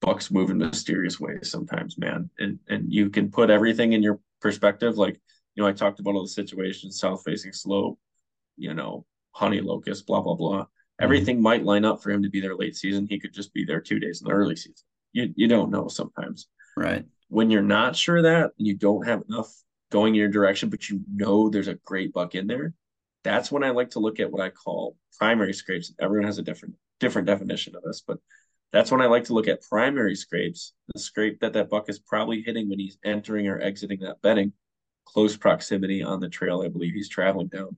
[0.00, 2.30] Bucks move in mysterious ways sometimes, man.
[2.38, 4.96] And and you can put everything in your perspective.
[4.96, 5.20] Like
[5.54, 7.98] you know, I talked about all the situations, south facing slope,
[8.56, 10.62] you know, honey locust, blah, blah, blah.
[10.62, 11.04] Mm-hmm.
[11.04, 13.06] Everything might line up for him to be there late season.
[13.08, 14.86] He could just be there two days in the early season.
[15.12, 16.48] You you don't know sometimes.
[16.76, 17.04] Right.
[17.28, 19.52] When you're not sure that and you don't have enough
[19.90, 22.74] going in your direction, but you know there's a great buck in there,
[23.24, 25.92] that's when I like to look at what I call primary scrapes.
[26.00, 28.18] Everyone has a different different definition of this, but
[28.72, 31.98] that's when I like to look at primary scrapes, the scrape that that buck is
[31.98, 34.52] probably hitting when he's entering or exiting that bedding
[35.06, 37.76] close proximity on the trail I believe he's traveling down.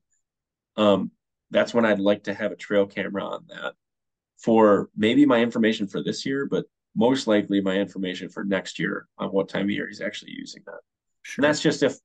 [0.76, 1.12] Um,
[1.50, 3.74] that's when I'd like to have a trail camera on that
[4.38, 6.64] for maybe my information for this year, but
[6.96, 10.62] most likely my information for next year on what time of year he's actually using
[10.66, 10.80] that.
[11.22, 11.42] Sure.
[11.42, 11.96] And that's just if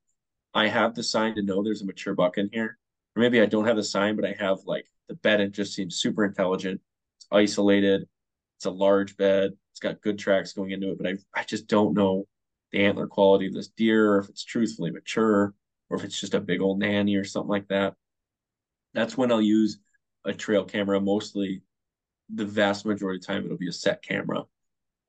[0.54, 2.78] I have the sign to know there's a mature buck in here,
[3.16, 5.40] or maybe I don't have the sign, but I have like the bed.
[5.40, 6.80] It just seems super intelligent.
[7.18, 8.06] It's isolated.
[8.56, 9.52] It's a large bed.
[9.72, 12.26] It's got good tracks going into it, but I I just don't know
[12.72, 15.54] the antler quality of this deer, or if it's truthfully mature,
[15.90, 17.94] or if it's just a big old nanny or something like that.
[18.94, 19.78] That's when I'll use
[20.24, 21.00] a trail camera.
[21.00, 21.62] Mostly,
[22.34, 24.44] the vast majority of time, it'll be a set camera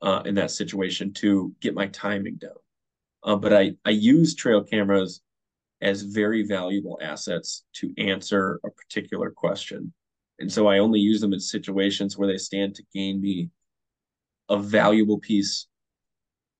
[0.02, 2.52] uh, in that situation to get my timing down.
[3.24, 5.22] Uh, but I, I use trail cameras
[5.82, 9.94] as very valuable assets to answer a particular question.
[10.40, 13.50] And so I only use them in situations where they stand to gain me
[14.50, 15.68] a valuable piece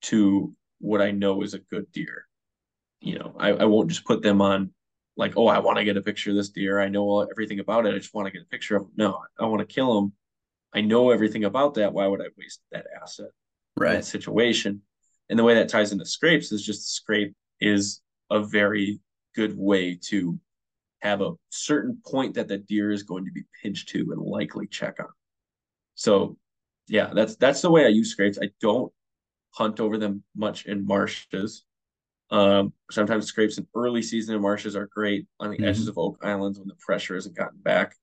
[0.02, 2.26] to what I know is a good deer.
[3.00, 4.70] You know, I, I won't just put them on
[5.16, 6.80] like, oh, I want to get a picture of this deer.
[6.80, 7.94] I know everything about it.
[7.94, 8.92] I just want to get a picture of them.
[8.96, 10.12] No, I want to kill them.
[10.72, 11.92] I know everything about that.
[11.92, 13.30] Why would I waste that asset?
[13.76, 13.94] Right.
[13.94, 14.82] That situation.
[15.28, 18.00] And the way that ties into scrapes is just scrape is
[18.30, 19.00] a very
[19.34, 20.38] good way to
[21.00, 24.66] have a certain point that the deer is going to be pinched to and likely
[24.66, 25.08] check on.
[25.94, 26.36] So
[26.88, 28.38] yeah, that's that's the way I use scrapes.
[28.40, 28.92] I don't
[29.50, 31.64] hunt over them much in marshes.
[32.30, 35.64] Um, sometimes scrapes in early season in marshes are great on the mm-hmm.
[35.64, 37.94] edges of oak islands when the pressure hasn't gotten back.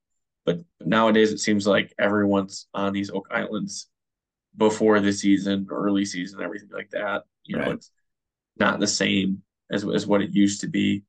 [0.46, 3.88] But nowadays it seems like everyone's on these oak islands
[4.58, 7.24] before the season, early season, everything like that.
[7.44, 7.66] You right.
[7.66, 7.92] know, it's
[8.58, 9.42] not the same
[9.72, 11.04] as as what it used to be.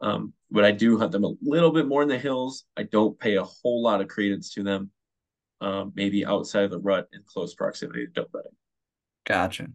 [0.00, 2.64] Um, but I do hunt them a little bit more in the hills.
[2.76, 4.90] I don't pay a whole lot of credence to them.
[5.60, 8.52] Um, maybe outside of the rut in close proximity to doe bedding.
[9.26, 9.68] Gotcha.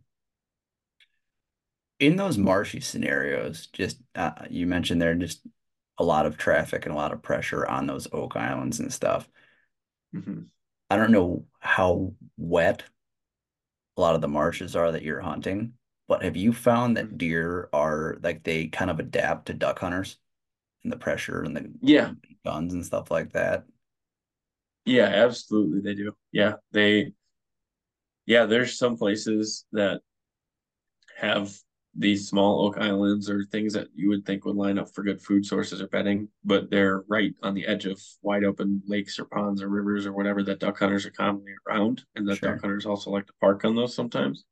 [2.00, 5.46] In those marshy scenarios, just uh, you mentioned there just
[5.98, 9.30] a lot of traffic and a lot of pressure on those oak islands and stuff.
[10.14, 10.42] Mm-hmm.
[10.90, 12.84] I don't know how wet
[13.96, 15.74] a lot of the marshes are that you're hunting,
[16.08, 17.18] but have you found that mm-hmm.
[17.18, 20.18] deer are like they kind of adapt to duck hunters
[20.84, 22.12] and the pressure and the yeah
[22.44, 23.66] guns and stuff like that?
[24.86, 26.14] Yeah, absolutely they do.
[26.32, 27.14] Yeah, they
[28.26, 30.02] yeah, there's some places that
[31.18, 31.56] have
[31.98, 35.22] these small oak islands or things that you would think would line up for good
[35.22, 39.26] food sources or bedding, but they're right on the edge of wide open lakes or
[39.26, 42.04] ponds or rivers or whatever that duck hunters are commonly around.
[42.16, 42.52] And that sure.
[42.52, 44.44] duck hunters also like to park on those sometimes.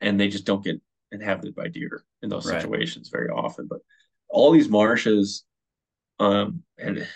[0.00, 0.80] And they just don't get
[1.20, 2.60] inhabited by deer in those right.
[2.60, 3.66] situations very often.
[3.66, 3.80] But
[4.28, 5.44] all these marshes,
[6.18, 7.06] um, and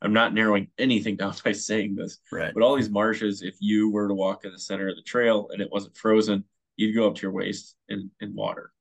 [0.00, 2.52] I'm not narrowing anything down by saying this, right?
[2.54, 5.48] But all these marshes, if you were to walk in the center of the trail
[5.52, 6.44] and it wasn't frozen,
[6.76, 8.72] you'd go up to your waist in, in water,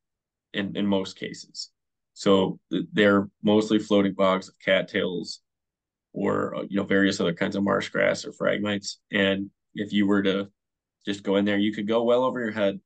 [0.54, 1.72] in in most cases.
[2.14, 2.60] So
[2.94, 5.42] they're mostly floating bogs of cattails,
[6.14, 8.98] or uh, you know various other kinds of marsh grass or phragmites.
[9.12, 10.50] And if you were to
[11.06, 12.80] just go in there, you could go well over your head.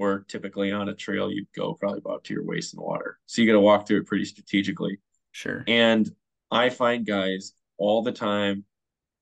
[0.00, 3.18] Where typically on a trail you'd go probably about to your waist in water.
[3.26, 4.98] So you got to walk through it pretty strategically.
[5.32, 5.62] Sure.
[5.68, 6.10] And
[6.50, 8.64] I find guys all the time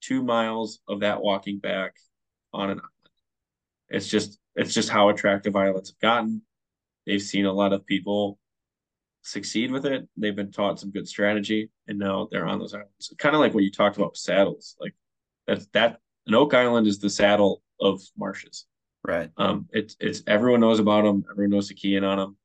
[0.00, 1.96] two miles of that walking back
[2.52, 2.92] on an island.
[3.88, 6.42] It's just it's just how attractive islands have gotten.
[7.06, 8.38] They've seen a lot of people
[9.22, 10.08] succeed with it.
[10.16, 13.12] They've been taught some good strategy, and now they're on those islands.
[13.18, 14.76] Kind of like what you talked about with saddles.
[14.80, 14.94] Like
[15.48, 15.98] that's that
[16.28, 18.67] an oak island is the saddle of marshes.
[19.08, 19.30] Right.
[19.38, 21.24] Um, it's it's everyone knows about them.
[21.30, 22.36] Everyone knows to key in on them.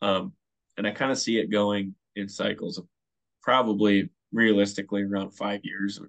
[0.00, 0.32] Um,
[0.78, 2.86] and I kind of see it going in cycles of
[3.42, 6.00] probably realistically around five years.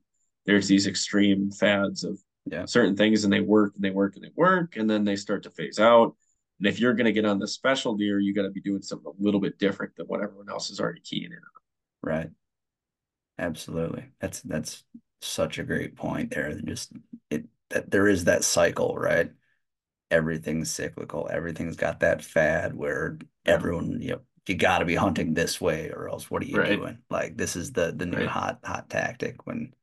[0.46, 2.18] There's these extreme fads of
[2.50, 2.64] Yeah.
[2.66, 5.44] certain things, and they work and they work and they work, and then they start
[5.44, 6.16] to phase out.
[6.60, 8.82] And if you're going to get on the special deer, you got to be doing
[8.82, 11.62] something a little bit different than what everyone else is already keying in on.
[12.02, 12.30] Right.
[13.38, 14.06] Absolutely.
[14.22, 14.86] That's that's
[15.22, 16.54] such a great point there.
[16.62, 16.94] Just
[17.30, 19.32] it that there is that cycle, right?
[20.12, 21.30] Everything's cyclical.
[21.32, 25.90] Everything's got that fad where everyone, you know, you got to be hunting this way
[25.92, 26.80] or else what are you Right.
[26.80, 27.00] doing?
[27.10, 28.30] Like this is the the new Right.
[28.30, 29.74] hot hot tactic when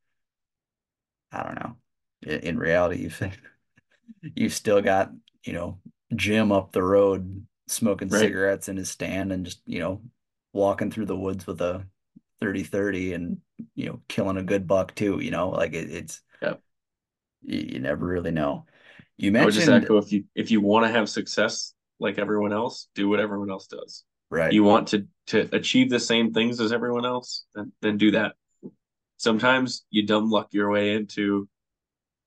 [1.33, 1.77] I don't know.
[2.23, 3.23] In, in reality, you've
[4.35, 5.13] you've still got,
[5.45, 5.79] you know,
[6.15, 8.21] Jim up the road smoking Right.
[8.21, 10.03] cigarettes in his stand and just, you know,
[10.53, 11.87] walking through the woods with a
[12.41, 13.39] 30 30 and,
[13.75, 16.61] you know, killing a good buck too, you know, like it, it's, Yep.
[17.43, 18.67] you, you never really know.
[19.19, 22.53] You I would just echo if you if you want to have success like everyone
[22.53, 24.05] else, do what everyone else does.
[24.31, 28.12] right, You want to to achieve the same things as everyone else, then then do
[28.12, 28.35] that.
[29.16, 31.49] Sometimes you dumb luck your way into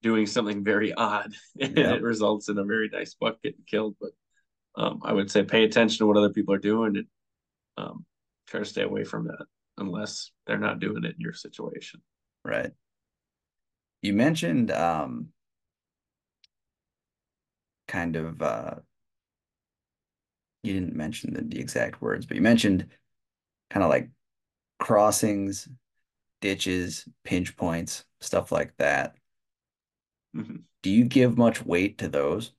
[0.02, 1.94] doing something very odd, and Yeah.
[1.94, 3.96] it results in a very nice buck getting killed.
[4.02, 4.12] But
[4.76, 7.08] um, I would say pay attention to what other people are doing and
[7.78, 8.06] um,
[8.48, 9.46] try to stay away from that
[9.78, 12.02] unless they're not doing it in your situation.
[12.44, 12.72] right.
[14.02, 15.28] You mentioned, um,
[17.88, 18.76] kind of, uh,
[20.64, 22.88] you didn't mention the, the exact words, but you mentioned
[23.70, 24.10] kind of like
[24.80, 25.68] crossings,
[26.42, 29.16] ditches, pinch points, stuff like that.
[30.36, 30.64] Mhm.
[30.82, 32.54] Do you give much weight to those?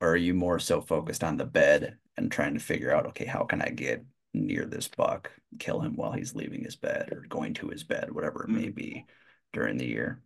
[0.00, 3.24] Or are you more so focused on the bed and trying to figure out, okay,
[3.24, 4.04] how can I get
[4.34, 8.10] near this buck, kill him while he's leaving his bed or going to his bed,
[8.10, 9.06] whatever it may be
[9.52, 10.20] during the year?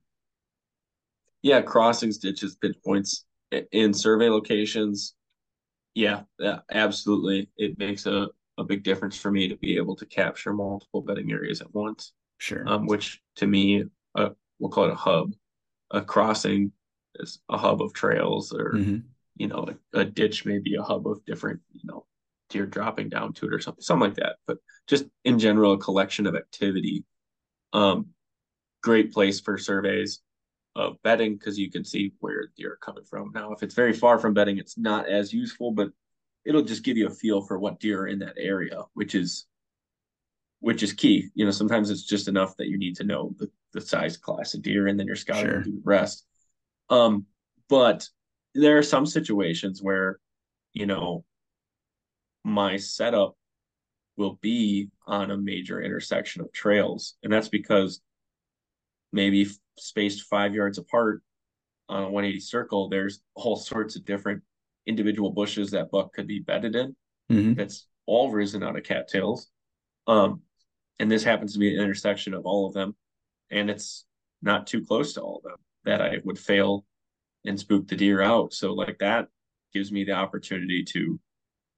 [1.42, 3.25] Yeah, crossings, ditches, pinch points
[3.72, 5.14] in survey locations.
[5.94, 7.50] Yeah, yeah, absolutely.
[7.56, 8.28] It makes a,
[8.58, 12.12] a big difference for me to be able to capture multiple bedding areas at once.
[12.38, 12.68] Sure.
[12.68, 15.32] Um, which to me, uh, we'll call it a hub.
[15.90, 16.72] A crossing
[17.16, 19.04] is a hub of trails, or Mhm.
[19.36, 22.06] you know, a, a ditch may be a hub of different, you know,
[22.50, 24.36] deer dropping down to it or something, something like that.
[24.46, 27.04] But just in general, a collection of activity.
[27.72, 28.08] Um,
[28.82, 30.20] great place for surveys
[30.76, 33.32] of bedding because you can see where deer are coming from.
[33.34, 35.88] Now, if it's very far from bedding, it's not as useful, but
[36.44, 39.46] it'll just give you a feel for what deer are in that area, which is
[40.60, 41.28] which is key.
[41.34, 44.54] You know, sometimes it's just enough that you need to know the, the size class
[44.54, 45.56] of deer and then your scouting Sure.
[45.58, 46.26] will do the rest.
[46.90, 47.26] Um,
[47.68, 48.08] but
[48.54, 50.18] there are some situations where,
[50.72, 51.24] you know,
[52.44, 53.36] my setup
[54.16, 57.16] will be on a major intersection of trails.
[57.22, 58.00] And that's because
[59.12, 59.46] maybe
[59.78, 61.22] spaced five yards apart
[61.88, 64.42] on a 180 circle, there's all sorts of different
[64.86, 66.96] individual bushes that buck could be bedded in
[67.30, 67.56] Mhm.
[67.56, 69.50] that's all risen out of cattails.
[70.06, 70.42] Um,
[70.98, 72.96] and this happens to be an intersection of all of them,
[73.50, 74.04] and it's
[74.42, 76.86] not too close to all of them that I would fail
[77.44, 78.52] and spook the deer out.
[78.52, 79.28] So like that
[79.72, 81.20] gives me the opportunity to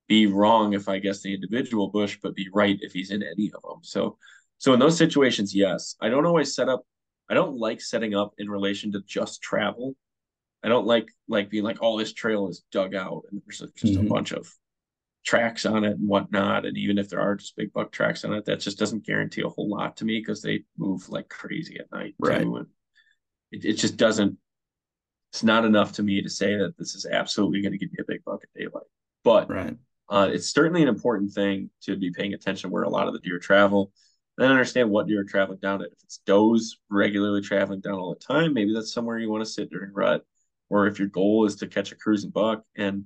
[0.06, 3.50] be wrong if I guess the individual bush, but be right if he's in any
[3.52, 3.82] of them.
[3.82, 4.18] So
[4.58, 6.84] so in those situations, yes, I don't always set up.
[7.28, 9.94] I don't like setting up in relation to just travel.
[10.62, 13.96] I don't like like being like, oh, this trail is dug out and there's just
[13.96, 14.06] Mhm.
[14.06, 14.52] a bunch of
[15.24, 16.64] tracks on it and whatnot.
[16.64, 19.42] And even if there are just big buck tracks on it, that just doesn't guarantee
[19.42, 22.42] a whole lot to me because they move like crazy at night Right.
[22.42, 22.56] too.
[22.56, 22.66] And
[23.52, 24.38] it, it just doesn't.
[25.32, 27.98] It's not enough to me to say that this is absolutely going to give me
[28.00, 28.86] a big buck at daylight.
[29.22, 29.76] But Right.
[30.08, 33.20] uh, it's certainly an important thing to be paying attention where a lot of the
[33.20, 33.92] deer travel.
[34.38, 35.90] Then understand what you're traveling down it.
[35.92, 39.50] If it's does regularly traveling down all the time, maybe that's somewhere you want to
[39.50, 40.24] sit during rut.
[40.70, 43.04] Or if your goal is to catch a cruising buck and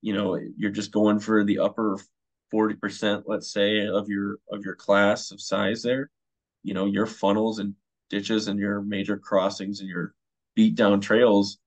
[0.00, 1.98] you know you're just going for the upper
[2.52, 6.10] 40%, let's say, of your of your class of size there,
[6.64, 7.74] you know, your funnels and
[8.10, 10.14] ditches and your major crossings and your
[10.56, 11.58] beat down trails,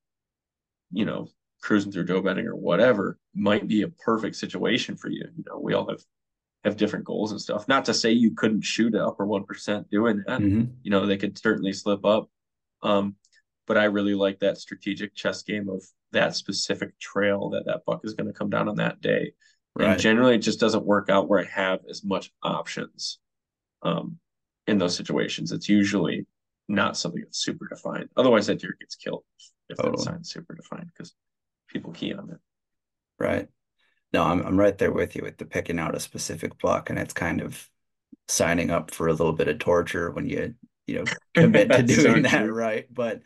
[0.91, 1.29] you know,
[1.61, 5.25] cruising through doe bedding or whatever might be a perfect situation for you.
[5.37, 6.01] You know, we all have
[6.65, 7.67] have different goals and stuff.
[7.67, 10.41] Not to say you couldn't shoot at upper one percent doing that.
[10.41, 10.73] Mhm.
[10.83, 12.29] You know, they could certainly slip up.
[12.81, 13.15] Um,
[13.67, 18.01] but I really like that strategic chess game of that specific trail that that buck
[18.03, 19.33] is going to come down on that day.
[19.77, 23.19] And generally, it just doesn't work out where I have as much options
[23.81, 24.19] um,
[24.67, 25.51] in those situations.
[25.51, 26.25] It's usually
[26.69, 28.09] not something that's super defined.
[28.15, 29.23] Otherwise, that deer gets killed
[29.69, 29.97] if Totally.
[29.97, 31.13] that sign's super defined because
[31.67, 32.39] people key on it.
[33.19, 33.49] Right.
[34.15, 36.99] No, I'm I'm right there with you with the picking out a specific buck, and
[36.99, 37.69] it's kind of
[38.29, 40.55] signing up for a little bit of torture when you
[40.87, 42.51] you know commit to That's so doing that true.
[42.51, 42.91] right.
[42.93, 43.23] But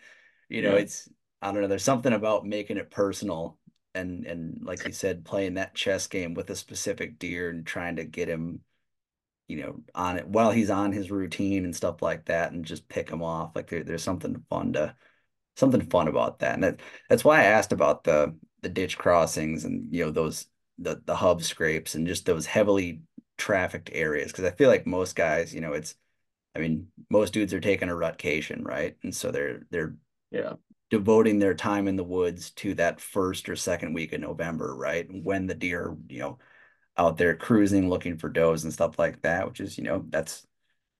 [0.50, 0.78] you know, Yeah.
[0.78, 1.10] it's
[1.42, 3.60] I don't know, there's something about making it personal
[3.96, 7.98] and and like you said, playing that chess game with a specific deer and trying
[7.98, 8.62] to get him,
[9.48, 12.88] you know, on it while he's on his routine and stuff like that, and just
[12.88, 13.56] pick him off.
[13.56, 14.96] Like there, there's something fun to
[15.58, 16.56] something fun about that.
[16.56, 20.48] And that that's why I asked about the the ditch crossings and you know those
[20.80, 23.02] the the hub scrapes and just those heavily
[23.38, 25.96] trafficked areas because I feel like most guys, you know, it's
[26.56, 28.98] I mean, most dudes are taking a rutcation, right?
[29.04, 29.96] And so they're they're
[30.32, 30.56] Yeah.
[30.90, 35.08] devoting their time in the woods to that first or second week of November, right?
[35.12, 36.40] When the deer, you know,
[36.98, 40.48] out there cruising looking for does and stuff like that, which is, you know, that's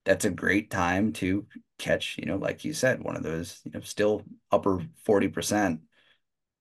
[0.06, 1.48] that's a great time to
[1.80, 5.82] catch, you know, like you said, one of those, you know, still upper 40%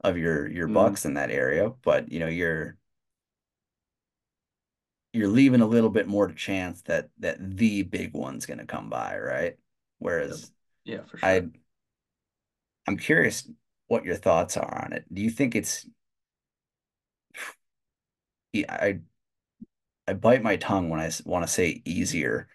[0.03, 0.75] of your your Mhm.
[0.75, 2.78] bucks in that area, but you know, you're
[5.13, 8.67] you're leaving a little bit more to chance that that the big one's going to
[8.67, 9.57] come by, right?
[9.99, 10.53] Whereas
[10.85, 11.29] Yeah, for sure.
[11.29, 11.49] I
[12.87, 13.49] I'm curious
[13.87, 15.05] what your thoughts are on it.
[15.13, 15.87] Do you think it's
[18.53, 19.01] Yeah, I
[20.07, 22.49] I bite my tongue when I want to say easier,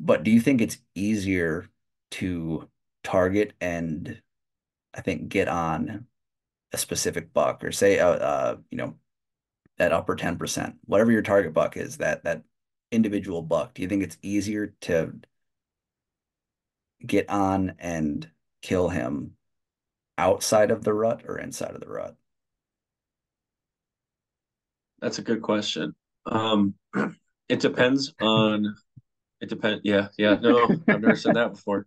[0.00, 1.68] but do you think it's easier
[2.12, 2.68] to
[3.04, 4.20] target and
[4.94, 6.06] I think get on
[6.72, 8.96] a specific buck or say uh, uh you know
[9.80, 12.42] that upper 10%, whatever your target buck is, that that
[12.92, 15.14] individual buck, do you think it's easier to
[17.04, 18.28] get on and
[18.60, 19.36] kill him
[20.18, 22.14] outside of the rut or inside of the rut?
[25.00, 25.94] That's a good question.
[26.26, 26.74] Um,
[27.48, 28.76] it depends on.
[29.40, 29.80] It depends.
[29.82, 30.34] Yeah, yeah.
[30.34, 31.86] No, I've never said that before.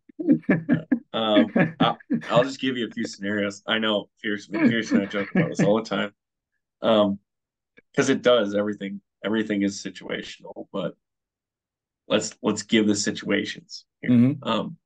[1.14, 1.94] Um, I,
[2.32, 3.62] I'll just give you a few scenarios.
[3.68, 6.12] I know Pierce, Pierce and I joke about this all the time.
[6.82, 7.20] Um,
[7.94, 9.02] because it does everything.
[9.24, 10.96] Everything is situational, but
[12.08, 13.86] let's let's give the situations.
[14.02, 14.12] Here.
[14.12, 14.46] Mhm.
[14.46, 14.78] Um,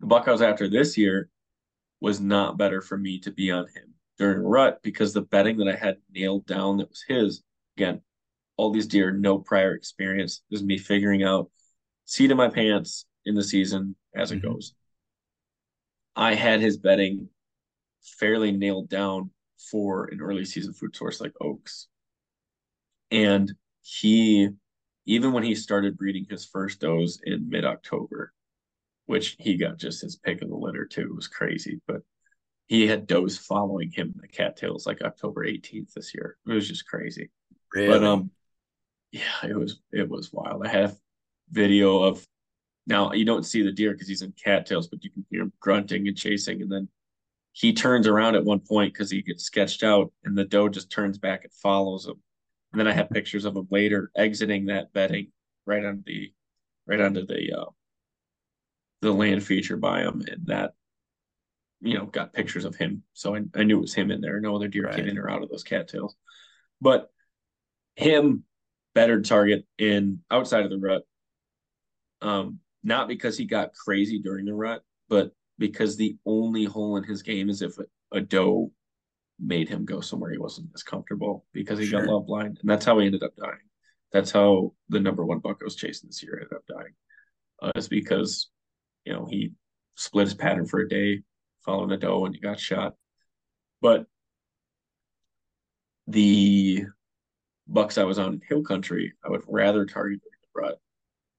[0.00, 1.30] the buck I was after this year
[2.00, 5.68] was not better for me to be on him during rut because the bedding that
[5.68, 7.42] I had nailed down that was his,
[7.76, 8.02] again,
[8.56, 10.42] all these deer, no prior experience.
[10.50, 11.50] This is me figuring out
[12.04, 14.42] seat in my pants in the season as it Mhm.
[14.42, 14.74] goes.
[16.14, 17.30] I had his bedding
[18.02, 21.88] fairly nailed down for an early season food source like Oaks.
[23.10, 23.52] And
[23.82, 24.48] he,
[25.06, 28.32] even when he started breeding his first does in mid October,
[29.06, 31.80] which he got just his pick of the litter too, it was crazy.
[31.86, 32.02] But
[32.66, 36.36] he had does following him in the cattails like October 18th this year.
[36.46, 37.30] It was just crazy.
[37.74, 37.88] Really?
[37.88, 38.30] But um,
[39.10, 40.66] yeah, it was it was wild.
[40.66, 40.96] I have
[41.50, 42.26] video of
[42.86, 45.52] now you don't see the deer because he's in cattails, but you can hear him
[45.60, 46.88] grunting and chasing, and then
[47.52, 50.90] he turns around at one point because he gets sketched out, and the doe just
[50.90, 52.20] turns back and follows him.
[52.72, 55.32] And then I have pictures of him later exiting that bedding
[55.66, 56.32] right on the
[56.86, 57.70] right onto the uh,
[59.00, 60.72] the land feature by him, and that
[61.80, 64.40] you know got pictures of him, so I, I knew it was him in there.
[64.40, 64.96] No other deer Right.
[64.96, 66.14] came in or out of those cattails,
[66.80, 67.10] but
[67.96, 68.44] him
[68.94, 71.02] better target in outside of the rut.
[72.20, 77.04] Um, not because he got crazy during the rut, but because the only hole in
[77.04, 77.74] his game is if
[78.12, 78.70] a, doe
[79.40, 82.00] made him go somewhere he wasn't as comfortable because he Sure.
[82.00, 83.58] got love blind, and that's how he ended up dying.
[84.12, 86.94] That's how the number one buck I was chasing this year ended up dying.
[87.60, 88.50] Uh, is because
[89.04, 89.52] you know he
[89.96, 91.22] split his pattern for a day
[91.64, 92.94] following a doe and he got shot.
[93.80, 94.06] But
[96.06, 96.84] the
[97.66, 100.78] bucks I was on in hill country, I would rather target the rut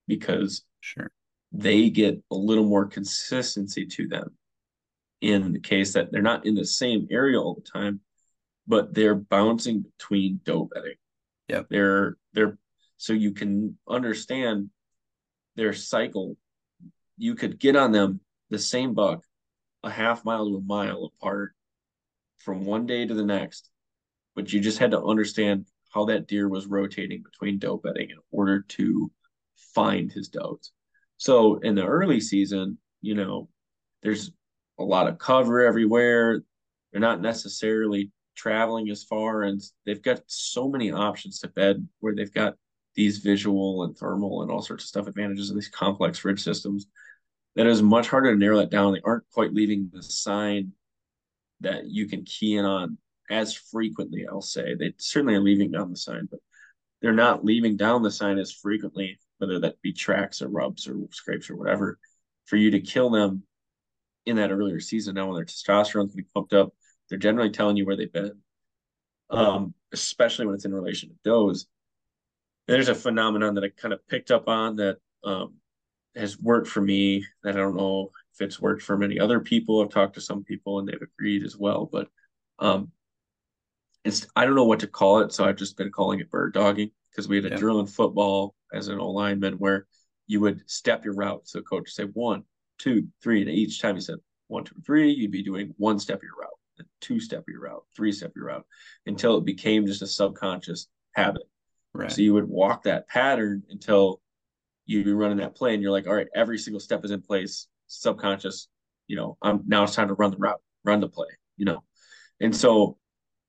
[0.07, 1.11] because Sure.
[1.51, 4.35] They get a little more consistency to them
[5.21, 7.99] in the case that they're not in the same area all the time,
[8.67, 10.95] but they're bouncing between doe bedding.
[11.47, 11.63] Yeah.
[11.69, 12.57] They're they're
[12.97, 14.69] so you can understand
[15.55, 16.38] their cycle.
[17.17, 19.23] You could get on them the same buck
[19.84, 21.53] a half mile to a mile apart
[22.38, 23.69] from one day to the next,
[24.35, 28.17] but you just had to understand how that deer was rotating between doe bedding in
[28.31, 29.11] order to
[29.73, 30.71] find his does.
[31.19, 33.49] So in the early season, you know,
[34.01, 34.31] there's
[34.79, 36.41] a lot of cover everywhere.
[36.91, 42.15] They're not necessarily traveling as far, and they've got so many options to bed where
[42.15, 42.55] they've got
[42.95, 46.87] these visual and thermal and all sorts of stuff advantages of these complex ridge systems
[47.55, 48.93] that is much harder to narrow that down.
[48.93, 50.71] They aren't quite leaving the sign
[51.59, 52.97] that you can key in on
[53.29, 54.73] as frequently, I'll say.
[54.73, 56.39] They certainly are leaving down the sign, but
[57.01, 60.95] they're not leaving down the sign as frequently, whether that be tracks or rubs or
[61.11, 61.98] scrapes or whatever,
[62.45, 63.44] for you to kill them
[64.26, 65.16] in that earlier season.
[65.16, 66.74] Now when their testosterone's getting pumped up,
[67.10, 68.40] they're generally telling you where they've been.
[69.32, 71.68] Um, especially when it's in relation to does.
[72.68, 75.56] There's a phenomenon that I kind of picked up on that um,
[76.16, 79.82] has worked for me that I don't know if it's worked for many other people.
[79.82, 82.07] I've talked to some people and they've agreed as well, but
[82.60, 82.91] um,
[84.03, 86.53] it's I don't know what to call it, so I've just been calling it bird
[86.53, 87.57] dogging because we had a yeah.
[87.57, 89.87] drill in football as an lineman where
[90.27, 91.47] you would step your route.
[91.47, 92.43] So coach would say one,
[92.77, 94.17] two, three, and each time he said
[94.47, 97.47] one, two, three, you'd be doing one step of your route, then two step of
[97.47, 98.65] your route, three step of your route,
[99.05, 101.43] until it became just a subconscious habit.
[101.93, 102.11] Right.
[102.11, 104.21] So you would walk that pattern until
[104.85, 107.21] you'd be running that play, and you're like, all right, every single step is in
[107.21, 108.67] place, subconscious.
[109.07, 111.27] You know, I'm now it's time to run the route, run the play.
[111.57, 111.83] You know,
[112.39, 112.97] and so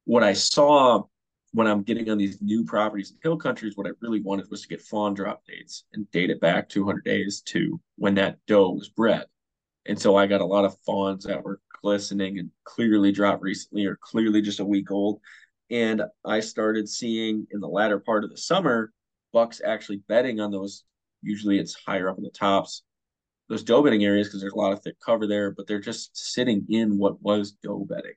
[0.05, 1.05] what I saw
[1.53, 4.63] when I'm getting on these new properties in hill countries, what I really wanted was
[4.63, 8.71] to get fawn drop dates and date it back 200 days to when that doe
[8.71, 9.25] was bred.
[9.87, 13.87] And so I got a lot of fawns that were glistening and clearly dropped recently
[13.87, 15.21] or clearly just a week old.
[15.71, 18.93] And I started seeing in the latter part of the summer
[19.33, 20.85] bucks actually bedding on those.
[21.23, 22.83] Usually it's higher up in the tops,
[23.51, 26.17] those doe bedding areas because there's a lot of thick cover there, but they're just
[26.17, 28.15] sitting in what was doe bedding.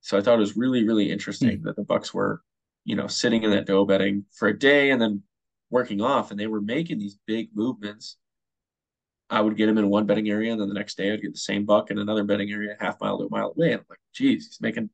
[0.00, 1.62] So I thought it was really, really interesting mm.
[1.62, 2.42] that the Bucks were,
[2.86, 5.22] you know, sitting in that doe bedding for a day and then
[5.70, 8.16] working off, and they were making these big movements.
[9.28, 11.32] I would get him in one bedding area, and then the next day I'd get
[11.32, 13.72] the same buck in another bedding area, half mile to a mile away.
[13.72, 14.88] And I'm like, geez, he's making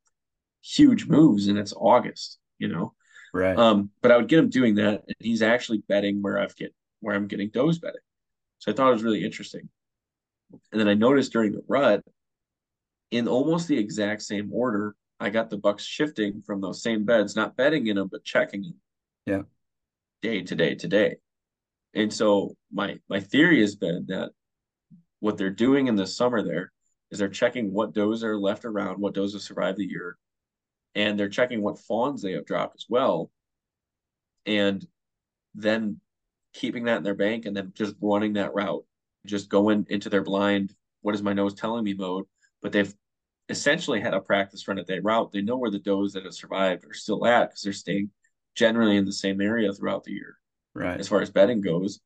[0.63, 2.95] huge moves, and it's August, you know.
[3.31, 3.55] Right.
[3.55, 6.73] Um, but I would get him doing that, and he's actually bedding where I've get
[6.99, 8.01] where I'm getting does bedding.
[8.57, 9.69] So I thought it was really interesting.
[10.71, 12.01] And then I noticed during the rut,
[13.11, 17.35] in almost the exact same order, I got the Bucks shifting from those same beds,
[17.35, 18.75] not bedding in them, but checking them.
[19.25, 19.41] Yeah.
[20.21, 21.17] Day to day to day.
[21.93, 24.31] And so my my theory has been that
[25.19, 26.71] what they're doing in the summer there
[27.11, 30.17] is they're checking what does are left around, what does have survived the year,
[30.95, 33.31] and they're checking what fawns they have dropped as well.
[34.45, 34.85] And
[35.55, 35.99] then
[36.53, 38.83] keeping that in their bank and then just running that route,
[39.25, 42.25] just going into their blind, what is my nose telling me mode.
[42.61, 42.93] But they've
[43.49, 45.31] essentially had a practice run at that route.
[45.31, 48.09] They know where the does that have survived are still at because they're staying
[48.55, 50.37] generally in the same area throughout the year.
[50.73, 50.99] Right.
[50.99, 51.99] As far as bedding goes.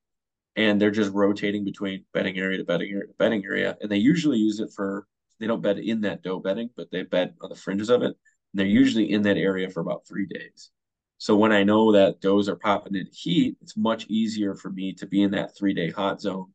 [0.55, 3.77] And they're just rotating between bedding area to bedding area to bedding area.
[3.79, 5.05] And they usually use it for
[5.39, 8.07] they don't bed in that doe bedding, but they bed on the fringes of it.
[8.07, 8.15] And
[8.55, 10.71] they're usually in that area for about three days.
[11.19, 14.93] So when I know that does are popping in heat, it's much easier for me
[14.93, 16.47] to be in that three day hot zone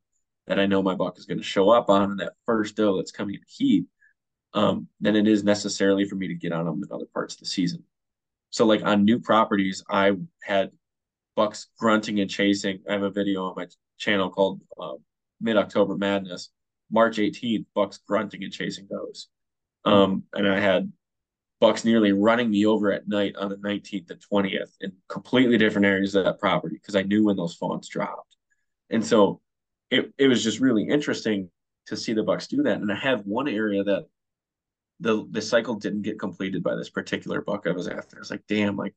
[0.48, 2.10] that I know my buck is going to show up on.
[2.10, 3.86] And that first doe that's coming in heat
[4.54, 7.40] um, than it is necessarily for me to get on them in other parts of
[7.40, 7.82] the season.
[8.50, 10.12] So, like on new properties, I
[10.42, 10.70] had
[11.36, 12.80] bucks grunting and chasing.
[12.88, 13.66] I have a video on my
[13.98, 14.94] channel called uh,
[15.40, 16.50] Mid October Madness.
[16.92, 19.28] March 18th, bucks grunting and chasing those.
[19.84, 20.92] Um, and I had
[21.58, 25.86] bucks nearly running me over at night on the 19th and 20th in completely different
[25.86, 28.36] areas of that property because I knew when those fawns dropped.
[28.90, 29.40] And so
[29.90, 31.50] it, it was just really interesting
[31.86, 32.80] to see the bucks do that.
[32.80, 34.06] And I had one area that
[35.02, 38.16] the the cycle didn't get completed by this particular buck I was after.
[38.16, 38.94] I was like, damn, like,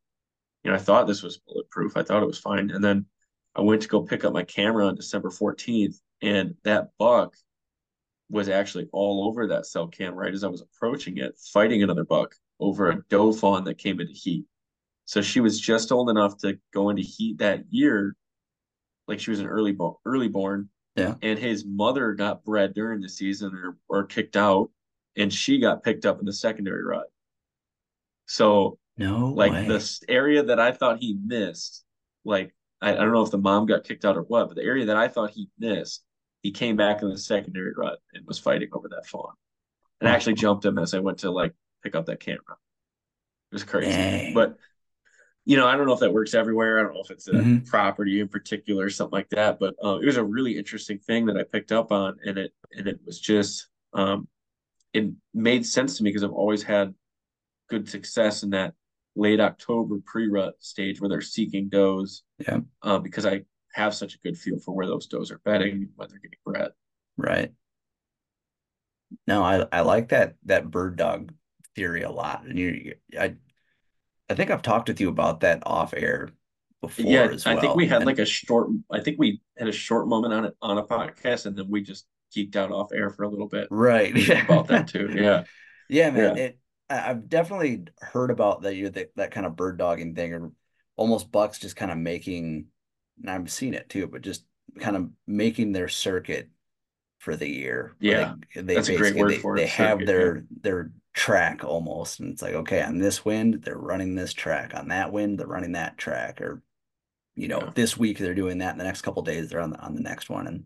[0.64, 1.98] you know, I thought this was bulletproof.
[1.98, 2.69] I thought it was fine.
[2.69, 3.06] And then
[3.56, 7.36] I went to go pick up my camera on December 14th, and that buck
[8.30, 12.03] was actually all over that cell cam right as I was approaching it, fighting another
[12.03, 14.45] buck over a doe fawn that came into heat.
[15.06, 18.15] So she was just old enough to go into heat that year,
[19.07, 20.69] like she was an early bo- early born.
[20.95, 21.15] Yeah.
[21.22, 24.69] And his mother got bred during the season or, or kicked out
[25.17, 27.07] and she got picked up in the secondary rut.
[28.25, 29.67] So no, like way.
[29.67, 31.83] the area that I thought he missed,
[32.23, 34.63] like I, I, don't know if the mom got kicked out or what, but the
[34.63, 36.03] area that I thought he missed,
[36.41, 39.33] he came back in the secondary rut and was fighting over that fawn,
[39.99, 42.39] and I actually jumped him as I went to like pick up that camera.
[43.51, 44.33] It was crazy, Dang.
[44.33, 44.57] but
[45.45, 46.79] you know, I don't know if that works everywhere.
[46.79, 47.65] I don't know if it's a mm-hmm.
[47.65, 51.27] property in particular or something like that, but uh, it was a really interesting thing
[51.27, 54.27] that I picked up on, and it and it was just um,
[54.95, 56.93] it made sense to me because I've always had
[57.69, 58.73] good success in that
[59.15, 62.23] late October pre-rut stage where they're seeking does.
[62.39, 62.59] Yeah.
[62.81, 63.43] Uh, because I
[63.73, 66.72] have such a good feel for where those does are bedding when they're getting bred.
[67.17, 67.51] Right.
[69.27, 71.34] No, I I like that that bird dog
[71.76, 73.35] theory a lot, and you I
[74.30, 76.30] I think I've talked with you about that off air
[76.81, 77.38] before yeah, well.
[77.45, 78.69] I think we had and, like a short.
[78.91, 81.81] I think we had a short moment on it on a podcast, and then we
[81.81, 83.67] just geeked out off air for a little bit.
[83.71, 84.13] Right.
[84.29, 85.09] about that too.
[85.15, 85.43] Yeah.
[85.87, 86.35] Yeah, man.
[86.35, 86.43] Yeah.
[86.43, 86.59] It,
[86.89, 90.51] I've definitely heard about that you that, that kind of bird dogging thing or
[90.95, 92.67] almost bucks just kind of making
[93.21, 94.43] and I've seen it too, but just
[94.79, 96.49] kind of making their circuit
[97.19, 97.95] for the year.
[97.99, 99.61] Yeah, they, they that's a great word they, for it.
[99.61, 103.77] They have yeah, their their track almost, and it's like okay, on this wind they're
[103.77, 106.61] running this track, on that wind they're running that track, or
[107.35, 107.71] you know Yeah.
[107.73, 110.01] this week they're doing that, and the next couple days they're on the on the
[110.01, 110.65] next one, and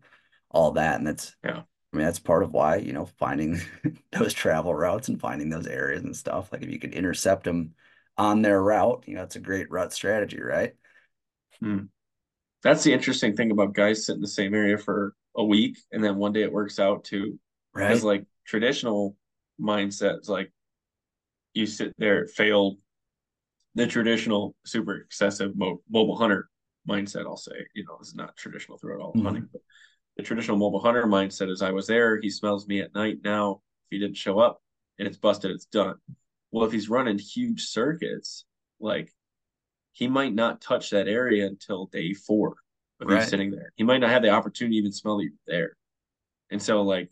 [0.51, 1.63] all that, and that's Yeah.
[1.93, 3.59] I mean that's part of why you know finding
[4.11, 6.51] those travel routes and finding those areas and stuff.
[6.51, 7.73] Like if you could intercept them
[8.17, 10.73] on their route, you know it's a great route strategy, right?
[11.59, 11.85] Hmm.
[12.63, 16.03] That's the interesting thing about guys sit in the same area for a week and
[16.03, 17.39] then one day it works out too.
[17.73, 17.87] Right.
[17.89, 19.15] because like traditional
[19.61, 20.51] mindsets like
[21.53, 22.77] you sit there failed
[23.75, 26.49] the traditional super excessive mo- mobile hunter
[26.89, 29.23] mindset i'll say you know is not traditional throughout all Mhm.
[29.23, 29.61] hunting but
[30.19, 32.19] the traditional mobile hunter mindset is i was there.
[32.19, 33.61] He smells me at night now.
[33.85, 34.61] If he didn't show up
[34.97, 35.95] and it's busted it's done.
[36.51, 38.43] Well if he's running huge circuits
[38.81, 39.13] like
[39.93, 42.55] he might not touch that area until day four
[42.99, 43.29] of you Right.
[43.29, 43.71] sitting there.
[43.77, 45.77] He might not have the opportunity to even smell that you're there.
[46.51, 47.09] And so like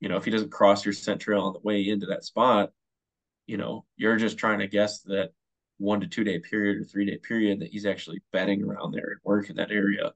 [0.00, 2.70] you know if he doesn't cross your scent trail on the way into that spot
[3.46, 5.32] you know you're just trying to guess that
[5.76, 9.10] one to two day period or three day period that he's actually bedding around there
[9.10, 10.12] and work in that area.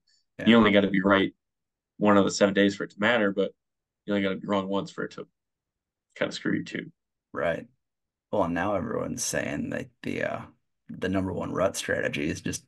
[0.46, 1.32] You only got to be right
[1.98, 3.52] one of the seven days for it to matter but
[4.04, 5.26] you only got to be wrong once for it to
[6.16, 6.90] kind of screw you too
[7.34, 7.66] Right.
[8.30, 10.40] Well, and now everyone's saying that the uh
[10.88, 12.64] the number one rut strategy is just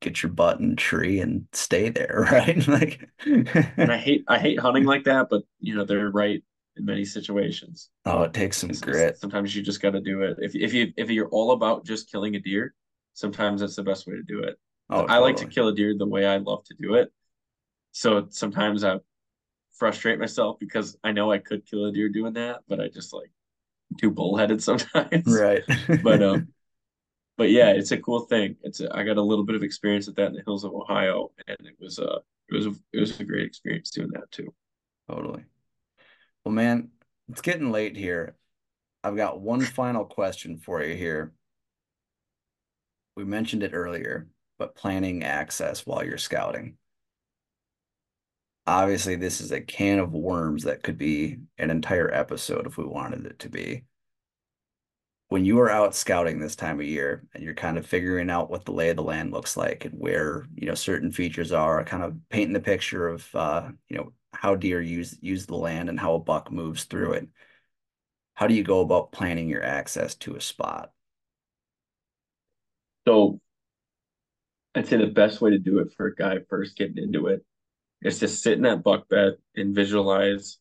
[0.00, 2.66] get your butt in tree and stay there, right?
[2.66, 6.42] Like and i hate i hate hunting like that but you know they're right
[6.76, 9.16] in many situations oh, it takes some grit.
[9.16, 12.10] sometimes you just got to do it if, if you if you're all about just
[12.10, 12.74] killing a deer
[13.12, 14.58] sometimes that's the best way to do it
[14.90, 17.10] Oh, I like to kill a deer the way I love to do it.
[17.94, 18.98] So sometimes I
[19.72, 23.14] frustrate myself because I know I could kill a deer doing that, but I just
[23.14, 23.30] like
[24.00, 25.26] too bullheaded sometimes.
[25.26, 25.62] Right.
[26.02, 26.48] But um,
[27.38, 28.56] but yeah, it's a cool thing.
[28.62, 30.74] It's a, I got a little bit of experience with that in the hills of
[30.74, 32.18] Ohio, and it was uh
[32.50, 34.52] it was a, it was a great experience doing that too.
[35.08, 35.44] Totally.
[36.44, 36.90] Well, man,
[37.28, 38.34] it's getting late here.
[39.04, 41.32] I've got one final question for you here.
[43.16, 44.26] We mentioned it earlier,
[44.58, 46.76] but planning access while you're scouting.
[48.66, 52.84] Obviously, this is a can of worms that could be an entire episode if we
[52.84, 53.84] wanted it to be.
[55.28, 58.50] When you are out scouting this time of year and you're kind of figuring out
[58.50, 61.84] what the lay of the land looks like and where, you know, certain features are,
[61.84, 65.88] kind of painting the picture of uh, you know, how deer use use the land
[65.88, 67.28] and how a buck moves through it.
[68.34, 70.92] How do you go about planning your access to a spot?
[73.06, 73.40] So
[74.74, 77.44] I'd say the best way to do it for a guy first getting into it
[78.04, 80.58] is to sit in that buck bed and visualize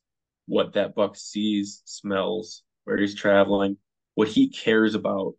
[0.47, 3.77] what that buck sees, smells, where he's traveling,
[4.15, 5.33] what he cares about,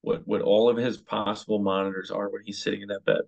[0.00, 3.22] what what all of his possible monitors are when he's sitting in that bed.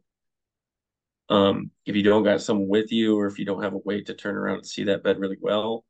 [1.29, 4.03] Um, if you don't got someone with you, or if you don't have a way
[4.03, 5.85] to turn around and see that bed really well,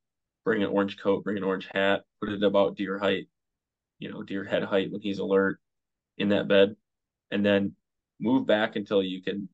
[0.45, 3.29] bring an orange coat, bring an orange hat, put it about deer height,
[3.99, 5.59] you know, deer head height when he's alert
[6.19, 6.77] in that bed,
[7.31, 7.75] and then
[8.19, 9.49] move back until you can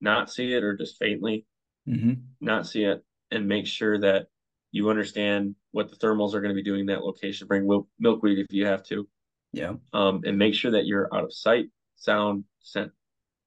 [0.00, 1.44] not see it or just faintly
[1.88, 2.12] Mm-hmm.
[2.40, 4.28] not see it and make sure that
[4.70, 7.46] you understand what the thermals are going to be doing in that location.
[7.48, 7.66] Bring
[7.98, 9.08] milkweed if you have to,
[9.52, 9.74] Yeah.
[9.92, 12.92] um, and make sure that you're out of sight, sound, scent,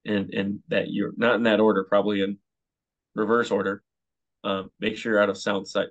[0.06, 2.38] and and that you're not in that order, probably in
[3.16, 3.84] reverse order.
[4.44, 5.88] Um, make sure you're out of sound sight,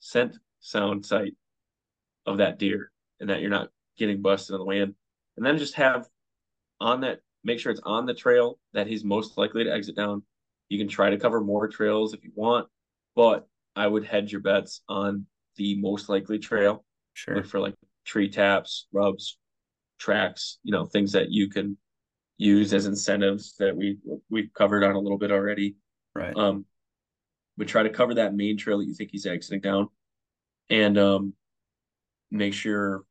[0.00, 1.34] scent, sound, sight
[2.26, 2.90] of that deer,
[3.20, 3.68] and that you're not
[3.98, 4.94] getting busted on the way in.
[5.36, 6.08] And then just have
[6.80, 10.22] on that, make sure it's on the trail that he's most likely to exit down.
[10.74, 12.66] You can try to cover more trails if you want,
[13.14, 13.46] but
[13.76, 16.84] I would hedge your bets on the most likely trail.
[17.12, 17.36] Sure.
[17.36, 17.74] Look for like
[18.04, 19.38] tree taps, rubs,
[20.00, 21.76] tracks, you know, things that you can
[22.38, 23.98] use as incentives that we
[24.28, 25.76] we've covered on a little bit already.
[26.12, 26.34] Right.
[26.36, 26.64] Um,
[27.56, 29.90] but try to cover that main trail that you think he's exiting down,
[30.70, 31.34] and um,
[32.32, 33.04] make sure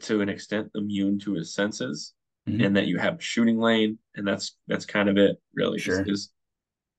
[0.00, 2.14] to an extent immune to his senses,
[2.48, 2.64] Mhm.
[2.66, 5.76] and that you have a shooting lane, and that's that's kind of it really.
[5.76, 6.02] is- Sure.
[6.06, 6.30] Is,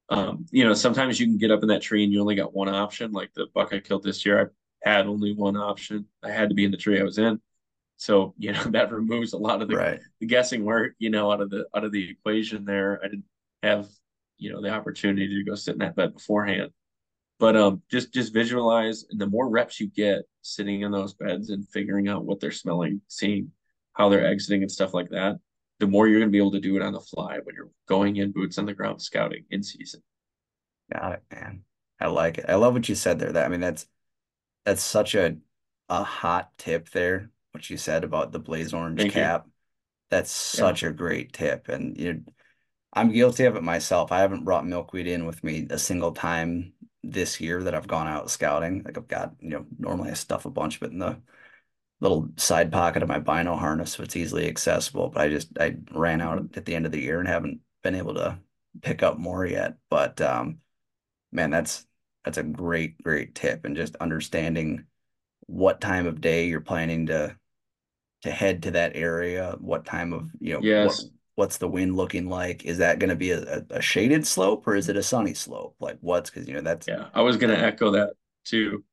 [0.09, 2.53] um, you know, sometimes you can get up in that tree and you only got
[2.53, 3.11] one option.
[3.11, 4.53] Like the buck I killed this year,
[4.85, 6.07] I had only one option.
[6.21, 7.41] I had to be in the tree I was in.
[7.97, 9.99] So you know that removes a lot of the Right.
[10.19, 12.99] the guessing work, you know, out of the out of the equation there.
[13.03, 13.25] I didn't
[13.63, 13.89] have,
[14.37, 16.71] you know, the opportunity to go sit in that bed beforehand.
[17.39, 21.49] But um just just visualize and the more reps you get sitting in those beds
[21.49, 23.51] and figuring out what they're smelling, seeing
[23.93, 25.37] how they're exiting and stuff like that,
[25.79, 28.17] the more you're gonna be able to do it on the fly when you're going
[28.17, 30.01] in boots on the ground scouting in season.
[30.91, 31.63] Got it, man.
[31.99, 32.45] I like it.
[32.49, 33.31] I love what you said there.
[33.31, 33.87] That I mean, that's
[34.65, 35.37] that's such a
[35.89, 37.31] a hot tip there.
[37.51, 39.21] What you said about the blaze orange Thank you.
[39.21, 39.47] cap.
[40.09, 42.23] That's such a great tip, and you,
[42.93, 44.11] I'm guilty of it myself.
[44.11, 48.07] I haven't brought milkweed in with me a single time this year that I've gone
[48.07, 48.83] out scouting.
[48.83, 51.17] Like I've got, you know, normally I stuff a bunch of it in the
[51.99, 55.09] little side pocket of my bino harness so it's easily accessible.
[55.09, 57.95] But I just I ran out at the end of the year and haven't been
[57.95, 58.39] able to
[58.81, 59.75] pick up more yet.
[59.89, 60.59] But um
[61.31, 61.85] man, that's
[62.23, 64.85] that's a great, great tip and just understanding
[65.47, 67.35] what time of day you're planning to
[68.21, 71.03] to head to that area, what time of you know yes.
[71.03, 72.65] what, what's the wind looking like?
[72.65, 75.75] Is that going to be a, a, shaded slope or is it a sunny slope?
[75.79, 77.07] Like what's because you know that's yeah.
[77.13, 78.13] I was going to echo that
[78.45, 78.83] too.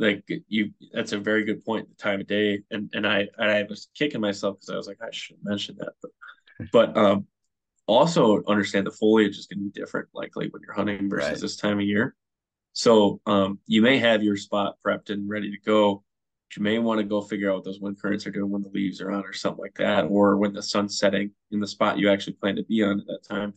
[0.00, 1.88] Like you, that's a very good point.
[1.88, 4.88] The time of day, and and I and I was kicking myself because I was
[4.88, 6.10] like I should mention that, but
[6.72, 7.26] but um
[7.86, 11.40] also understand the foliage is going to be different likely when you're hunting versus right.
[11.40, 12.14] this time of year.
[12.72, 16.04] So um, you may have your spot prepped and ready to go.
[16.56, 18.68] you may want to go figure out what those wind currents are doing when the
[18.68, 21.98] leaves are on or something like that, or when the sun's setting in the spot
[21.98, 23.54] you actually plan to be on at that time.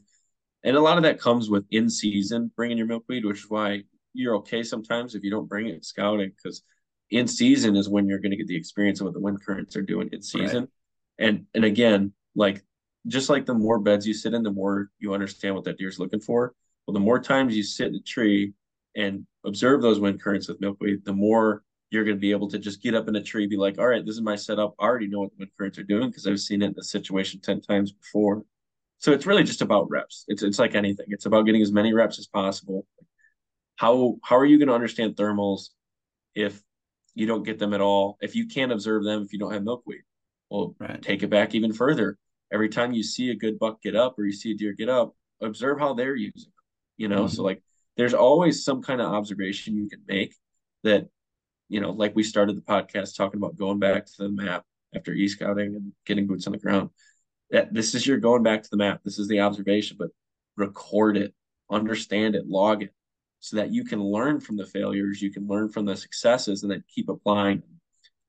[0.64, 3.84] And a lot of that comes with in season bringing your milkweed, which is why
[4.14, 6.64] you're okay sometimes if you don't bring it scouting because
[7.10, 9.76] in season is when you're going to get the experience of what the wind currents
[9.76, 10.61] are doing in season.
[10.61, 11.27] Right.
[11.27, 12.64] And and again, like
[13.07, 15.99] just like the more beds you sit in, the more you understand what that deer's
[15.99, 16.53] looking for.
[16.88, 18.53] Well, the more times you sit in a tree
[18.95, 22.57] and observe those wind currents with milkweed, the more you're going to be able to
[22.57, 24.73] just get up in a tree, be like, all right, this is my setup.
[24.80, 26.84] I already know what the wind currents are doing because I've seen it in the
[26.84, 28.44] situation 10 times before.
[28.98, 30.26] So it's really just about reps.
[30.27, 31.06] It's it's like anything.
[31.10, 32.88] It's about getting as many reps as possible.
[33.84, 35.72] How how are you going to understand thermals
[36.36, 36.64] if
[37.16, 38.18] you don't get them at all?
[38.22, 40.04] If you can't observe them, if you don't have milkweed,
[40.50, 41.02] well, right.
[41.02, 42.18] take it back even further.
[42.50, 44.88] Every time you see a good buck get up or you see a deer get
[44.88, 46.44] up, observe how they're using.
[46.44, 46.64] Them,
[46.96, 47.36] you know, mm-hmm.
[47.36, 47.62] so like
[47.98, 50.34] there's always some kind of observation you can make
[50.86, 51.10] that,
[51.68, 54.64] you know, like we started the podcast talking about going back to the map
[54.96, 56.90] after e scouting and getting boots on the ground.
[57.52, 59.02] That this is your going back to the map.
[59.04, 60.12] This is the observation, but
[60.56, 61.34] record it,
[61.70, 62.94] understand it, log it,
[63.44, 66.72] so that you can learn from the failures, you can learn from the successes, and
[66.72, 67.61] then keep applying.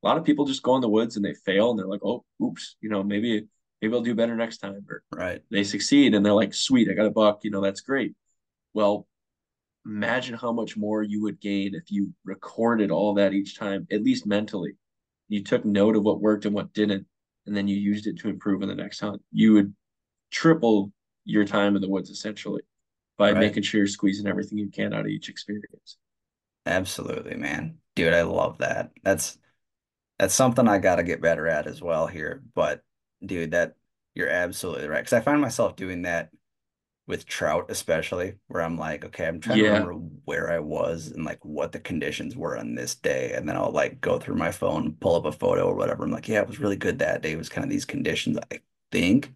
[0.03, 2.05] A lot of people just go in the woods and they fail, and they're like,
[2.05, 3.47] "Oh, oops," you know, maybe
[3.81, 4.85] maybe I'll do better next time.
[4.91, 7.81] Or right, they succeed and they're like, "Sweet, I got a buck," you know, that's
[7.81, 8.17] great.
[8.73, 9.07] Well,
[9.87, 14.03] imagine how much more you would gain if you recorded all that each time, at
[14.03, 14.77] least mentally.
[15.29, 17.07] You took note of what worked and what didn't,
[17.47, 19.23] and then you used it to improve in the next hunt.
[19.31, 19.75] You would
[20.33, 20.93] triple
[21.25, 22.63] your time in the woods essentially
[23.17, 23.41] by right.
[23.41, 25.97] making sure you're squeezing everything you can out of each experience.
[26.67, 27.79] Absolutely, man.
[27.95, 28.91] Dude, I love that.
[29.03, 29.39] That's
[30.19, 32.43] that's something I got to get better at as well here.
[32.55, 32.83] But
[33.25, 33.77] dude, that
[34.15, 35.05] you're absolutely right.
[35.05, 36.31] Cause I find myself doing that
[37.07, 39.65] with trout especially where i'm like okay i'm trying yeah.
[39.65, 39.93] to remember
[40.25, 43.71] where i was and like what the conditions were on this day and then i'll
[43.71, 46.49] like go through my phone pull up a photo or whatever i'm like yeah it
[46.49, 48.59] was really good that day it was kind of these conditions i
[48.91, 49.35] think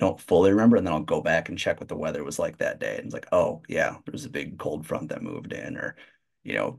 [0.00, 2.58] don't fully remember and then i'll go back and check what the weather was like
[2.58, 5.52] that day and it's like oh yeah there was a big cold front that moved
[5.52, 5.96] in or
[6.42, 6.78] you know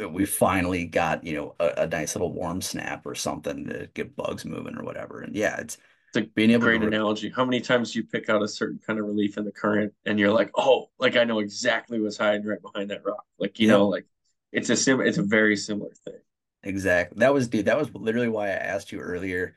[0.00, 3.88] uh, we finally got you know a, a nice little warm snap or something to
[3.94, 5.78] get bugs moving or whatever and yeah it's
[6.14, 7.30] it's a being able great to analogy.
[7.30, 9.92] How many times do you pick out a certain kind of relief in the current
[10.04, 13.24] and you're like, oh, like I know exactly what's hiding right behind that rock.
[13.38, 13.78] Like, you yep.
[13.78, 14.06] know, like
[14.50, 16.18] it's a sim it's a very similar thing.
[16.64, 17.20] Exactly.
[17.20, 19.54] That was dude, that was literally why I asked you earlier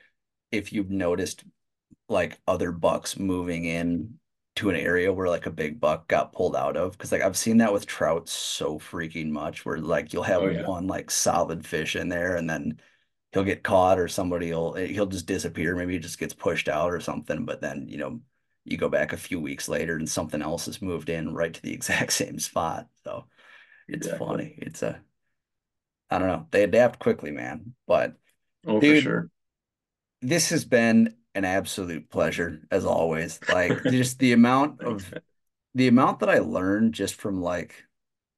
[0.52, 1.44] if you've noticed
[2.14, 4.16] like other bucks moving in
[4.56, 6.98] to an area where like a big buck got pulled out of.
[6.98, 10.48] Cause like I've seen that with trout so freaking much where like you'll have oh,
[10.48, 10.68] yeah.
[10.68, 12.80] one like solid fish in there and then
[13.32, 15.76] he'll get caught or somebody will eh, he'll just disappear.
[15.76, 17.46] Maybe he just gets pushed out or something.
[17.46, 18.22] But then, you know,
[18.64, 21.62] you go back a few weeks later and something else has moved in right to
[21.62, 22.88] the exact same spot.
[23.04, 23.26] So
[23.88, 24.28] it's exactly.
[24.28, 24.56] funny.
[24.60, 25.02] It's a
[26.12, 26.48] I don't know.
[26.52, 27.74] They adapt quickly, man.
[27.88, 28.14] But
[28.68, 29.30] oh, dude, for sure.
[30.22, 33.40] This has been an absolute pleasure as always.
[33.50, 35.14] Like just the amount of
[35.76, 37.76] the amount that I learned just from like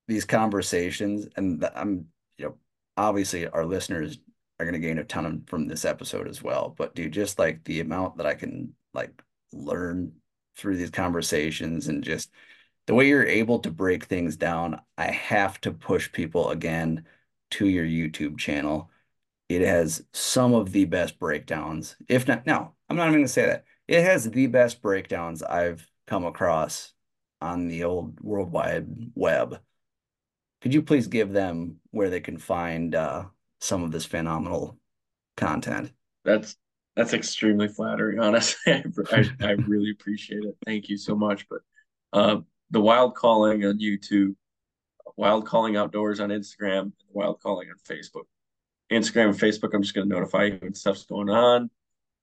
[0.08, 2.08] these conversations and I'm
[2.38, 2.58] you know
[2.96, 4.20] obviously our listeners
[4.60, 6.74] are going to gain a ton from this episode as well.
[6.78, 10.14] But dude, just like the amount that I can like learn
[10.56, 12.32] through these conversations and just
[12.88, 17.06] the way you're able to break things down, I have to push people again
[17.52, 18.90] to your YouTube channel.
[19.48, 23.32] It has some of the best breakdowns, if not, no, I'm not even going to
[23.32, 23.66] say that.
[23.88, 26.94] It has the best breakdowns I've come across
[27.42, 29.60] on the old World Wide Web.
[30.62, 33.26] Could you please give them where they can find uh,
[33.60, 34.78] some of this phenomenal
[35.36, 35.92] content.
[36.24, 36.56] That's
[36.96, 38.74] that's extremely flattering, honestly.
[38.74, 40.56] I, I, I really appreciate it.
[40.66, 41.46] Thank you so much.
[41.50, 41.60] But
[42.14, 42.38] uh,
[42.72, 44.36] the wild calling on YouTube,
[45.18, 48.24] wild calling outdoors on Instagram, wild calling on Facebook.
[48.92, 51.70] Instagram and Facebook, I'm just going to notify you when stuff's going on.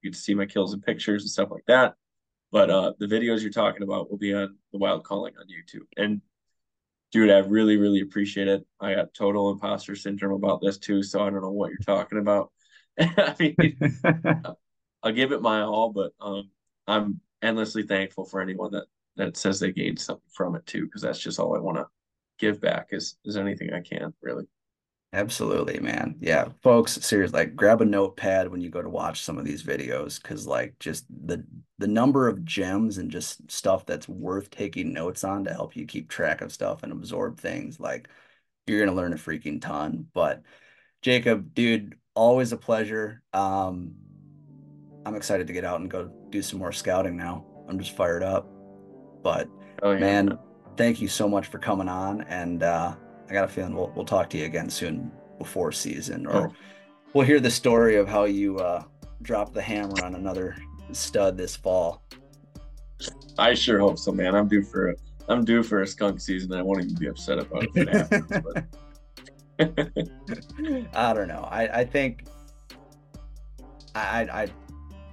[0.00, 1.94] You get to see my kills and pictures and stuff like that.
[2.50, 5.86] But uh, the videos you're talking about will be on the wild calling on YouTube.
[5.96, 6.20] And
[7.10, 8.64] dude, I really, really appreciate it.
[8.80, 12.18] I got total imposter syndrome about this too, so I don't know what you're talking
[12.18, 12.52] about.
[13.00, 13.76] I mean,
[15.02, 16.50] I'll give it my all, but um,
[16.86, 18.84] I'm endlessly thankful for anyone that
[19.16, 21.86] that says they gained something from it too, because that's just all I want to
[22.38, 24.44] give back is is anything I can really.
[25.14, 26.16] Absolutely, man.
[26.20, 29.62] Yeah, folks, seriously, like grab a notepad when you go to watch some of these
[29.62, 31.44] videos because like just the
[31.78, 35.84] the number of gems and just stuff that's worth taking notes on to help you
[35.84, 38.08] keep track of stuff and absorb things, like
[38.66, 40.06] you're gonna learn a freaking ton.
[40.14, 40.42] But
[41.02, 43.22] Jacob, dude, always a pleasure.
[43.34, 43.94] Um,
[45.04, 47.44] I'm excited to get out and go do some more scouting now.
[47.68, 48.48] I'm just fired up.
[49.22, 49.48] But
[49.82, 49.98] oh, yeah.
[49.98, 50.38] man,
[50.78, 52.94] thank you so much for coming on and uh
[53.28, 56.54] I got a feeling we'll we'll talk to you again soon before season, or oh.
[57.14, 58.84] we'll hear the story of how you uh,
[59.22, 60.56] dropped the hammer on another
[60.92, 62.02] stud this fall.
[63.38, 64.34] I sure hope so, man.
[64.34, 64.94] I'm due for a
[65.28, 66.52] I'm due for a skunk season.
[66.52, 68.66] I won't even be upset about it if it
[69.58, 70.88] happens.
[70.94, 71.48] I don't know.
[71.50, 72.24] I I think
[73.94, 74.48] I I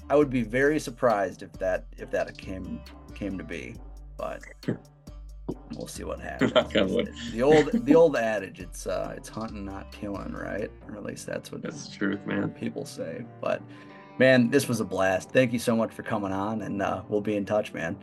[0.10, 2.81] I would be very surprised if that if that came
[3.14, 3.76] came to be,
[4.18, 4.41] but
[5.76, 6.51] we'll see what happens.
[6.53, 10.71] the old the old adage, it's uh it's hunting not killing, right?
[10.88, 12.49] Or at least that's what that's the truth, man.
[12.49, 13.26] People say.
[13.41, 13.61] But
[14.17, 15.31] man, this was a blast.
[15.31, 17.97] Thank you so much for coming on and uh, we'll be in touch, man.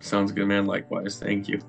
[0.00, 0.66] Sounds good, man.
[0.66, 1.18] Likewise.
[1.18, 1.60] Thank you.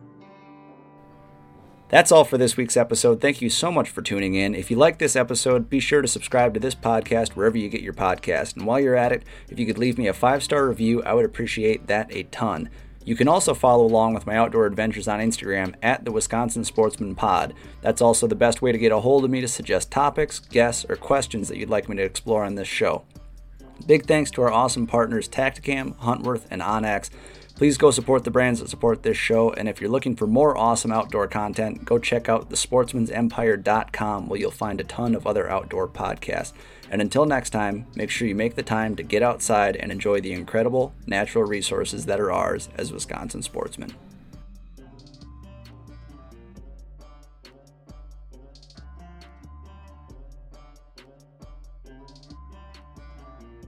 [1.87, 3.21] That's all for this week's episode.
[3.21, 4.55] Thank you so much for tuning in.
[4.55, 7.81] If you like this episode, be sure to subscribe to this podcast wherever you get
[7.81, 8.55] your podcast.
[8.57, 11.13] And while you're at it, if you could leave me a five star review, I
[11.13, 12.69] would appreciate that a ton.
[13.05, 17.13] You can also follow along with my outdoor adventures on Instagram at the Wisconsin Sportsman
[17.13, 17.53] Pod.
[17.81, 20.85] That's also the best way to get a hold of me to suggest topics, guests,
[20.89, 23.03] or questions that you'd like me to explore on this show.
[23.85, 27.11] Big thanks to our awesome partners Tactacam, Huntworth, and onX.
[27.55, 30.57] Please go support the brands that support this show, and if you're looking for more
[30.57, 35.87] awesome outdoor content, go check out thesportsmansempire.com where you'll find a ton of other outdoor
[35.87, 36.51] podcasts.
[36.89, 40.21] And until next time, make sure you make the time to get outside and enjoy
[40.21, 43.93] the incredible natural resources that are ours as Wisconsin sportsmen.